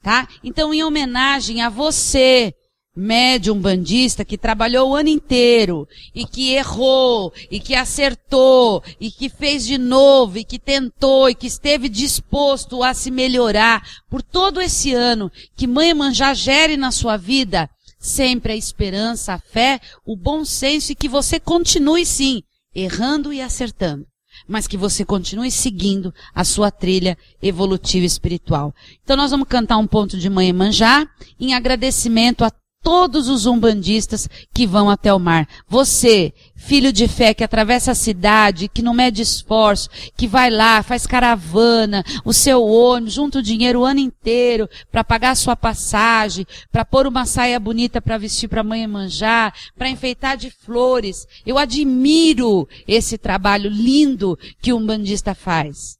Tá? 0.02 0.26
Então, 0.42 0.74
em 0.74 0.82
homenagem 0.82 1.62
a 1.62 1.68
você, 1.68 2.52
médium 2.96 3.58
bandista 3.60 4.24
que 4.24 4.38
trabalhou 4.38 4.90
o 4.90 4.94
ano 4.94 5.08
inteiro 5.08 5.88
e 6.14 6.24
que 6.24 6.52
errou 6.52 7.32
e 7.50 7.58
que 7.58 7.74
acertou 7.74 8.82
e 9.00 9.10
que 9.10 9.28
fez 9.28 9.66
de 9.66 9.76
novo 9.76 10.38
e 10.38 10.44
que 10.44 10.58
tentou 10.58 11.28
e 11.28 11.34
que 11.34 11.46
esteve 11.46 11.88
disposto 11.88 12.82
a 12.82 12.94
se 12.94 13.10
melhorar 13.10 13.82
por 14.08 14.22
todo 14.22 14.60
esse 14.60 14.94
ano 14.94 15.30
que 15.56 15.66
Mãe 15.66 15.92
Manjá 15.92 16.32
gere 16.34 16.76
na 16.76 16.92
sua 16.92 17.16
vida 17.16 17.68
sempre 17.98 18.52
a 18.52 18.56
esperança, 18.56 19.32
a 19.32 19.38
fé, 19.38 19.80
o 20.04 20.14
bom 20.14 20.44
senso 20.44 20.92
e 20.92 20.94
que 20.94 21.08
você 21.08 21.40
continue 21.40 22.04
sim 22.04 22.42
errando 22.74 23.32
e 23.32 23.40
acertando, 23.40 24.06
mas 24.46 24.66
que 24.66 24.76
você 24.76 25.04
continue 25.04 25.50
seguindo 25.50 26.12
a 26.34 26.44
sua 26.44 26.70
trilha 26.70 27.16
evolutiva 27.40 28.04
espiritual. 28.04 28.74
Então 29.02 29.16
nós 29.16 29.30
vamos 29.30 29.48
cantar 29.48 29.78
um 29.78 29.86
ponto 29.86 30.18
de 30.18 30.28
Mãe 30.28 30.52
Manjá 30.52 31.08
em 31.40 31.54
agradecimento 31.54 32.44
a 32.44 32.52
todos 32.84 33.28
os 33.30 33.46
umbandistas 33.46 34.28
que 34.52 34.66
vão 34.66 34.90
até 34.90 35.12
o 35.12 35.18
mar. 35.18 35.48
Você, 35.66 36.34
filho 36.54 36.92
de 36.92 37.08
fé 37.08 37.32
que 37.32 37.42
atravessa 37.42 37.92
a 37.92 37.94
cidade, 37.94 38.68
que 38.68 38.82
não 38.82 38.92
mede 38.92 39.22
esforço, 39.22 39.88
que 40.14 40.28
vai 40.28 40.50
lá, 40.50 40.82
faz 40.82 41.06
caravana, 41.06 42.04
o 42.26 42.32
seu 42.34 42.62
ônibus, 42.62 43.14
junta 43.14 43.38
o 43.38 43.42
dinheiro 43.42 43.80
o 43.80 43.84
ano 43.84 44.00
inteiro 44.00 44.68
para 44.92 45.02
pagar 45.02 45.30
a 45.30 45.34
sua 45.34 45.56
passagem, 45.56 46.46
para 46.70 46.84
pôr 46.84 47.06
uma 47.06 47.24
saia 47.24 47.58
bonita 47.58 48.02
para 48.02 48.18
vestir 48.18 48.48
para 48.48 48.62
mãe 48.62 48.86
manjar, 48.86 49.54
para 49.74 49.88
enfeitar 49.88 50.36
de 50.36 50.50
flores. 50.50 51.26
Eu 51.46 51.56
admiro 51.56 52.68
esse 52.86 53.16
trabalho 53.16 53.70
lindo 53.70 54.38
que 54.60 54.74
o 54.74 54.76
umbandista 54.76 55.34
faz. 55.34 55.96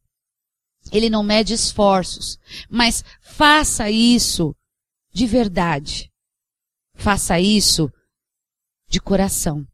Ele 0.93 1.09
não 1.09 1.23
mede 1.23 1.55
esforços, 1.55 2.39
mas 2.69 3.03
faça 3.23 3.91
isso 3.91 4.55
de 5.15 5.27
verdade. 5.27 6.11
Faça 6.95 7.39
isso 7.41 7.91
de 8.89 9.01
coração. 9.01 9.67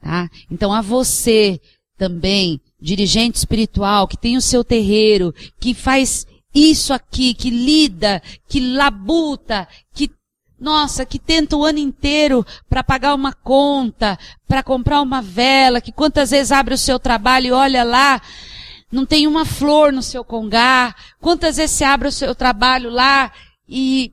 Tá? 0.00 0.28
Então 0.50 0.72
a 0.72 0.80
você 0.80 1.60
também, 1.96 2.60
dirigente 2.80 3.38
espiritual, 3.38 4.06
que 4.06 4.16
tem 4.16 4.36
o 4.36 4.42
seu 4.42 4.62
terreiro, 4.62 5.34
que 5.58 5.74
faz 5.74 6.26
isso 6.54 6.92
aqui, 6.92 7.34
que 7.34 7.50
lida, 7.50 8.22
que 8.48 8.60
labuta, 8.60 9.66
que 9.94 10.10
nossa, 10.58 11.04
que 11.04 11.18
tenta 11.18 11.56
o 11.56 11.64
ano 11.64 11.78
inteiro 11.78 12.44
para 12.68 12.82
pagar 12.82 13.14
uma 13.14 13.32
conta, 13.32 14.18
para 14.48 14.62
comprar 14.62 15.02
uma 15.02 15.20
vela, 15.20 15.82
que 15.82 15.92
quantas 15.92 16.30
vezes 16.30 16.50
abre 16.50 16.74
o 16.74 16.78
seu 16.78 16.98
trabalho 16.98 17.48
e 17.48 17.52
olha 17.52 17.84
lá, 17.84 18.22
não 18.90 19.04
tem 19.04 19.26
uma 19.26 19.44
flor 19.44 19.92
no 19.92 20.02
seu 20.02 20.24
congá, 20.24 20.94
quantas 21.20 21.58
vezes 21.58 21.76
você 21.76 21.84
abre 21.84 22.08
o 22.08 22.12
seu 22.12 22.34
trabalho 22.34 22.88
lá 22.88 23.30
e 23.68 24.12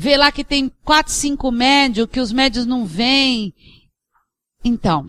vê 0.00 0.16
lá 0.16 0.32
que 0.32 0.42
tem 0.42 0.70
quatro, 0.82 1.12
cinco 1.12 1.50
médios, 1.50 2.08
que 2.10 2.20
os 2.20 2.32
médios 2.32 2.64
não 2.64 2.86
vêm. 2.86 3.54
Então, 4.64 5.06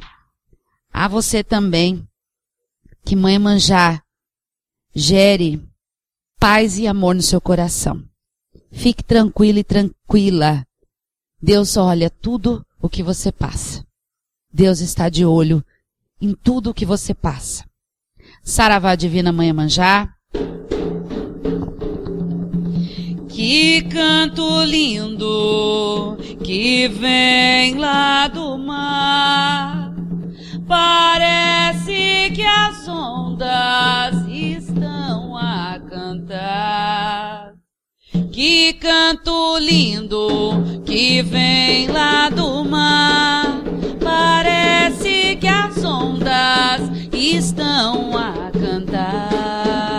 a 0.92 1.08
você 1.08 1.42
também, 1.42 2.06
que 3.06 3.16
mãe 3.16 3.40
manjar 3.40 4.04
gere 4.94 5.66
paz 6.38 6.78
e 6.78 6.88
amor 6.88 7.16
no 7.16 7.22
seu 7.22 7.40
coração. 7.40 8.04
Fique 8.70 9.02
tranquilo 9.02 9.60
e 9.60 9.64
tranquila. 9.64 10.68
Deus 11.42 11.78
olha 11.78 12.10
tudo 12.10 12.62
o 12.82 12.90
que 12.90 13.02
você 13.02 13.32
passa. 13.32 13.88
Deus 14.52 14.82
está 14.82 15.08
de 15.08 15.26
olho 15.26 15.66
em 16.20 16.34
tudo 16.34 16.72
o 16.72 16.74
que 16.74 16.86
você 16.86 17.14
passa. 17.14 17.64
Saravá 18.44 18.96
Divina 18.96 19.32
Mãe 19.32 19.54
Manjá. 19.54 20.14
Que 23.44 23.82
canto 23.90 24.64
lindo 24.66 26.16
que 26.44 26.88
vem 26.88 27.74
lá 27.74 28.28
do 28.28 28.56
mar. 28.56 29.96
Parece 30.68 32.30
que 32.36 32.44
as 32.44 32.88
ondas 32.88 34.28
estão 34.28 35.36
a 35.36 35.80
cantar. 35.90 37.54
Que 38.32 38.74
canto 38.74 39.58
lindo 39.58 40.84
que 40.86 41.24
vem 41.24 41.88
lá 41.88 42.30
do 42.30 42.64
mar. 42.64 43.60
Parece 44.00 45.36
que 45.38 45.48
as 45.48 45.84
ondas 45.84 46.82
estão 47.12 48.16
a 48.16 48.52
cantar. 48.52 49.91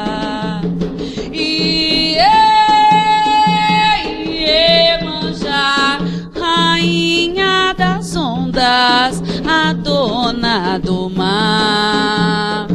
Das 7.82 8.14
ondas, 8.14 9.20
a 9.44 9.72
dona 9.72 10.78
do 10.78 11.10
mar. 11.10 12.68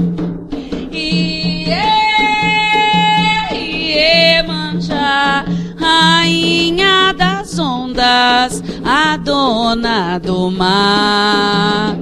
Iemanjá, 4.27 5.45
rainha 5.77 7.13
das 7.13 7.57
ondas, 7.57 8.61
a 8.83 9.15
dona 9.15 10.19
do 10.19 10.51
mar. 10.51 11.95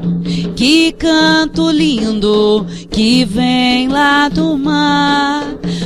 Que 0.56 0.92
canto 0.94 1.70
lindo 1.70 2.66
que 2.90 3.24
vem 3.24 3.88
lá 3.88 4.30
do 4.30 4.58
mar. 4.58 5.44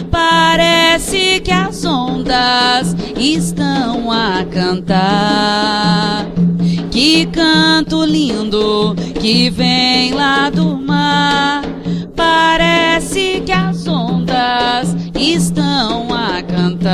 Parece 0.09 1.41
que 1.41 1.51
as 1.51 1.83
ondas 1.83 2.95
estão 3.17 4.09
a 4.09 4.45
cantar. 4.45 6.25
Que 6.99 7.25
canto 7.27 8.03
lindo 8.03 8.93
que 9.21 9.49
vem 9.49 10.13
lá 10.13 10.49
do 10.49 10.75
mar. 10.75 11.61
Parece 12.13 13.41
que 13.45 13.53
as 13.53 13.87
ondas 13.87 14.97
estão 15.15 16.13
a 16.13 16.43
cantar. 16.43 16.89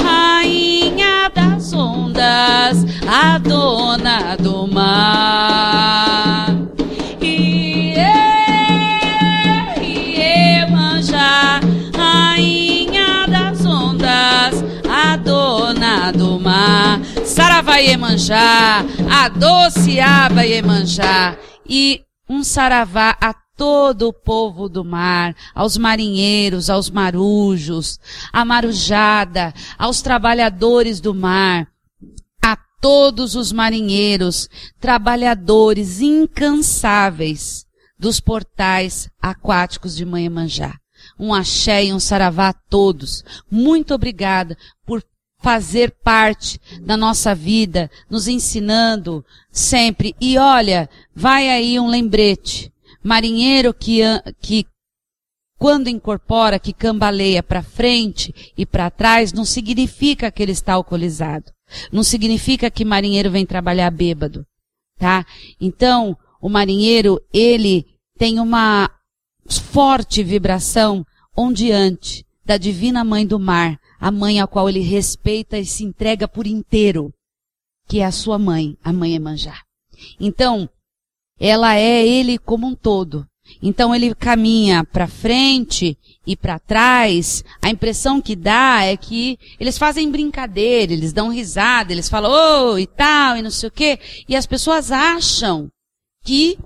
Rainha 0.00 1.28
das 1.34 1.72
ondas, 1.72 2.86
a 3.08 3.38
dona 3.38 4.36
do 4.36 4.68
mar. 4.68 5.53
Saravá 17.74 17.78
Iemanjá, 17.78 18.84
a 19.10 19.28
doce 19.28 19.98
aba 19.98 20.46
Iemanjá. 20.46 21.36
E 21.68 22.04
um 22.28 22.44
saravá 22.44 23.16
a 23.20 23.34
todo 23.56 24.08
o 24.08 24.12
povo 24.12 24.68
do 24.68 24.84
mar, 24.84 25.34
aos 25.52 25.76
marinheiros, 25.76 26.70
aos 26.70 26.88
marujos, 26.88 27.98
à 28.32 28.44
marujada, 28.44 29.52
aos 29.76 30.02
trabalhadores 30.02 31.00
do 31.00 31.12
mar, 31.12 31.66
a 32.40 32.56
todos 32.80 33.34
os 33.34 33.50
marinheiros, 33.50 34.48
trabalhadores 34.80 36.00
incansáveis 36.00 37.66
dos 37.98 38.20
portais 38.20 39.08
aquáticos 39.20 39.96
de 39.96 40.04
Manhã-Manjá. 40.04 40.76
Um 41.18 41.34
axé 41.34 41.86
e 41.86 41.92
um 41.92 41.98
saravá 41.98 42.50
a 42.50 42.52
todos. 42.52 43.24
Muito 43.50 43.94
obrigada 43.94 44.56
por 44.86 45.02
fazer 45.44 45.90
parte 46.02 46.58
da 46.80 46.96
nossa 46.96 47.34
vida, 47.34 47.90
nos 48.08 48.26
ensinando 48.26 49.22
sempre. 49.50 50.16
E 50.18 50.38
olha, 50.38 50.88
vai 51.14 51.50
aí 51.50 51.78
um 51.78 51.86
lembrete. 51.86 52.72
Marinheiro 53.02 53.74
que, 53.74 54.00
que 54.40 54.66
quando 55.58 55.88
incorpora, 55.88 56.58
que 56.58 56.72
cambaleia 56.72 57.42
para 57.42 57.62
frente 57.62 58.34
e 58.56 58.64
para 58.64 58.90
trás, 58.90 59.34
não 59.34 59.44
significa 59.44 60.32
que 60.32 60.42
ele 60.42 60.52
está 60.52 60.72
alcoolizado. 60.72 61.52
Não 61.92 62.02
significa 62.02 62.70
que 62.70 62.82
marinheiro 62.82 63.30
vem 63.30 63.44
trabalhar 63.44 63.90
bêbado, 63.90 64.46
tá? 64.98 65.26
Então, 65.60 66.16
o 66.40 66.48
marinheiro, 66.48 67.20
ele 67.30 67.84
tem 68.16 68.40
uma 68.40 68.90
forte 69.46 70.22
vibração 70.22 71.04
ondeante 71.36 72.23
da 72.44 72.56
divina 72.56 73.04
mãe 73.04 73.26
do 73.26 73.38
mar, 73.38 73.78
a 73.98 74.10
mãe 74.10 74.40
a 74.40 74.46
qual 74.46 74.68
ele 74.68 74.80
respeita 74.80 75.58
e 75.58 75.64
se 75.64 75.84
entrega 75.84 76.28
por 76.28 76.46
inteiro, 76.46 77.12
que 77.88 78.00
é 78.00 78.04
a 78.04 78.12
sua 78.12 78.38
mãe, 78.38 78.76
a 78.82 78.92
mãe 78.92 79.14
Emanjá. 79.14 79.62
Então, 80.20 80.68
ela 81.38 81.74
é 81.76 82.06
ele 82.06 82.38
como 82.38 82.66
um 82.66 82.74
todo. 82.74 83.26
Então 83.62 83.94
ele 83.94 84.14
caminha 84.14 84.84
para 84.84 85.06
frente 85.06 85.98
e 86.26 86.36
para 86.36 86.58
trás. 86.58 87.44
A 87.60 87.68
impressão 87.70 88.20
que 88.20 88.34
dá 88.34 88.82
é 88.82 88.96
que 88.96 89.38
eles 89.60 89.76
fazem 89.76 90.10
brincadeira, 90.10 90.92
eles 90.92 91.12
dão 91.12 91.28
risada, 91.28 91.92
eles 91.92 92.08
falam 92.08 92.32
oh 92.32 92.78
e 92.78 92.86
tal 92.86 93.36
e 93.36 93.42
não 93.42 93.50
sei 93.50 93.68
o 93.68 93.72
quê, 93.72 93.98
e 94.28 94.34
as 94.34 94.46
pessoas 94.46 94.90
acham 94.90 95.70
que 96.24 96.58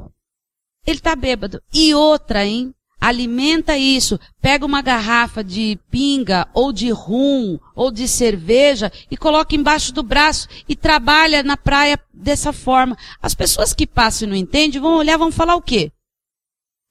ele 0.87 1.01
tá 1.01 1.14
bêbado. 1.16 1.61
E 1.72 1.95
outra, 1.95 2.47
hein? 2.47 2.72
Alimenta 3.01 3.76
isso. 3.76 4.18
Pega 4.40 4.66
uma 4.66 4.82
garrafa 4.82 5.42
de 5.44 5.78
pinga, 5.90 6.49
ou 6.53 6.72
de 6.72 6.90
rum, 6.90 7.59
ou 7.74 7.90
de 7.90 8.09
cerveja, 8.09 8.90
e 9.11 9.16
coloca 9.16 9.55
embaixo 9.55 9.92
do 9.92 10.03
braço 10.03 10.49
e 10.68 10.74
trabalha 10.74 11.42
na 11.42 11.57
praia 11.57 11.99
dessa 12.12 12.53
forma. 12.53 12.96
As 13.22 13.34
pessoas 13.34 13.72
que 13.72 13.86
passam 13.86 14.26
e 14.26 14.30
não 14.30 14.36
entendem 14.36 14.80
vão 14.80 14.96
olhar, 14.96 15.16
vão 15.16 15.30
falar 15.30 15.55
o 15.55 15.62
quê? 15.62 15.92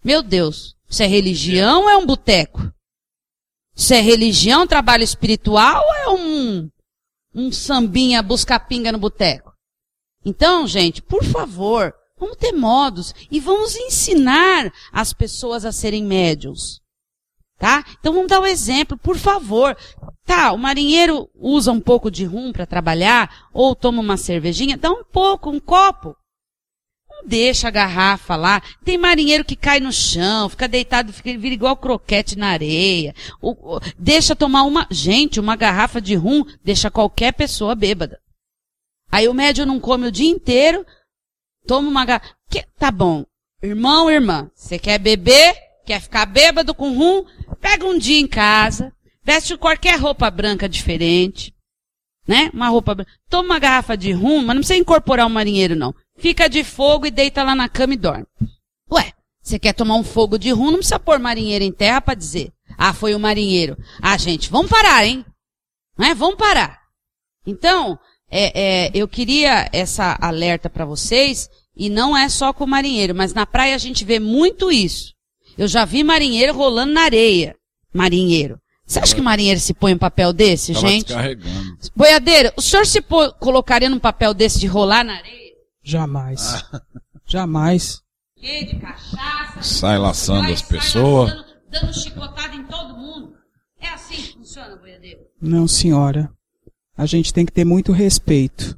Meu 0.04 0.24
Deus, 0.24 0.76
isso 0.90 1.04
é 1.04 1.08
religião 1.08 1.84
ou 1.84 1.90
é 1.90 1.98
um 1.98 2.06
boteco? 2.06 2.72
Isso 3.76 3.94
é 3.94 4.00
religião, 4.00 4.66
trabalho 4.66 5.04
espiritual 5.04 5.84
ou 5.86 5.94
é 5.94 6.10
um, 6.10 6.70
um 7.36 7.52
sambinha 7.52 8.24
buscar 8.24 8.60
pinga 8.62 8.92
no 8.92 8.98
boteco? 8.98 9.54
Então, 10.26 10.66
gente, 10.66 11.02
por 11.02 11.24
favor, 11.24 11.94
Vamos 12.20 12.38
ter 12.38 12.52
modos 12.52 13.14
e 13.30 13.40
vamos 13.40 13.76
ensinar 13.76 14.72
as 14.92 15.14
pessoas 15.14 15.66
a 15.66 15.72
serem 15.72 16.04
médiums. 16.04 16.82
Tá? 17.58 17.84
Então 18.00 18.14
vamos 18.14 18.28
dar 18.28 18.40
um 18.40 18.46
exemplo, 18.46 18.98
por 18.98 19.18
favor. 19.18 19.76
Tá, 20.26 20.52
o 20.52 20.58
marinheiro 20.58 21.30
usa 21.36 21.72
um 21.72 21.80
pouco 21.80 22.12
de 22.12 22.26
rum 22.26 22.52
para 22.52 22.66
trabalhar, 22.66 23.48
ou 23.54 23.76
toma 23.76 24.02
uma 24.02 24.18
cervejinha, 24.18 24.78
dá 24.78 24.92
um 24.92 25.04
pouco, 25.04 25.50
um 25.50 25.60
copo. 25.60 26.16
Não 27.10 27.28
deixa 27.28 27.68
a 27.68 27.72
garrafa 27.72 28.36
lá. 28.36 28.62
Tem 28.84 28.98
marinheiro 28.98 29.44
que 29.44 29.56
cai 29.56 29.80
no 29.80 29.92
chão, 29.92 30.50
fica 30.50 30.68
deitado, 30.68 31.12
fica, 31.12 31.36
vira 31.38 31.56
igual 31.56 31.76
croquete 31.78 32.38
na 32.38 32.50
areia. 32.50 33.16
deixa 33.98 34.36
tomar 34.36 34.64
uma, 34.64 34.86
gente, 34.92 35.40
uma 35.40 35.56
garrafa 35.56 36.00
de 36.00 36.14
rum, 36.14 36.44
deixa 36.64 36.92
qualquer 36.92 37.34
pessoa 37.34 37.74
bêbada. 37.74 38.20
Aí 39.10 39.28
o 39.28 39.34
médium 39.34 39.66
não 39.66 39.80
come 39.80 40.08
o 40.08 40.12
dia 40.12 40.30
inteiro, 40.30 40.86
Toma 41.68 41.90
uma 41.90 42.06
garrafa. 42.06 42.36
Tá 42.80 42.90
bom. 42.90 43.26
Irmão, 43.62 44.10
irmã, 44.10 44.50
você 44.56 44.80
quer 44.80 45.00
beber? 45.00 45.56
Quer 45.86 46.02
ficar 46.02 46.26
bêbado 46.26 46.74
com 46.74 46.96
rum? 46.96 47.26
Pega 47.60 47.86
um 47.86 47.98
dia 47.98 48.20
em 48.20 48.28
casa, 48.28 48.94
veste 49.24 49.58
qualquer 49.58 50.00
roupa 50.00 50.30
branca 50.30 50.70
diferente, 50.70 51.54
né? 52.28 52.52
Uma 52.54 52.68
roupa 52.68 52.94
branca. 52.94 53.12
Toma 53.30 53.46
uma 53.46 53.60
garrafa 53.60 53.98
de 53.98 54.12
rum, 54.12 54.40
mas 54.40 54.56
não 54.56 54.62
precisa 54.62 54.80
incorporar 54.80 55.26
um 55.26 55.30
marinheiro, 55.30 55.76
não. 55.76 55.96
Fica 56.18 56.48
de 56.48 56.64
fogo 56.64 57.06
e 57.08 57.12
deita 57.12 57.44
lá 57.44 57.56
na 57.56 57.68
cama 57.70 57.94
e 57.94 57.98
dorme. 57.98 58.26
Ué, 58.92 59.14
você 59.42 59.58
quer 59.58 59.74
tomar 59.74 59.96
um 59.96 60.04
fogo 60.04 60.38
de 60.38 60.52
rum, 60.52 60.72
não 60.72 60.78
precisa 60.78 61.00
pôr 61.00 61.20
marinheiro 61.20 61.64
em 61.64 61.72
terra 61.72 62.02
para 62.02 62.14
dizer. 62.14 62.52
Ah, 62.78 62.94
foi 62.94 63.16
o 63.16 63.20
marinheiro. 63.20 63.78
Ah, 64.02 64.18
gente, 64.18 64.50
vamos 64.50 64.70
parar, 64.70 65.06
hein? 65.06 65.26
Não 65.98 66.06
é? 66.06 66.14
Vamos 66.14 66.36
parar. 66.36 66.87
Então, 67.48 67.98
é, 68.30 68.88
é, 68.88 68.92
eu 68.94 69.08
queria 69.08 69.70
essa 69.72 70.18
alerta 70.22 70.70
para 70.70 70.86
vocês, 70.86 71.50
e 71.76 71.90
não 71.90 72.16
é 72.16 72.28
só 72.28 72.52
com 72.52 72.66
o 72.66 72.68
marinheiro, 72.68 73.16
mas 73.16 73.34
na 73.34 73.46
praia 73.46 73.74
a 73.74 73.78
gente 73.78 74.04
vê 74.04 74.20
muito 74.20 74.70
isso. 74.72 75.14
Eu 75.58 75.68
já 75.68 75.86
vi 75.86 76.04
marinheiro 76.04 76.54
rolando 76.54 76.92
na 76.94 77.02
areia. 77.04 77.56
Marinheiro. 77.94 78.60
Você 78.86 79.00
acha 79.00 79.16
que 79.16 79.22
marinheiro 79.22 79.60
se 79.60 79.74
põe 79.74 79.94
um 79.94 79.98
papel 79.98 80.32
desse, 80.34 80.74
Tava 80.74 80.88
gente? 80.88 81.06
descarregando. 81.08 81.78
Boiadeiro, 81.96 82.52
o 82.56 82.62
senhor 82.62 82.86
se 82.86 83.02
pô- 83.02 83.32
colocaria 83.34 83.90
num 83.90 84.00
papel 84.00 84.34
desse 84.34 84.60
de 84.60 84.68
rolar 84.68 85.04
na 85.04 85.16
areia? 85.16 85.54
Jamais. 85.84 86.64
Jamais. 87.26 88.02
Que 88.36 88.66
de 88.66 88.76
cachaça. 88.80 89.62
Sai 89.62 89.98
laçando 89.98 90.52
as 90.52 90.62
pessoas. 90.62 91.34
Dando 91.70 91.94
chicotada 91.94 92.56
em 92.56 92.64
todo 92.66 92.96
mundo. 92.96 93.34
É 93.82 93.90
assim 93.90 94.16
que 94.16 94.34
funciona, 94.34 94.76
boiadeiro? 94.78 95.20
Não, 95.42 95.68
senhora. 95.68 96.30
A 96.98 97.06
gente 97.06 97.34
tem 97.34 97.46
que 97.46 97.52
ter 97.52 97.64
muito 97.66 97.92
respeito. 97.92 98.78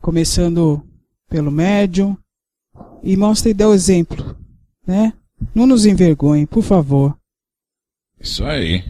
Começando 0.00 0.82
pelo 1.28 1.50
médium. 1.50 2.16
E 3.02 3.16
mostre 3.16 3.50
e 3.50 3.54
dê 3.54 3.64
o 3.64 3.74
exemplo. 3.74 4.36
Né? 4.86 5.12
Não 5.54 5.66
nos 5.66 5.84
envergonhe, 5.86 6.46
por 6.46 6.62
favor. 6.62 7.16
Isso 8.18 8.44
aí. 8.44 8.84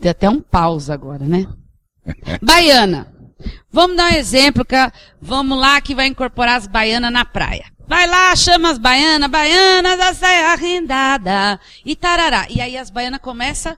Tem 0.00 0.10
até 0.10 0.28
um 0.30 0.40
pausa 0.40 0.94
agora, 0.94 1.24
né? 1.26 1.46
Baiana. 2.42 3.12
Vamos 3.70 3.96
dar 3.96 4.12
um 4.12 4.14
exemplo, 4.16 4.64
que 4.64 4.74
a- 4.74 4.92
vamos 5.20 5.58
lá 5.58 5.80
que 5.80 5.94
vai 5.94 6.06
incorporar 6.06 6.56
as 6.56 6.66
baianas 6.66 7.12
na 7.12 7.24
praia. 7.24 7.64
Vai 7.86 8.06
lá, 8.06 8.34
chama 8.36 8.70
as 8.70 8.78
baianas, 8.78 9.30
baianas 9.30 9.98
da 9.98 10.14
saia 10.14 10.54
rendada 10.54 11.58
e 11.84 11.96
tarará. 11.96 12.46
E 12.48 12.60
aí 12.60 12.76
as 12.76 12.88
baianas 12.90 13.20
começam 13.20 13.76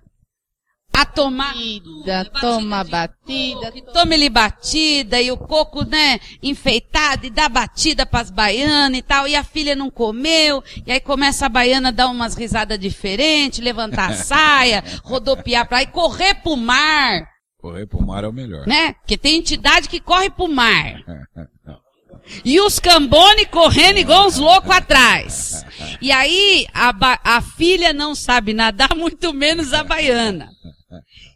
a 0.95 1.07
tomar 1.07 1.55
Batida, 1.55 2.31
toma 2.41 2.85
batida, 2.85 3.61
coco, 3.73 3.79
e 3.79 3.83
toma-lhe 3.83 4.29
batida, 4.29 5.21
e 5.21 5.31
o 5.33 5.37
coco, 5.37 5.85
né, 5.85 6.21
enfeitado, 6.43 7.27
e 7.27 7.31
dá 7.31 7.49
batida 7.49 8.05
pras 8.05 8.31
baianas 8.31 8.99
e 8.99 9.03
tal, 9.03 9.27
e 9.27 9.35
a 9.35 9.43
filha 9.43 9.75
não 9.75 9.91
comeu, 9.91 10.63
e 10.87 10.93
aí 10.93 11.01
começa 11.01 11.47
a 11.47 11.49
baiana 11.49 11.89
a 11.89 11.93
dar 11.93 12.09
umas 12.09 12.35
risadas 12.35 12.79
diferentes, 12.79 13.59
levantar 13.61 14.11
a 14.11 14.15
saia, 14.17 14.85
rodopiar 15.03 15.67
pra 15.67 15.79
lá 15.79 15.83
e 15.83 15.87
correr 15.87 16.35
pro 16.37 16.57
mar, 16.57 17.27
Correr 17.59 17.87
pro 17.87 18.05
mar 18.05 18.25
é 18.25 18.29
o 18.29 18.33
melhor. 18.33 18.67
né? 18.67 18.93
Porque 18.95 19.17
tem 19.17 19.37
entidade 19.37 19.89
que 19.89 20.01
corre 20.01 20.29
pro 20.31 20.49
mar. 20.49 20.97
E 22.45 22.61
os 22.61 22.79
cambone 22.79 23.45
correndo 23.47 23.99
igual 23.99 24.29
uns 24.29 24.37
loucos 24.39 24.71
atrás. 24.71 25.67
E 26.01 26.13
aí, 26.13 26.67
a, 26.73 26.93
ba- 26.93 27.19
a 27.25 27.41
filha 27.43 27.93
não 27.93 28.15
sabe 28.15 28.55
nadar, 28.55 28.91
muito 28.97 29.33
menos 29.35 29.73
a 29.73 29.83
baiana. 29.83 30.49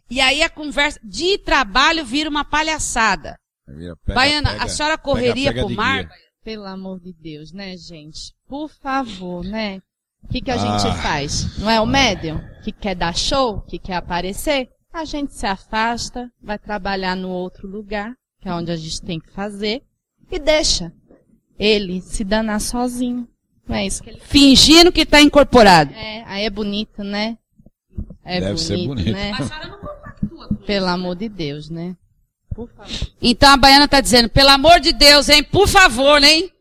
E 0.09 0.19
aí 0.21 0.41
a 0.43 0.49
conversa 0.49 0.99
de 1.03 1.37
trabalho 1.37 2.05
vira 2.05 2.29
uma 2.29 2.43
palhaçada. 2.45 3.37
Vira, 3.67 3.95
pega, 4.05 4.15
Baiana, 4.15 4.51
pega, 4.51 4.63
a 4.63 4.67
senhora 4.67 4.97
pega, 4.97 5.03
correria 5.03 5.49
pega 5.51 5.61
pro 5.61 5.69
de 5.69 5.75
mar? 5.75 6.03
guia. 6.03 6.27
Pelo 6.43 6.65
amor 6.65 6.99
de 7.01 7.11
Deus, 7.13 7.51
né, 7.51 7.75
gente? 7.75 8.33
Por 8.47 8.69
favor, 8.69 9.43
né? 9.43 9.81
O 10.23 10.27
que, 10.29 10.41
que 10.41 10.51
a 10.51 10.57
gente 10.57 10.87
Ah. 10.87 10.95
faz? 11.01 11.57
Não 11.57 11.69
é 11.69 11.79
o 11.81 11.85
médium 11.85 12.39
que 12.63 12.71
quer 12.71 12.95
dar 12.95 13.15
show, 13.15 13.61
que 13.61 13.77
quer 13.77 13.95
aparecer? 13.95 14.69
A 14.93 15.03
gente 15.05 15.33
se 15.33 15.45
afasta, 15.45 16.31
vai 16.41 16.57
trabalhar 16.57 17.15
no 17.15 17.29
outro 17.29 17.67
lugar, 17.67 18.13
que 18.41 18.47
é 18.47 18.53
onde 18.53 18.71
a 18.71 18.75
gente 18.77 19.01
tem 19.01 19.19
que 19.19 19.29
fazer, 19.31 19.83
e 20.31 20.39
deixa 20.39 20.91
ele 21.59 22.01
se 22.01 22.23
danar 22.23 22.61
sozinho. 22.61 23.27
Não 23.67 23.75
é 23.75 23.85
isso 23.85 24.01
que 24.01 24.09
ele 24.09 24.19
Fingindo 24.21 24.91
que 24.91 25.05
tá 25.05 25.21
incorporado. 25.21 25.93
é. 25.93 26.23
Aí 26.25 26.45
é 26.45 26.49
bonito, 26.49 27.03
né? 27.03 27.37
É 28.27 28.39
Deve 28.41 28.53
bonito, 28.53 28.59
ser 28.67 28.87
bonito. 28.87 29.11
né? 29.11 29.31
Pelo 30.65 30.87
amor 30.87 31.15
de 31.15 31.29
Deus, 31.29 31.69
né? 31.69 31.95
Por 32.53 32.67
favor. 32.69 32.91
Então 33.21 33.49
a 33.53 33.57
baiana 33.57 33.87
tá 33.87 34.01
dizendo, 34.01 34.29
pelo 34.29 34.49
amor 34.49 34.79
de 34.79 34.91
Deus, 34.91 35.29
hein? 35.29 35.43
Por 35.43 35.67
favor, 35.67 36.21
hein? 36.23 36.51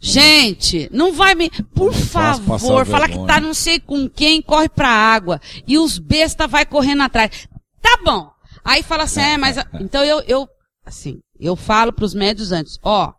Gente, 0.00 0.88
não 0.92 1.12
vai 1.12 1.34
me. 1.34 1.48
Por 1.74 1.92
favor, 1.92 2.84
fala 2.84 3.08
que 3.08 3.24
tá 3.24 3.40
não 3.40 3.54
sei 3.54 3.78
com 3.78 4.08
quem, 4.08 4.42
corre 4.42 4.68
pra 4.68 4.88
água. 4.88 5.40
E 5.66 5.78
os 5.78 5.96
besta 5.98 6.48
vai 6.48 6.66
correndo 6.66 7.02
atrás. 7.04 7.48
Tá 7.80 7.98
bom. 8.04 8.28
Aí 8.64 8.82
fala 8.82 9.04
assim, 9.04 9.20
é, 9.20 9.36
mas. 9.36 9.56
Então 9.80 10.04
eu, 10.04 10.20
eu, 10.26 10.48
assim, 10.84 11.20
eu 11.38 11.54
falo 11.54 11.92
pros 11.92 12.14
médios 12.14 12.50
antes, 12.50 12.78
ó. 12.82 13.12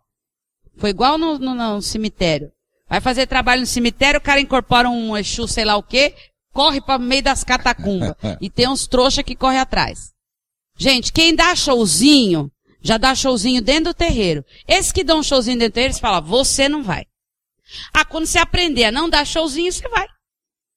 Foi 0.76 0.90
igual 0.90 1.16
no, 1.16 1.38
no- 1.38 1.54
no 1.54 1.80
cemitério. 1.80 2.50
Vai 2.86 3.00
fazer 3.00 3.26
trabalho 3.26 3.62
no 3.62 3.66
cemitério, 3.66 4.18
o 4.18 4.22
cara 4.22 4.40
incorpora 4.40 4.90
um 4.90 5.16
Exu, 5.16 5.48
sei 5.48 5.64
lá 5.64 5.76
o 5.76 5.82
quê, 5.82 6.14
corre 6.54 6.80
para 6.80 6.98
meio 6.98 7.22
das 7.22 7.44
catacumbas. 7.44 8.14
e 8.40 8.48
tem 8.48 8.68
uns 8.68 8.86
trouxa 8.86 9.22
que 9.22 9.34
corre 9.34 9.58
atrás. 9.58 10.12
Gente, 10.76 11.12
quem 11.12 11.34
dá 11.34 11.54
showzinho, 11.54 12.50
já 12.80 12.96
dá 12.96 13.14
showzinho 13.14 13.60
dentro 13.60 13.92
do 13.92 13.94
terreiro. 13.94 14.44
Esses 14.66 14.92
que 14.92 15.04
dão 15.04 15.22
showzinho 15.22 15.58
dentro 15.58 15.72
do 15.72 15.74
terreiro, 15.74 15.92
eles 15.92 16.00
falam, 16.00 16.22
você 16.22 16.68
não 16.68 16.82
vai. 16.82 17.04
Ah, 17.92 18.04
quando 18.04 18.26
você 18.26 18.38
aprender 18.38 18.84
a 18.84 18.92
não 18.92 19.10
dar 19.10 19.26
showzinho, 19.26 19.72
você 19.72 19.88
vai. 19.88 20.06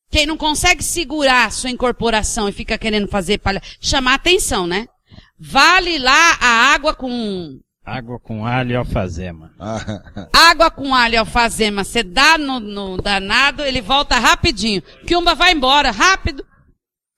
Quem 0.09 0.25
não 0.25 0.38
consegue 0.38 0.84
segurar 0.84 1.47
a 1.47 1.51
sua 1.51 1.69
incorporação 1.69 2.47
e 2.47 2.53
fica 2.53 2.78
querendo 2.78 3.07
fazer 3.07 3.39
palha... 3.39 3.61
chamar 3.80 4.15
atenção, 4.15 4.65
né? 4.65 4.88
Vale 5.38 5.99
lá 5.99 6.38
a 6.39 6.73
água 6.73 6.95
com 6.95 7.59
Água 7.88 8.19
com 8.19 8.45
alho 8.45 8.71
e 8.71 8.75
alfazema. 8.75 9.49
água 10.33 10.69
com 10.69 10.93
alho 10.93 11.13
e 11.13 11.17
alfazema, 11.17 11.85
você 11.85 12.03
dá 12.03 12.38
no, 12.38 12.59
no 12.59 12.97
danado, 12.97 13.63
ele 13.63 13.81
volta 13.81 14.19
rapidinho. 14.19 14.81
Kiumba 15.07 15.33
vai 15.33 15.53
embora, 15.53 15.89
rápido, 15.89 16.45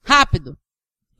rápido. 0.04 0.56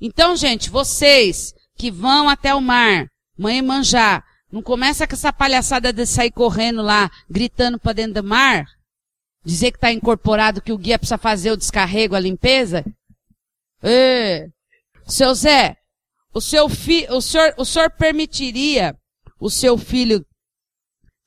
Então, 0.01 0.37
gente, 0.37 0.71
vocês 0.71 1.53
que 1.77 1.91
vão 1.91 2.29
até 2.29 2.55
o 2.55 2.61
mar, 2.61 3.09
mãe 3.37 3.61
manjar, 3.61 4.25
não 4.53 4.63
começa 4.63 5.05
com 5.05 5.15
essa 5.15 5.33
palhaçada 5.33 5.93
de 5.93 6.07
sair 6.07 6.31
correndo 6.31 6.81
lá, 6.81 7.11
gritando 7.29 7.77
pra 7.77 7.93
dentro 7.93 8.23
do 8.23 8.29
mar, 8.29 8.65
dizer 9.45 9.73
que 9.73 9.81
tá 9.81 9.91
incorporado, 9.91 10.63
que 10.63 10.73
o 10.73 10.79
guia 10.79 10.97
precisa 10.97 11.19
fazer 11.19 11.51
o 11.51 11.57
descarrego, 11.57 12.15
a 12.15 12.21
limpeza. 12.21 12.85
Ê, 13.83 14.49
seu 15.09 15.35
Zé, 15.35 15.77
o 16.33 16.41
seu 16.41 16.69
fi, 16.69 17.09
o 17.11 17.21
senhor, 17.21 17.53
o 17.57 17.65
senhor 17.65 17.91
permitiria 17.91 18.97
o 19.41 19.49
seu 19.51 19.77
filho 19.79 20.25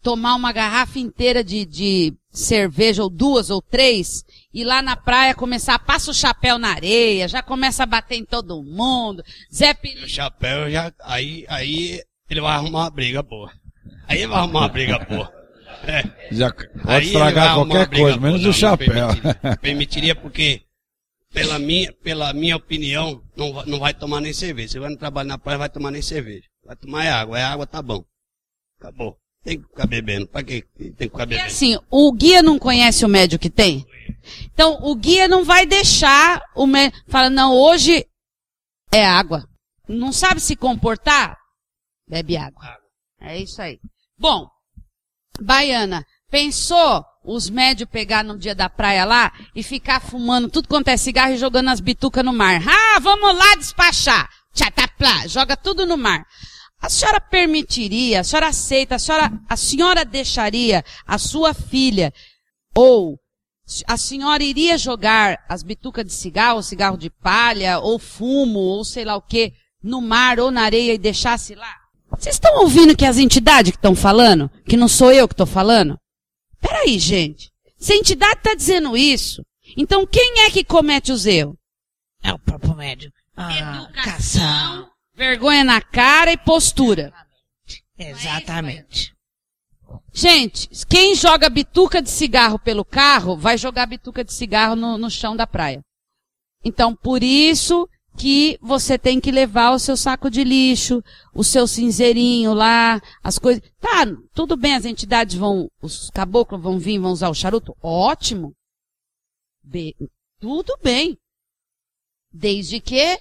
tomar 0.02 0.36
uma 0.36 0.52
garrafa 0.52 1.00
inteira 1.00 1.44
de, 1.44 1.66
de 1.66 2.14
cerveja, 2.30 3.02
ou 3.04 3.10
duas 3.10 3.50
ou 3.50 3.62
três, 3.62 4.24
e 4.54 4.64
lá 4.64 4.82
na 4.82 4.96
praia 4.98 5.34
começar, 5.34 5.80
passa 5.80 6.12
o 6.12 6.14
chapéu 6.14 6.58
na 6.60 6.70
areia, 6.70 7.28
já 7.28 7.42
começa 7.42 7.84
a 7.84 7.86
bater 7.88 8.16
em 8.16 8.26
todo 8.26 8.62
mundo. 8.64 9.24
Zé 9.54 9.74
Pini, 9.74 10.04
O 10.04 10.10
chapéu 10.10 10.70
já. 10.70 10.92
Aí, 11.04 11.46
aí 11.48 12.02
ele 12.30 12.42
vai 12.42 12.54
arrumar 12.56 12.80
uma 12.82 12.90
briga 12.90 13.24
boa. 13.24 13.52
Aí 14.08 14.18
ele 14.20 14.28
vai 14.28 14.40
arrumar 14.40 14.60
uma 14.62 14.70
briga 14.70 15.00
boa. 15.00 15.32
É. 15.86 16.04
Já 16.36 16.52
pode 16.52 16.70
Aí 16.86 17.06
estragar 17.08 17.56
qualquer 17.56 17.90
coisa, 17.90 18.18
boa. 18.18 18.20
menos 18.32 18.42
Não, 18.42 18.50
o 18.50 18.54
não 18.54 18.54
chapéu. 18.54 18.88
Permitiria, 18.88 19.58
permitiria 19.62 20.16
porque, 20.16 20.62
pela 21.34 21.60
minha, 21.60 21.92
pela 21.94 22.34
minha 22.34 22.56
opinião, 22.58 23.22
não, 23.36 23.54
vai- 23.54 23.66
não 23.66 23.80
vai 23.80 23.94
tomar 23.94 24.20
nem 24.22 24.34
cerveja. 24.34 24.70
Você 24.74 24.80
vai 24.80 24.90
no 24.90 24.98
trabalho 24.98 25.28
na 25.30 25.38
praia, 25.38 25.60
vai 25.60 25.70
tomar 25.70 25.92
nem 25.92 26.02
cerveja. 26.02 26.44
Vai 26.74 26.76
tomar 26.76 27.08
água. 27.08 27.40
É 27.40 27.44
água, 27.44 27.68
tá 27.68 27.82
bom. 27.82 28.04
Acabou. 28.80 29.18
Tem 29.44 29.60
que 29.62 29.68
ficar 29.68 29.86
bebendo. 29.86 30.28
Pra 30.28 30.44
quê? 30.44 30.64
Tem 30.78 30.92
que 30.94 31.04
ficar 31.06 31.24
E 31.24 31.28
bebendo. 31.28 31.48
assim, 31.48 31.78
o 31.92 32.12
guia 32.12 32.42
não 32.42 32.58
conhece 32.58 33.06
o 33.06 33.10
médio 33.10 33.38
que 33.38 33.50
tem? 33.50 33.86
Então, 34.54 34.80
o 34.82 34.96
guia 34.96 35.28
não 35.28 35.44
vai 35.44 35.66
deixar 35.66 36.42
o 36.56 36.66
médio, 36.66 36.98
fala, 37.08 37.30
não, 37.30 37.54
hoje 37.54 38.06
é 38.92 39.06
água. 39.06 39.48
Não 39.88 40.12
sabe 40.14 40.40
se 40.40 40.56
comportar? 40.56 41.38
Bebe 42.08 42.38
água. 42.38 42.78
É 43.20 43.38
isso 43.38 43.62
aí. 43.62 43.80
Bom, 44.18 44.48
Baiana, 45.42 46.06
pensou 46.30 47.04
os 47.24 47.50
médios 47.50 47.90
pegar 47.90 48.24
no 48.24 48.38
dia 48.38 48.56
da 48.56 48.70
praia 48.70 49.04
lá 49.06 49.32
e 49.56 49.62
ficar 49.62 50.00
fumando 50.02 50.50
tudo 50.50 50.68
quanto 50.68 50.88
é 50.88 50.98
cigarro 50.98 51.34
e 51.34 51.38
jogando 51.38 51.70
as 51.70 51.80
bitucas 51.82 52.24
no 52.24 52.34
mar? 52.34 52.62
Ah, 52.68 53.00
vamos 53.00 53.38
lá 53.38 53.56
despachar. 53.56 54.30
Tchataplá, 54.54 55.28
joga 55.28 55.58
tudo 55.58 55.86
no 55.86 55.98
mar. 55.98 56.26
A 56.84 56.90
senhora 56.90 57.22
permitiria, 57.22 58.20
a 58.20 58.24
senhora 58.26 58.50
aceita, 58.50 58.96
a 58.96 59.00
senhora, 59.00 59.32
a 59.48 59.56
senhora 59.56 60.04
deixaria 60.04 60.84
a 61.08 61.18
sua 61.18 61.54
filha 61.54 62.14
ou 62.76 63.18
a 63.88 63.96
senhora 63.96 64.44
iria 64.44 64.78
jogar 64.78 65.40
as 65.48 65.64
bitucas 65.64 66.06
de 66.06 66.12
cigarro, 66.12 66.62
cigarro 66.62 66.98
de 66.98 67.10
palha, 67.10 67.80
ou 67.80 67.98
fumo, 67.98 68.60
ou 68.60 68.84
sei 68.84 69.06
lá 69.06 69.16
o 69.16 69.22
que, 69.22 69.54
no 69.82 70.02
mar 70.02 70.42
ou 70.42 70.52
na 70.52 70.64
areia 70.64 70.94
e 70.94 70.98
deixasse 70.98 71.56
lá? 71.56 71.74
Vocês 72.10 72.36
estão 72.36 72.60
ouvindo 72.60 72.98
que 72.98 73.06
as 73.06 73.18
entidades 73.18 73.72
que 73.72 73.78
estão 73.78 73.96
falando? 73.96 74.52
Que 74.68 74.76
não 74.76 74.90
sou 74.90 75.10
eu 75.10 75.26
que 75.26 75.34
estou 75.34 75.48
falando? 75.48 75.98
Peraí, 76.60 77.00
gente. 77.00 77.50
Se 77.78 77.94
a 77.94 77.96
entidade 77.96 78.40
está 78.40 78.54
dizendo 78.54 78.98
isso, 78.98 79.42
então 79.78 80.06
quem 80.06 80.42
é 80.42 80.52
que 80.52 80.66
comete 80.66 81.14
os 81.14 81.26
erros? 81.26 81.56
É 82.22 82.34
o 82.34 82.40
próprio 82.40 82.76
médium. 82.76 83.12
Ah, 83.38 83.88
cação. 84.04 84.93
Vergonha 85.16 85.64
na 85.64 85.82
cara 85.82 86.32
e 86.32 86.38
postura. 86.38 87.14
Exatamente. 87.98 89.14
Gente, 90.12 90.70
quem 90.88 91.16
joga 91.16 91.50
bituca 91.50 92.02
de 92.02 92.10
cigarro 92.10 92.58
pelo 92.60 92.84
carro, 92.84 93.38
vai 93.38 93.58
jogar 93.58 93.86
bituca 93.86 94.24
de 94.24 94.34
cigarro 94.34 94.76
no, 94.76 94.98
no 94.98 95.10
chão 95.10 95.36
da 95.36 95.46
praia. 95.46 95.82
Então, 96.64 96.96
por 96.96 97.22
isso 97.22 97.88
que 98.18 98.58
você 98.62 98.98
tem 98.98 99.20
que 99.20 99.32
levar 99.32 99.72
o 99.72 99.80
seu 99.80 99.98
saco 99.98 100.30
de 100.30 100.44
lixo, 100.44 101.04
o 101.34 101.44
seu 101.44 101.68
cinzeirinho 101.68 102.54
lá, 102.54 103.02
as 103.24 103.38
coisas. 103.40 103.62
Tá, 103.80 104.06
tudo 104.34 104.56
bem, 104.56 104.76
as 104.76 104.86
entidades 104.86 105.36
vão, 105.36 105.68
os 105.82 106.10
caboclos 106.12 106.62
vão 106.62 106.80
vir, 106.80 107.00
vão 107.00 107.12
usar 107.12 107.30
o 107.30 107.36
charuto? 107.36 107.76
Ótimo. 107.82 108.54
Be- 109.64 109.96
Tudo 110.40 110.78
bem. 110.84 111.18
Desde 112.32 112.80
que 112.80 113.20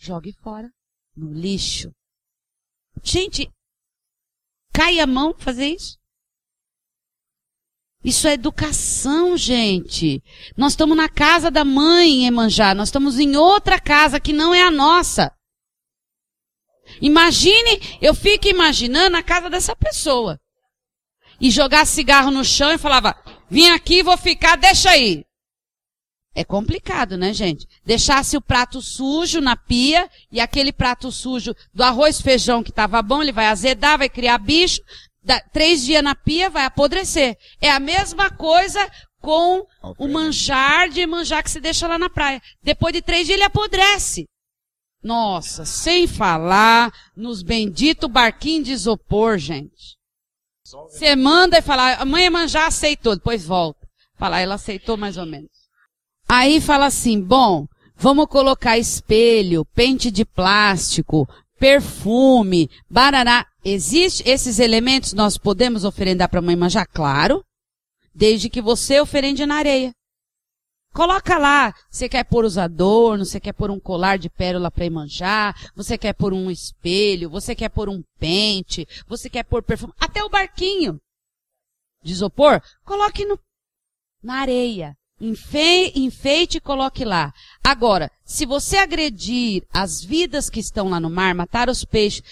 jogue 0.00 0.32
fora 0.32 0.72
no 1.14 1.32
lixo. 1.32 1.92
Gente, 3.02 3.50
cai 4.72 4.98
a 4.98 5.06
mão 5.06 5.34
fazer 5.38 5.66
isso? 5.66 5.98
Isso 8.02 8.26
é 8.26 8.32
educação, 8.32 9.36
gente. 9.36 10.22
Nós 10.56 10.72
estamos 10.72 10.96
na 10.96 11.06
casa 11.06 11.50
da 11.50 11.66
mãe 11.66 12.22
em 12.22 12.26
Emanjá. 12.26 12.74
Nós 12.74 12.88
estamos 12.88 13.18
em 13.18 13.36
outra 13.36 13.78
casa 13.78 14.18
que 14.18 14.32
não 14.32 14.54
é 14.54 14.62
a 14.62 14.70
nossa. 14.70 15.30
Imagine, 17.02 17.98
eu 18.00 18.14
fico 18.14 18.48
imaginando 18.48 19.18
a 19.18 19.22
casa 19.22 19.50
dessa 19.50 19.76
pessoa. 19.76 20.40
E 21.38 21.50
jogar 21.50 21.86
cigarro 21.86 22.30
no 22.30 22.42
chão 22.42 22.72
e 22.72 22.78
falava, 22.78 23.14
vim 23.50 23.68
aqui, 23.68 24.02
vou 24.02 24.16
ficar, 24.16 24.56
deixa 24.56 24.90
aí. 24.90 25.26
É 26.34 26.44
complicado, 26.44 27.16
né, 27.16 27.32
gente? 27.32 27.66
Deixasse 27.84 28.36
o 28.36 28.40
prato 28.40 28.80
sujo 28.80 29.40
na 29.40 29.56
pia 29.56 30.08
e 30.30 30.40
aquele 30.40 30.72
prato 30.72 31.10
sujo 31.10 31.54
do 31.74 31.82
arroz 31.82 32.20
feijão 32.20 32.62
que 32.62 32.70
estava 32.70 33.02
bom, 33.02 33.20
ele 33.20 33.32
vai 33.32 33.46
azedar, 33.46 33.98
vai 33.98 34.08
criar 34.08 34.38
bicho, 34.38 34.80
dá, 35.22 35.40
três 35.40 35.84
dias 35.84 36.04
na 36.04 36.14
pia 36.14 36.48
vai 36.48 36.64
apodrecer. 36.64 37.36
É 37.60 37.70
a 37.70 37.80
mesma 37.80 38.30
coisa 38.30 38.88
com 39.20 39.66
o 39.98 40.08
manjar 40.08 40.88
de 40.88 41.04
manjar 41.04 41.42
que 41.42 41.50
se 41.50 41.60
deixa 41.60 41.88
lá 41.88 41.98
na 41.98 42.08
praia. 42.08 42.40
Depois 42.62 42.94
de 42.94 43.02
três 43.02 43.26
dias 43.26 43.36
ele 43.36 43.44
apodrece. 43.44 44.26
Nossa, 45.02 45.64
sem 45.64 46.06
falar 46.06 46.92
nos 47.16 47.42
benditos 47.42 48.08
barquinhos 48.08 48.66
de 48.66 48.72
isopor, 48.72 49.36
gente. 49.36 49.96
Você 50.64 51.16
manda 51.16 51.58
e 51.58 51.62
fala, 51.62 51.94
a 51.94 52.04
mãe 52.04 52.30
manjar 52.30 52.66
aceitou, 52.66 53.16
depois 53.16 53.44
volta. 53.44 53.80
Fala, 54.16 54.38
ela 54.38 54.54
aceitou 54.54 54.96
mais 54.96 55.16
ou 55.16 55.26
menos. 55.26 55.50
Aí 56.32 56.60
fala 56.60 56.86
assim, 56.86 57.20
bom, 57.20 57.66
vamos 57.96 58.28
colocar 58.28 58.78
espelho, 58.78 59.64
pente 59.74 60.12
de 60.12 60.24
plástico, 60.24 61.28
perfume, 61.58 62.70
barará. 62.88 63.44
Existe 63.64 64.22
esses 64.24 64.60
elementos 64.60 65.12
nós 65.12 65.36
podemos 65.36 65.82
oferendar 65.82 66.28
para 66.28 66.38
a 66.38 66.42
mãe 66.42 66.54
manjar? 66.54 66.86
Claro. 66.86 67.44
Desde 68.14 68.48
que 68.48 68.62
você 68.62 69.00
oferende 69.00 69.44
na 69.44 69.56
areia. 69.56 69.92
Coloca 70.94 71.36
lá, 71.36 71.74
você 71.90 72.08
quer 72.08 72.22
pôr 72.22 72.44
os 72.44 72.56
adornos, 72.56 73.30
você 73.30 73.40
quer 73.40 73.52
pôr 73.52 73.68
um 73.68 73.80
colar 73.80 74.16
de 74.16 74.30
pérola 74.30 74.70
para 74.70 74.88
manjar, 74.88 75.72
você 75.74 75.98
quer 75.98 76.12
pôr 76.12 76.32
um 76.32 76.48
espelho, 76.48 77.28
você 77.28 77.56
quer 77.56 77.70
pôr 77.70 77.88
um 77.88 78.04
pente, 78.20 78.86
você 79.08 79.28
quer 79.28 79.42
pôr 79.42 79.64
perfume, 79.64 79.92
até 79.98 80.22
o 80.22 80.28
barquinho 80.28 81.00
de 82.04 82.12
isopor, 82.12 82.62
coloque 82.84 83.24
no, 83.24 83.36
na 84.22 84.34
areia. 84.34 84.96
Enfe, 85.20 85.92
enfeite 85.94 86.56
e 86.56 86.60
coloque 86.60 87.04
lá. 87.04 87.32
Agora, 87.62 88.10
se 88.24 88.46
você 88.46 88.78
agredir 88.78 89.62
as 89.72 90.02
vidas 90.02 90.48
que 90.48 90.60
estão 90.60 90.88
lá 90.88 90.98
no 90.98 91.10
mar, 91.10 91.34
matar 91.34 91.68
os 91.68 91.84
peixes, 91.84 92.22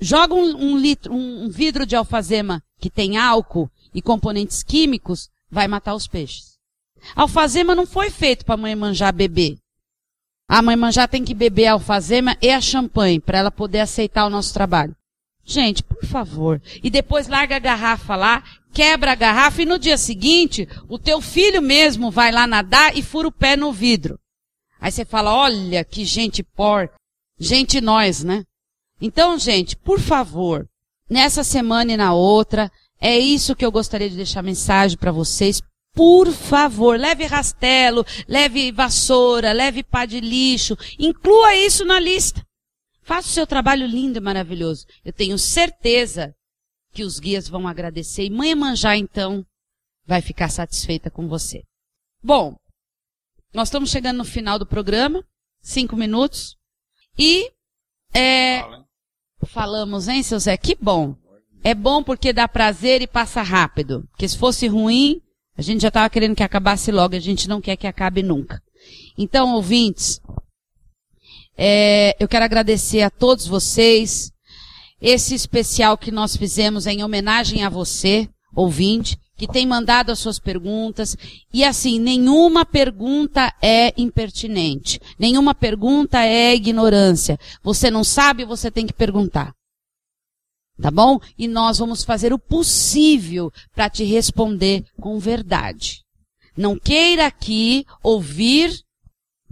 joga 0.00 0.34
um, 0.34 0.56
um 0.56 0.76
litro, 0.76 1.12
um, 1.12 1.48
vidro 1.48 1.86
de 1.86 1.96
alfazema 1.96 2.62
que 2.78 2.90
tem 2.90 3.16
álcool 3.16 3.70
e 3.94 4.02
componentes 4.02 4.62
químicos, 4.62 5.28
vai 5.50 5.66
matar 5.66 5.94
os 5.94 6.06
peixes. 6.06 6.58
Alfazema 7.16 7.74
não 7.74 7.86
foi 7.86 8.10
feito 8.10 8.44
para 8.44 8.54
a 8.54 8.58
mãe 8.58 8.74
manjar 8.74 9.14
beber. 9.14 9.56
A 10.46 10.60
mãe 10.60 10.76
manjar 10.76 11.08
tem 11.08 11.24
que 11.24 11.32
beber 11.32 11.68
alfazema 11.68 12.36
e 12.42 12.50
a 12.50 12.60
champanhe 12.60 13.20
para 13.20 13.38
ela 13.38 13.50
poder 13.50 13.80
aceitar 13.80 14.26
o 14.26 14.30
nosso 14.30 14.52
trabalho. 14.52 14.94
Gente, 15.44 15.82
por 15.82 16.04
favor. 16.06 16.60
E 16.82 16.90
depois 16.90 17.26
larga 17.26 17.56
a 17.56 17.60
garrafa 17.60 18.14
lá 18.14 18.42
quebra 18.72 19.12
a 19.12 19.16
garrafa 19.16 19.62
e 19.62 19.66
no 19.66 19.78
dia 19.78 19.98
seguinte, 19.98 20.68
o 20.88 20.98
teu 20.98 21.20
filho 21.20 21.60
mesmo 21.60 22.10
vai 22.10 22.30
lá 22.30 22.46
nadar 22.46 22.96
e 22.96 23.02
fura 23.02 23.28
o 23.28 23.32
pé 23.32 23.56
no 23.56 23.72
vidro. 23.72 24.18
Aí 24.80 24.90
você 24.90 25.04
fala, 25.04 25.34
olha 25.34 25.84
que 25.84 26.04
gente 26.04 26.42
porca. 26.42 26.94
Gente 27.38 27.80
nós, 27.80 28.22
né? 28.22 28.44
Então, 29.00 29.38
gente, 29.38 29.76
por 29.76 29.98
favor, 29.98 30.68
nessa 31.08 31.42
semana 31.42 31.92
e 31.92 31.96
na 31.96 32.12
outra, 32.12 32.70
é 33.00 33.18
isso 33.18 33.56
que 33.56 33.64
eu 33.64 33.72
gostaria 33.72 34.10
de 34.10 34.16
deixar 34.16 34.42
mensagem 34.42 34.96
para 34.96 35.12
vocês. 35.12 35.62
Por 35.94 36.30
favor, 36.30 36.98
leve 36.98 37.24
rastelo, 37.24 38.04
leve 38.28 38.70
vassoura, 38.70 39.52
leve 39.52 39.82
pá 39.82 40.04
de 40.04 40.20
lixo, 40.20 40.76
inclua 40.98 41.56
isso 41.56 41.84
na 41.84 41.98
lista. 41.98 42.42
Faça 43.10 43.26
o 43.26 43.32
seu 43.32 43.44
trabalho 43.44 43.88
lindo 43.88 44.18
e 44.18 44.20
maravilhoso. 44.20 44.86
Eu 45.04 45.12
tenho 45.12 45.36
certeza 45.36 46.32
que 46.92 47.02
os 47.02 47.18
guias 47.18 47.48
vão 47.48 47.66
agradecer 47.66 48.22
e 48.22 48.30
mãe 48.30 48.54
Manjá 48.54 48.96
então 48.96 49.44
vai 50.06 50.22
ficar 50.22 50.48
satisfeita 50.48 51.10
com 51.10 51.26
você. 51.26 51.64
Bom, 52.22 52.54
nós 53.52 53.66
estamos 53.66 53.90
chegando 53.90 54.18
no 54.18 54.24
final 54.24 54.60
do 54.60 54.64
programa, 54.64 55.24
cinco 55.60 55.96
minutos, 55.96 56.56
e 57.18 57.50
é, 58.14 58.62
falamos, 59.42 60.06
hein, 60.06 60.22
seu 60.22 60.38
Zé? 60.38 60.56
Que 60.56 60.76
bom. 60.76 61.16
É 61.64 61.74
bom 61.74 62.04
porque 62.04 62.32
dá 62.32 62.46
prazer 62.46 63.02
e 63.02 63.08
passa 63.08 63.42
rápido. 63.42 64.06
Porque 64.12 64.28
se 64.28 64.38
fosse 64.38 64.68
ruim, 64.68 65.20
a 65.56 65.62
gente 65.62 65.80
já 65.80 65.88
estava 65.88 66.08
querendo 66.08 66.36
que 66.36 66.44
acabasse 66.44 66.92
logo, 66.92 67.16
a 67.16 67.18
gente 67.18 67.48
não 67.48 67.60
quer 67.60 67.74
que 67.76 67.88
acabe 67.88 68.22
nunca. 68.22 68.62
Então, 69.18 69.52
ouvintes, 69.56 70.20
é, 71.62 72.16
eu 72.18 72.26
quero 72.26 72.42
agradecer 72.42 73.02
a 73.02 73.10
todos 73.10 73.46
vocês 73.46 74.32
esse 74.98 75.34
especial 75.34 75.98
que 75.98 76.10
nós 76.10 76.34
fizemos 76.34 76.86
em 76.86 77.04
homenagem 77.04 77.64
a 77.64 77.68
você, 77.68 78.26
ouvinte, 78.56 79.18
que 79.36 79.46
tem 79.46 79.66
mandado 79.66 80.10
as 80.10 80.18
suas 80.18 80.38
perguntas. 80.38 81.14
E 81.52 81.62
assim, 81.62 82.00
nenhuma 82.00 82.64
pergunta 82.64 83.54
é 83.60 83.92
impertinente. 84.00 84.98
Nenhuma 85.18 85.54
pergunta 85.54 86.24
é 86.24 86.54
ignorância. 86.54 87.38
Você 87.62 87.90
não 87.90 88.04
sabe, 88.04 88.46
você 88.46 88.70
tem 88.70 88.86
que 88.86 88.94
perguntar. 88.94 89.52
Tá 90.80 90.90
bom? 90.90 91.20
E 91.36 91.46
nós 91.46 91.76
vamos 91.76 92.02
fazer 92.04 92.32
o 92.32 92.38
possível 92.38 93.52
para 93.74 93.90
te 93.90 94.02
responder 94.02 94.82
com 94.98 95.18
verdade. 95.18 96.04
Não 96.56 96.78
queira 96.78 97.26
aqui 97.26 97.84
ouvir 98.02 98.82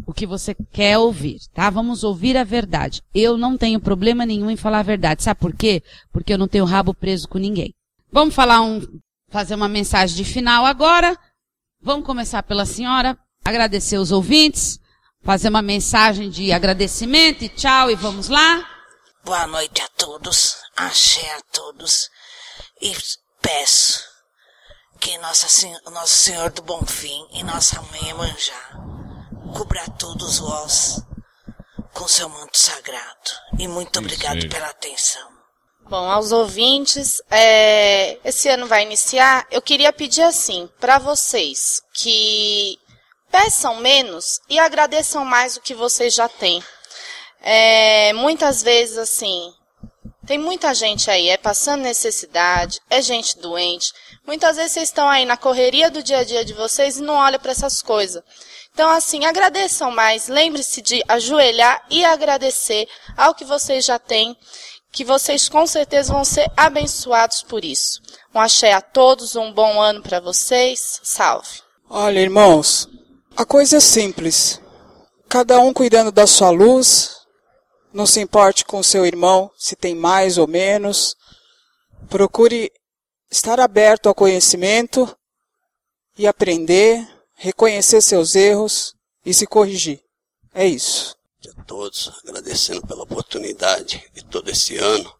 o 0.06 0.12
que 0.12 0.26
você 0.26 0.54
quer 0.72 0.98
ouvir, 0.98 1.40
tá? 1.52 1.68
Vamos 1.70 2.04
ouvir 2.04 2.36
a 2.36 2.44
verdade. 2.44 3.02
Eu 3.14 3.36
não 3.36 3.56
tenho 3.56 3.80
problema 3.80 4.24
nenhum 4.24 4.50
em 4.50 4.56
falar 4.56 4.80
a 4.80 4.82
verdade. 4.82 5.22
Sabe 5.22 5.40
por 5.40 5.54
quê? 5.54 5.82
Porque 6.12 6.32
eu 6.32 6.38
não 6.38 6.48
tenho 6.48 6.64
rabo 6.64 6.94
preso 6.94 7.28
com 7.28 7.38
ninguém. 7.38 7.74
Vamos 8.10 8.34
falar 8.34 8.60
um, 8.60 8.80
fazer 9.28 9.54
uma 9.54 9.68
mensagem 9.68 10.16
de 10.16 10.24
final 10.24 10.64
agora. 10.64 11.16
Vamos 11.80 12.06
começar 12.06 12.42
pela 12.42 12.66
senhora, 12.66 13.16
agradecer 13.44 13.98
os 13.98 14.10
ouvintes, 14.10 14.80
fazer 15.22 15.48
uma 15.48 15.62
mensagem 15.62 16.28
de 16.28 16.52
agradecimento 16.52 17.44
e 17.44 17.48
tchau 17.48 17.90
e 17.90 17.94
vamos 17.94 18.28
lá. 18.28 18.66
Boa 19.24 19.46
noite 19.46 19.82
a 19.82 19.88
todos, 19.88 20.56
axé 20.76 21.30
a 21.36 21.40
todos 21.52 22.08
e 22.80 22.92
peço 23.40 24.02
que 24.98 25.16
Nossa 25.18 25.46
Nosso 25.90 26.14
Senhor 26.14 26.50
do 26.50 26.62
Bom 26.62 26.84
Fim 26.84 27.26
e 27.32 27.44
Nossa 27.44 27.80
Mãe 27.82 28.08
Emanjá 28.08 28.97
cubra 29.52 29.84
todos 29.98 30.38
vós 30.38 31.02
com 31.92 32.06
seu 32.06 32.28
manto 32.28 32.56
sagrado. 32.56 33.30
E 33.58 33.66
muito 33.66 33.98
obrigado 33.98 34.48
pela 34.48 34.68
atenção. 34.68 35.28
Bom, 35.88 36.10
aos 36.10 36.32
ouvintes, 36.32 37.22
é, 37.30 38.18
esse 38.24 38.48
ano 38.48 38.66
vai 38.66 38.82
iniciar. 38.82 39.46
Eu 39.50 39.62
queria 39.62 39.92
pedir 39.92 40.22
assim 40.22 40.68
para 40.78 40.98
vocês 40.98 41.82
que 41.94 42.78
peçam 43.30 43.76
menos 43.76 44.40
e 44.48 44.58
agradeçam 44.58 45.24
mais 45.24 45.56
o 45.56 45.60
que 45.62 45.74
vocês 45.74 46.14
já 46.14 46.28
têm. 46.28 46.62
É, 47.40 48.12
muitas 48.12 48.62
vezes 48.62 48.98
assim, 48.98 49.52
tem 50.26 50.36
muita 50.36 50.74
gente 50.74 51.10
aí, 51.10 51.30
é 51.30 51.38
passando 51.38 51.82
necessidade, 51.82 52.80
é 52.90 53.00
gente 53.00 53.38
doente. 53.38 53.90
Muitas 54.26 54.56
vezes 54.56 54.72
vocês 54.72 54.88
estão 54.90 55.08
aí 55.08 55.24
na 55.24 55.38
correria 55.38 55.90
do 55.90 56.02
dia 56.02 56.18
a 56.18 56.24
dia 56.24 56.44
de 56.44 56.52
vocês 56.52 56.98
e 56.98 57.02
não 57.02 57.14
olham 57.14 57.40
para 57.40 57.52
essas 57.52 57.80
coisas. 57.80 58.22
Então, 58.78 58.90
assim, 58.90 59.24
agradeçam 59.24 59.90
mais. 59.90 60.28
Lembre-se 60.28 60.80
de 60.80 61.02
ajoelhar 61.08 61.84
e 61.90 62.04
agradecer 62.04 62.86
ao 63.16 63.34
que 63.34 63.44
vocês 63.44 63.84
já 63.84 63.98
têm, 63.98 64.36
que 64.92 65.04
vocês 65.04 65.48
com 65.48 65.66
certeza 65.66 66.12
vão 66.12 66.24
ser 66.24 66.48
abençoados 66.56 67.42
por 67.42 67.64
isso. 67.64 68.00
Um 68.32 68.38
axé 68.38 68.72
a 68.72 68.80
todos, 68.80 69.34
um 69.34 69.52
bom 69.52 69.82
ano 69.82 70.00
para 70.00 70.20
vocês. 70.20 71.00
Salve. 71.02 71.60
Olha, 71.90 72.20
irmãos, 72.20 72.88
a 73.36 73.44
coisa 73.44 73.78
é 73.78 73.80
simples. 73.80 74.60
Cada 75.28 75.58
um 75.58 75.72
cuidando 75.72 76.12
da 76.12 76.24
sua 76.24 76.50
luz, 76.50 77.16
não 77.92 78.06
se 78.06 78.20
importe 78.20 78.64
com 78.64 78.78
o 78.78 78.84
seu 78.84 79.04
irmão, 79.04 79.50
se 79.58 79.74
tem 79.74 79.96
mais 79.96 80.38
ou 80.38 80.46
menos. 80.46 81.16
Procure 82.08 82.70
estar 83.28 83.58
aberto 83.58 84.08
ao 84.08 84.14
conhecimento 84.14 85.12
e 86.16 86.28
aprender 86.28 87.17
reconhecer 87.38 88.02
seus 88.02 88.34
erros 88.34 88.94
e 89.24 89.32
se 89.32 89.46
corrigir. 89.46 90.02
É 90.52 90.66
isso. 90.66 91.16
A 91.56 91.62
todos, 91.62 92.10
agradecendo 92.24 92.86
pela 92.86 93.04
oportunidade 93.04 94.04
de 94.12 94.24
todo 94.24 94.50
esse 94.50 94.76
ano 94.76 95.14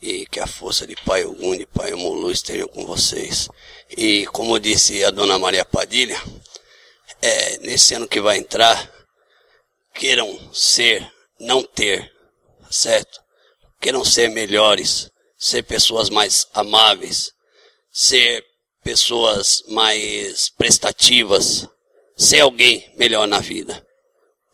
e 0.00 0.26
que 0.26 0.40
a 0.40 0.46
força 0.46 0.86
de 0.86 0.96
Pai 1.04 1.24
Ogum 1.24 1.54
e 1.54 1.66
Pai 1.66 1.92
Omulu 1.92 2.30
estejam 2.30 2.68
com 2.68 2.86
vocês. 2.86 3.48
E 3.90 4.26
como 4.26 4.58
disse 4.58 5.04
a 5.04 5.10
dona 5.10 5.38
Maria 5.38 5.64
Padilha, 5.64 6.20
é, 7.20 7.58
nesse 7.58 7.94
ano 7.94 8.08
que 8.08 8.20
vai 8.20 8.38
entrar, 8.38 8.90
queiram 9.94 10.52
ser, 10.52 11.10
não 11.38 11.62
ter, 11.62 12.12
certo? 12.70 13.20
Queiram 13.80 14.04
ser 14.04 14.28
melhores, 14.28 15.10
ser 15.38 15.62
pessoas 15.62 16.08
mais 16.08 16.46
amáveis, 16.54 17.32
ser 17.90 18.44
pessoas 18.86 19.64
mais 19.66 20.48
prestativas, 20.48 21.68
ser 22.16 22.38
alguém 22.38 22.88
melhor 22.96 23.26
na 23.26 23.40
vida. 23.40 23.84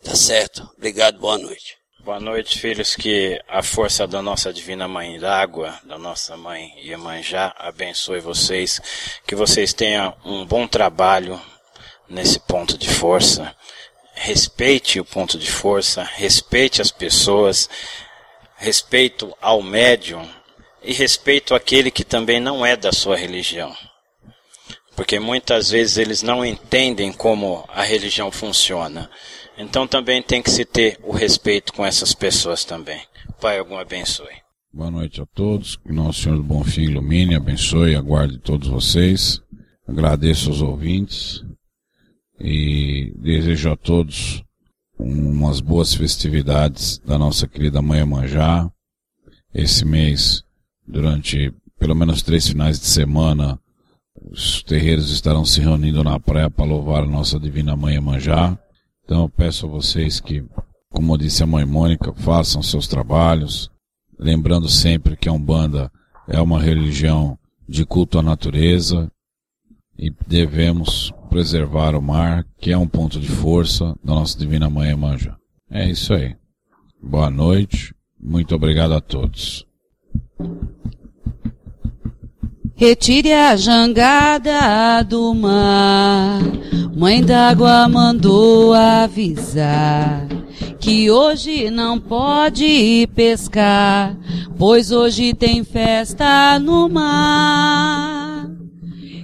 Tá 0.03 0.15
certo? 0.15 0.67
Obrigado, 0.75 1.19
boa 1.19 1.37
noite. 1.37 1.77
Boa 1.99 2.19
noite, 2.19 2.57
filhos. 2.57 2.95
Que 2.95 3.39
a 3.47 3.61
força 3.61 4.07
da 4.07 4.23
nossa 4.23 4.51
Divina 4.51 4.87
Mãe 4.87 5.19
d'Água, 5.19 5.79
da 5.83 5.99
nossa 5.99 6.35
Mãe 6.35 6.73
Iemanjá, 6.83 7.53
abençoe 7.59 8.19
vocês. 8.21 8.81
Que 9.27 9.35
vocês 9.35 9.71
tenham 9.71 10.17
um 10.25 10.43
bom 10.43 10.67
trabalho 10.67 11.39
nesse 12.09 12.39
ponto 12.39 12.75
de 12.75 12.89
força. 12.89 13.55
Respeite 14.15 14.99
o 14.99 15.05
ponto 15.05 15.37
de 15.37 15.51
força, 15.51 16.01
respeite 16.01 16.81
as 16.81 16.89
pessoas, 16.89 17.69
respeito 18.57 19.31
ao 19.39 19.61
médium 19.61 20.27
e 20.81 20.91
respeito 20.91 21.53
aquele 21.53 21.91
que 21.91 22.03
também 22.03 22.39
não 22.39 22.65
é 22.65 22.75
da 22.75 22.91
sua 22.91 23.15
religião. 23.15 23.77
Porque 24.95 25.19
muitas 25.19 25.69
vezes 25.69 25.97
eles 25.97 26.21
não 26.21 26.45
entendem 26.45 27.11
como 27.11 27.65
a 27.69 27.83
religião 27.83 28.31
funciona. 28.31 29.09
Então 29.57 29.87
também 29.87 30.21
tem 30.21 30.41
que 30.41 30.51
se 30.51 30.65
ter 30.65 30.99
o 31.03 31.11
respeito 31.11 31.73
com 31.73 31.85
essas 31.85 32.13
pessoas 32.13 32.63
também. 32.63 33.01
Pai, 33.39 33.59
algum 33.59 33.77
abençoe. 33.77 34.43
Boa 34.71 34.89
noite 34.89 35.21
a 35.21 35.25
todos. 35.25 35.75
Que 35.75 35.91
Nosso 35.91 36.23
Senhor 36.23 36.37
do 36.37 36.43
Bom 36.43 36.63
Fim 36.63 36.83
ilumine, 36.83 37.35
abençoe 37.35 37.91
e 37.91 37.95
aguarde 37.95 38.39
todos 38.39 38.67
vocês. 38.67 39.41
Agradeço 39.87 40.49
aos 40.49 40.61
ouvintes 40.61 41.43
e 42.39 43.13
desejo 43.17 43.71
a 43.71 43.77
todos 43.77 44.43
umas 44.97 45.59
boas 45.59 45.93
festividades 45.93 46.97
da 46.99 47.17
nossa 47.17 47.47
querida 47.47 47.81
Mãe 47.81 48.03
Manjá. 48.05 48.69
Esse 49.53 49.85
mês, 49.85 50.43
durante 50.87 51.53
pelo 51.77 51.95
menos 51.95 52.21
três 52.21 52.47
finais 52.47 52.79
de 52.79 52.85
semana, 52.85 53.59
os 54.31 54.63
terreiros 54.63 55.11
estarão 55.11 55.45
se 55.45 55.59
reunindo 55.59 56.03
na 56.03 56.19
praia 56.19 56.49
para 56.49 56.65
louvar 56.65 57.03
a 57.03 57.07
nossa 57.07 57.39
Divina 57.39 57.75
Mãe 57.75 57.99
Manjá. 57.99 58.57
Então 59.03 59.23
eu 59.23 59.29
peço 59.29 59.65
a 59.65 59.69
vocês 59.69 60.19
que, 60.19 60.45
como 60.89 61.17
disse 61.17 61.43
a 61.43 61.47
mãe 61.47 61.65
Mônica, 61.65 62.13
façam 62.13 62.61
seus 62.63 62.87
trabalhos, 62.87 63.69
lembrando 64.17 64.69
sempre 64.69 65.17
que 65.17 65.27
a 65.27 65.33
Umbanda 65.33 65.91
é 66.27 66.39
uma 66.39 66.61
religião 66.61 67.37
de 67.67 67.85
culto 67.85 68.17
à 68.19 68.21
natureza 68.21 69.11
e 69.97 70.11
devemos 70.27 71.11
preservar 71.29 71.95
o 71.95 72.01
mar, 72.01 72.45
que 72.59 72.71
é 72.71 72.77
um 72.77 72.87
ponto 72.87 73.19
de 73.19 73.27
força 73.27 73.95
da 74.03 74.13
nossa 74.13 74.37
Divina 74.37 74.69
Mãe 74.69 74.91
Emanjá. 74.91 75.35
É 75.69 75.89
isso 75.89 76.13
aí. 76.13 76.35
Boa 77.01 77.29
noite, 77.29 77.93
muito 78.19 78.55
obrigado 78.55 78.93
a 78.93 79.01
todos. 79.01 79.65
Retire 82.75 83.31
a 83.31 83.55
jangada 83.55 85.03
do 85.03 85.33
mar. 85.33 86.41
Mãe 86.95 87.23
d'água 87.23 87.87
mandou 87.87 88.73
avisar 88.73 90.27
que 90.79 91.09
hoje 91.09 91.69
não 91.69 91.97
pode 91.97 92.65
ir 92.65 93.07
pescar, 93.07 94.17
pois 94.57 94.91
hoje 94.91 95.33
tem 95.33 95.63
festa 95.63 96.59
no 96.59 96.89
mar. 96.89 98.49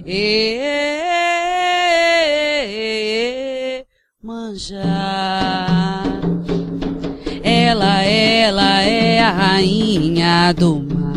E 0.06 0.90
manjar. 4.22 6.02
Ela, 7.42 8.02
ela 8.02 8.82
é 8.82 9.20
a 9.20 9.30
rainha 9.30 10.54
do 10.54 10.76
mar. 10.76 11.09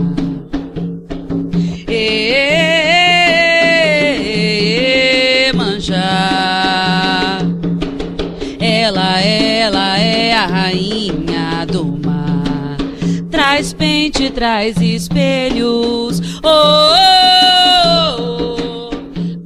Pente, 13.74 14.30
traz 14.30 14.78
espelhos. 14.78 16.21
Oh, 16.43 16.93
oh, 17.88 18.15
oh, 18.19 18.89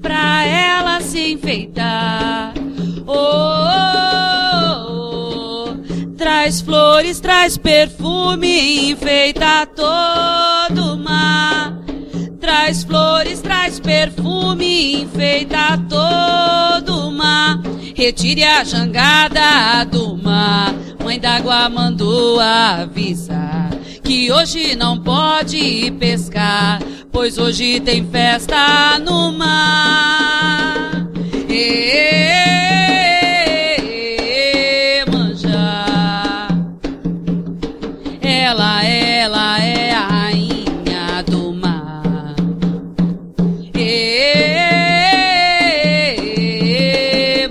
pra 0.01 0.45
ela 0.45 1.01
se 1.01 1.34
enfeitar. 1.34 2.53
Oh, 3.05 3.13
oh, 4.55 5.69
oh, 5.69 5.75
traz 6.17 6.61
flores, 6.61 7.19
traz 7.19 7.57
perfume, 7.57 8.91
enfeita 8.91 9.65
todo 9.65 10.93
o 10.93 10.97
mar. 10.97 11.80
Traz 12.39 12.84
flores, 12.84 13.41
traz 13.41 13.80
perfume, 13.80 15.01
enfeita 15.01 15.78
todo 15.89 17.07
o 17.07 17.11
mar. 17.11 17.61
Retire 17.95 18.43
a 18.43 18.63
jangada 18.63 19.84
do 19.86 20.15
mar. 20.17 20.73
Mãe 21.03 21.19
d'água 21.19 21.69
mandou 21.69 22.39
avisar 22.39 23.69
que 24.08 24.32
hoje 24.32 24.74
não 24.74 24.97
pode 24.97 25.91
pescar, 25.99 26.82
pois 27.12 27.38
hoje 27.38 27.82
tem 27.82 28.10
festa 28.10 28.97
no 28.99 29.34
mar. 29.34 31.05
E, 31.49 31.84
manjar. 35.12 36.47
Ela, 38.22 38.86
ela 38.86 39.62
é 39.62 39.91
a 39.91 40.08
rainha 40.08 41.22
do 41.30 41.51
mar. 41.51 42.34
E, 43.76 44.30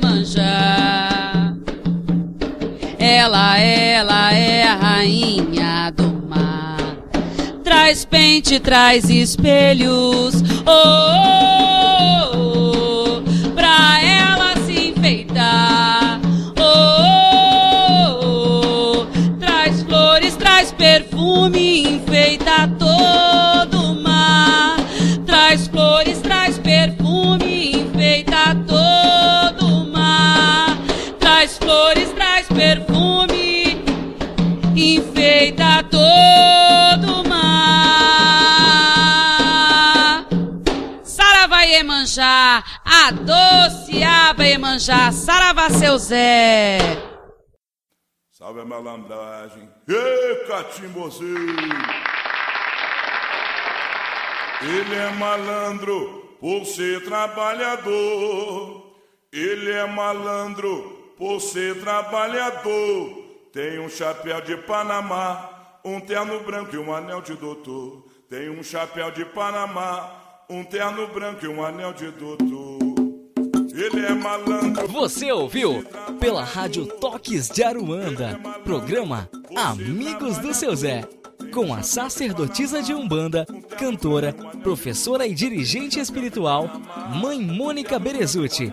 manjar. 0.03 1.55
Ela, 2.99 3.59
ela 3.59 4.33
é 4.33 4.46
Traz 7.87 8.05
pente, 8.05 8.59
traz 8.59 9.09
espelhos. 9.09 10.35
Oh, 10.67 11.53
oh, 11.53 11.56
Iemanjá, 44.87 45.13
Saravá 45.13 45.71
seu 45.71 45.99
Zé. 45.99 46.79
Salve 48.31 48.61
a 48.61 48.65
malandragem. 48.65 49.69
Ê, 49.89 50.47
catimbozinho! 50.47 51.57
Ele 54.63 54.95
é 54.95 55.11
malandro 55.11 56.37
por 56.41 56.65
ser 56.65 57.05
trabalhador. 57.05 58.95
Ele 59.33 59.73
é 59.73 59.87
malandro 59.87 61.15
por 61.19 61.41
ser 61.41 61.81
trabalhador. 61.81 63.25
Tem 63.53 63.81
um 63.81 63.89
chapéu 63.89 64.41
de 64.41 64.57
Panamá, 64.57 65.79
um 65.85 66.01
terno 66.01 66.41
branco 66.41 66.75
e 66.75 66.79
um 66.79 66.95
anel 66.95 67.23
de 67.23 67.35
doutor. 67.35 68.07
Tem 68.29 68.51
um 68.51 68.63
chapéu 68.63 69.11
de 69.11 69.25
Panamá, 69.25 70.45
um 70.49 70.63
terno 70.63 71.07
branco 71.09 71.45
e 71.45 71.49
um 71.49 71.65
anel 71.65 71.93
de 71.93 72.11
doutor. 72.11 72.96
Ele 73.87 74.05
é 74.05 74.15
malandro. 74.15 74.89
Você 74.89 75.31
ouviu? 75.31 75.85
Pela 76.19 76.43
Rádio 76.43 76.87
Toques 76.87 77.49
de 77.49 77.63
Aruanda, 77.63 78.39
programa 78.65 79.31
Amigos 79.55 80.39
do 80.39 80.53
Seu 80.53 80.75
Zé, 80.75 81.05
com 81.53 81.73
a 81.73 81.83
sacerdotisa 81.83 82.83
de 82.83 82.93
Umbanda, 82.93 83.47
cantora, 83.79 84.33
professora 84.61 85.25
e 85.25 85.35
dirigente 85.35 86.01
espiritual, 86.01 86.69
Mãe 87.23 87.41
Mônica 87.41 87.97
Berezuti. 87.99 88.73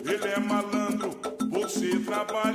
ele 0.04 0.26
é 0.26 0.40
malandro, 0.40 1.16
você 1.48 1.96
trabalhador. 2.00 2.51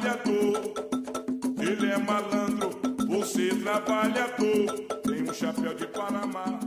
Você 3.37 3.49
trabalhador. 3.49 4.79
Tem 5.03 5.21
um 5.21 5.33
chapéu 5.33 5.75
de 5.75 5.85
Panamá. 5.87 6.66